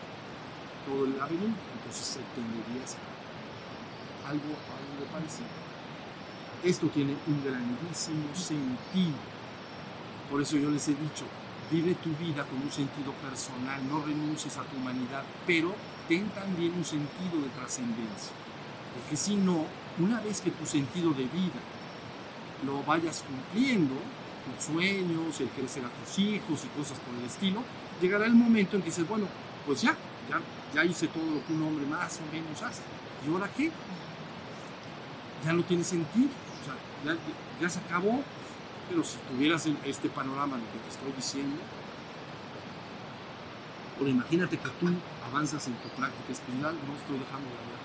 todo 0.85 1.05
el 1.05 1.17
laberinto, 1.17 1.61
entonces 1.77 2.19
entenderías 2.19 2.97
algo, 4.27 4.55
algo 4.55 5.11
parecido. 5.11 5.49
Esto 6.63 6.87
tiene 6.87 7.15
un 7.27 7.43
grandísimo 7.43 8.33
sentido. 8.33 9.19
Por 10.29 10.41
eso 10.41 10.57
yo 10.57 10.69
les 10.69 10.87
he 10.87 10.95
dicho, 10.95 11.25
vive 11.69 11.95
tu 11.95 12.09
vida 12.15 12.45
con 12.45 12.61
un 12.61 12.71
sentido 12.71 13.11
personal, 13.13 13.81
no 13.87 14.03
renuncies 14.05 14.57
a 14.57 14.63
tu 14.63 14.77
humanidad, 14.77 15.23
pero 15.45 15.75
ten 16.07 16.29
también 16.29 16.73
un 16.73 16.85
sentido 16.85 17.41
de 17.41 17.49
trascendencia. 17.49 18.31
Porque 18.95 19.17
si 19.17 19.35
no, 19.35 19.65
una 19.99 20.21
vez 20.21 20.41
que 20.41 20.51
tu 20.51 20.65
sentido 20.65 21.11
de 21.11 21.23
vida 21.23 21.59
lo 22.65 22.81
vayas 22.83 23.23
cumpliendo, 23.27 23.95
tus 24.43 24.65
sueños, 24.65 25.39
el 25.39 25.49
crecer 25.49 25.83
a 25.85 25.89
tus 25.89 26.19
hijos 26.19 26.63
y 26.65 26.79
cosas 26.79 26.99
por 26.99 27.15
el 27.19 27.25
estilo, 27.25 27.63
llegará 28.01 28.25
el 28.25 28.33
momento 28.33 28.75
en 28.75 28.81
que 28.81 28.89
dices, 28.89 29.07
bueno, 29.07 29.27
pues 29.65 29.81
ya, 29.81 29.95
ya, 30.29 30.39
ya 30.73 30.83
hice 30.83 31.07
todo 31.07 31.23
lo 31.25 31.45
que 31.45 31.53
un 31.53 31.63
hombre 31.63 31.85
más 31.85 32.19
o 32.19 32.33
menos 32.33 32.61
hace. 32.61 32.81
¿Y 33.25 33.31
ahora 33.31 33.49
qué? 33.55 33.71
Ya 35.45 35.53
no 35.53 35.63
tiene 35.63 35.83
sentido. 35.83 36.29
O 36.29 36.65
sea, 36.65 37.17
ya, 37.61 37.69
se 37.69 37.79
acabó. 37.79 38.23
Pero 38.89 39.03
si 39.03 39.17
tuvieras 39.29 39.67
este 39.85 40.09
panorama, 40.09 40.57
lo 40.57 40.63
que 40.71 40.79
te 40.79 40.89
estoy 40.89 41.11
diciendo, 41.15 41.55
pero 43.97 44.09
imagínate 44.09 44.57
que 44.57 44.69
tú 44.69 44.87
avanzas 45.25 45.67
en 45.67 45.73
tu 45.75 45.87
práctica 45.89 46.33
espiritual, 46.33 46.75
no 46.85 46.95
estoy 46.95 47.17
dejando 47.17 47.47
de 47.47 47.55
hablar. 47.55 47.83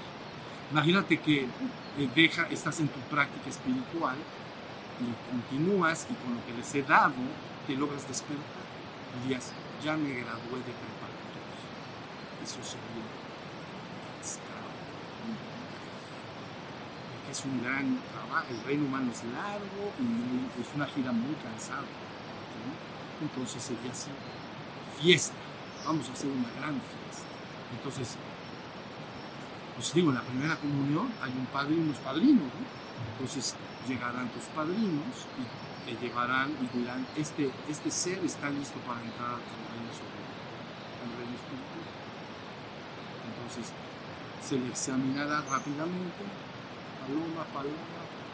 Imagínate 0.73 1.21
que 1.21 1.43
eh, 1.45 2.11
deja, 2.15 2.49
estás 2.49 2.81
en 2.81 2.89
tu 2.89 2.99
práctica 3.09 3.49
espiritual 3.49 4.17
y 5.01 5.31
continúas 5.31 6.07
y 6.11 6.15
con 6.15 6.35
lo 6.35 6.45
que 6.45 6.55
les 6.55 6.75
he 6.75 6.83
dado 6.83 7.15
te 7.67 7.77
logras 7.77 8.09
despertar. 8.09 8.67
Y 9.17 9.29
dirías, 9.29 9.53
ya 9.85 9.97
me 9.97 10.11
gradué 10.11 10.59
de 10.67 10.75
preparatoria. 10.75 11.08
Eso 12.43 12.59
extraordinario. 12.59 13.29
Porque 17.15 17.33
es 17.33 17.45
un 17.45 17.63
gran 17.63 17.99
trabajo, 18.13 18.47
el 18.51 18.65
reino 18.65 18.87
humano 18.87 19.11
es 19.13 19.25
largo 19.25 19.93
y 19.99 20.61
es 20.61 20.69
una 20.75 20.87
gira 20.87 21.13
muy 21.13 21.35
cansada. 21.37 21.85
Entonces 23.21 23.63
sería 23.63 23.91
así, 23.91 24.11
fiesta, 25.01 25.35
vamos 25.85 26.09
a 26.09 26.13
hacer 26.13 26.31
una 26.31 26.51
gran 26.59 26.75
fiesta. 26.81 27.27
Entonces, 27.77 28.17
pues 29.75 29.93
digo, 29.93 30.11
en 30.11 30.17
la 30.17 30.23
primera 30.23 30.57
comunión 30.57 31.13
hay 31.23 31.33
un 31.33 31.47
padre 31.47 31.75
y 31.75 31.79
unos 31.79 31.99
padrinos, 31.99 32.45
¿no? 32.45 32.89
Entonces 33.13 33.55
llegarán 33.87 34.29
tus 34.31 34.45
padrinos 34.55 35.27
y 35.39 35.95
te 35.95 36.07
llevarán 36.07 36.51
y 36.51 36.79
dirán, 36.79 37.07
este, 37.17 37.51
este 37.69 37.91
ser 37.91 38.19
está 38.25 38.51
listo 38.51 38.79
para 38.81 39.01
entrar 39.01 39.35
al 39.35 39.65
reino 39.71 39.91
sobrenatural, 39.91 40.59
al 41.03 41.11
reino 41.19 41.35
espiritual. 41.35 41.87
Entonces 43.49 43.73
se 44.47 44.57
le 44.57 44.69
examinará 44.69 45.41
rápidamente, 45.43 46.23
paloma, 47.01 47.45
paloma, 47.53 47.77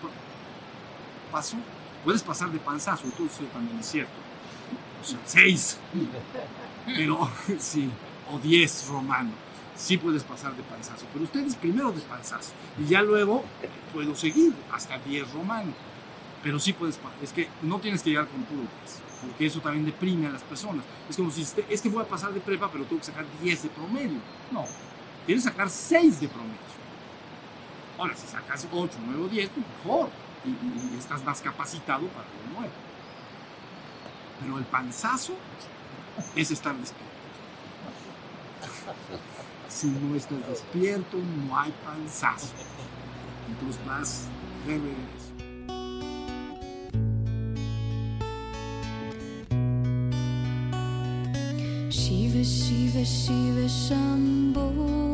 pa- 0.03 1.33
paso. 1.37 1.57
Puedes 2.05 2.23
pasar 2.23 2.51
de 2.51 2.59
panzazo, 2.59 3.05
todo 3.17 3.27
eso 3.27 3.45
también 3.53 3.79
es 3.79 3.87
cierto. 3.87 4.13
O 5.01 5.05
sea, 5.07 5.19
seis, 5.25 5.79
pero 6.87 7.29
sí, 7.59 7.91
o 8.31 8.39
diez 8.39 8.87
romano. 8.89 9.31
Sí 9.77 9.97
puedes 9.97 10.23
pasar 10.23 10.55
de 10.55 10.63
panzazo, 10.63 11.05
pero 11.13 11.25
ustedes 11.25 11.57
primero 11.57 11.91
de 11.91 12.01
panzazo 12.03 12.53
y 12.79 12.87
ya 12.89 13.03
luego 13.03 13.45
puedo 13.93 14.15
seguir 14.15 14.53
hasta 14.73 14.99
10 14.99 15.33
romano. 15.33 15.73
Pero 16.45 16.61
sí 16.61 16.73
puedes, 16.75 16.97
pa- 16.99 17.11
es 17.23 17.33
que 17.33 17.49
no 17.63 17.81
tienes 17.81 18.01
que 18.03 18.11
llegar 18.11 18.29
con 18.29 18.43
puro 18.45 18.61
10, 18.61 19.03
porque 19.23 19.47
eso 19.47 19.59
también 19.61 19.85
deprime 19.85 20.29
a 20.29 20.31
las 20.31 20.43
personas. 20.43 20.85
Es 21.11 21.17
como 21.17 21.31
si 21.33 21.43
es 21.69 21.83
que 21.83 21.89
voy 21.89 22.03
a 22.05 22.07
pasar 22.07 22.33
de 22.33 22.39
prepa, 22.41 22.71
pero 22.71 22.85
tengo 22.85 23.01
que 23.01 23.07
sacar 23.07 23.25
10 23.43 23.65
de 23.65 23.69
promedio. 23.71 24.19
No, 24.53 24.65
tienes 25.27 25.45
que 25.45 25.51
sacar 25.51 25.69
6 25.69 26.21
de 26.21 26.29
promedio. 26.29 26.59
Ahora, 27.99 28.17
si 28.17 28.27
sacas 28.27 28.67
8, 28.73 28.99
9 29.07 29.25
o 29.25 29.29
10, 29.29 29.51
pues 29.51 29.67
mejor, 29.85 30.11
y, 30.45 30.99
estás 30.99 31.25
más 31.25 31.41
capacitado 31.41 32.07
para 32.09 32.27
lo 32.29 32.61
nuevo. 32.61 32.75
Pero 34.41 34.59
el 34.59 34.65
panzazo 34.65 35.35
es 36.35 36.51
estar 36.51 36.75
despierto. 36.77 37.15
Si 39.69 39.89
no 39.89 40.15
estás 40.15 40.47
despierto, 40.49 41.19
no 41.19 41.59
hay 41.59 41.73
panzazo. 41.85 42.49
Entonces 43.49 43.87
vas 43.87 44.25
de. 44.67 44.81
Shiva 51.91 52.43
Shiva 52.43 53.03
Shiva 53.03 53.67
Shambho 53.67 55.14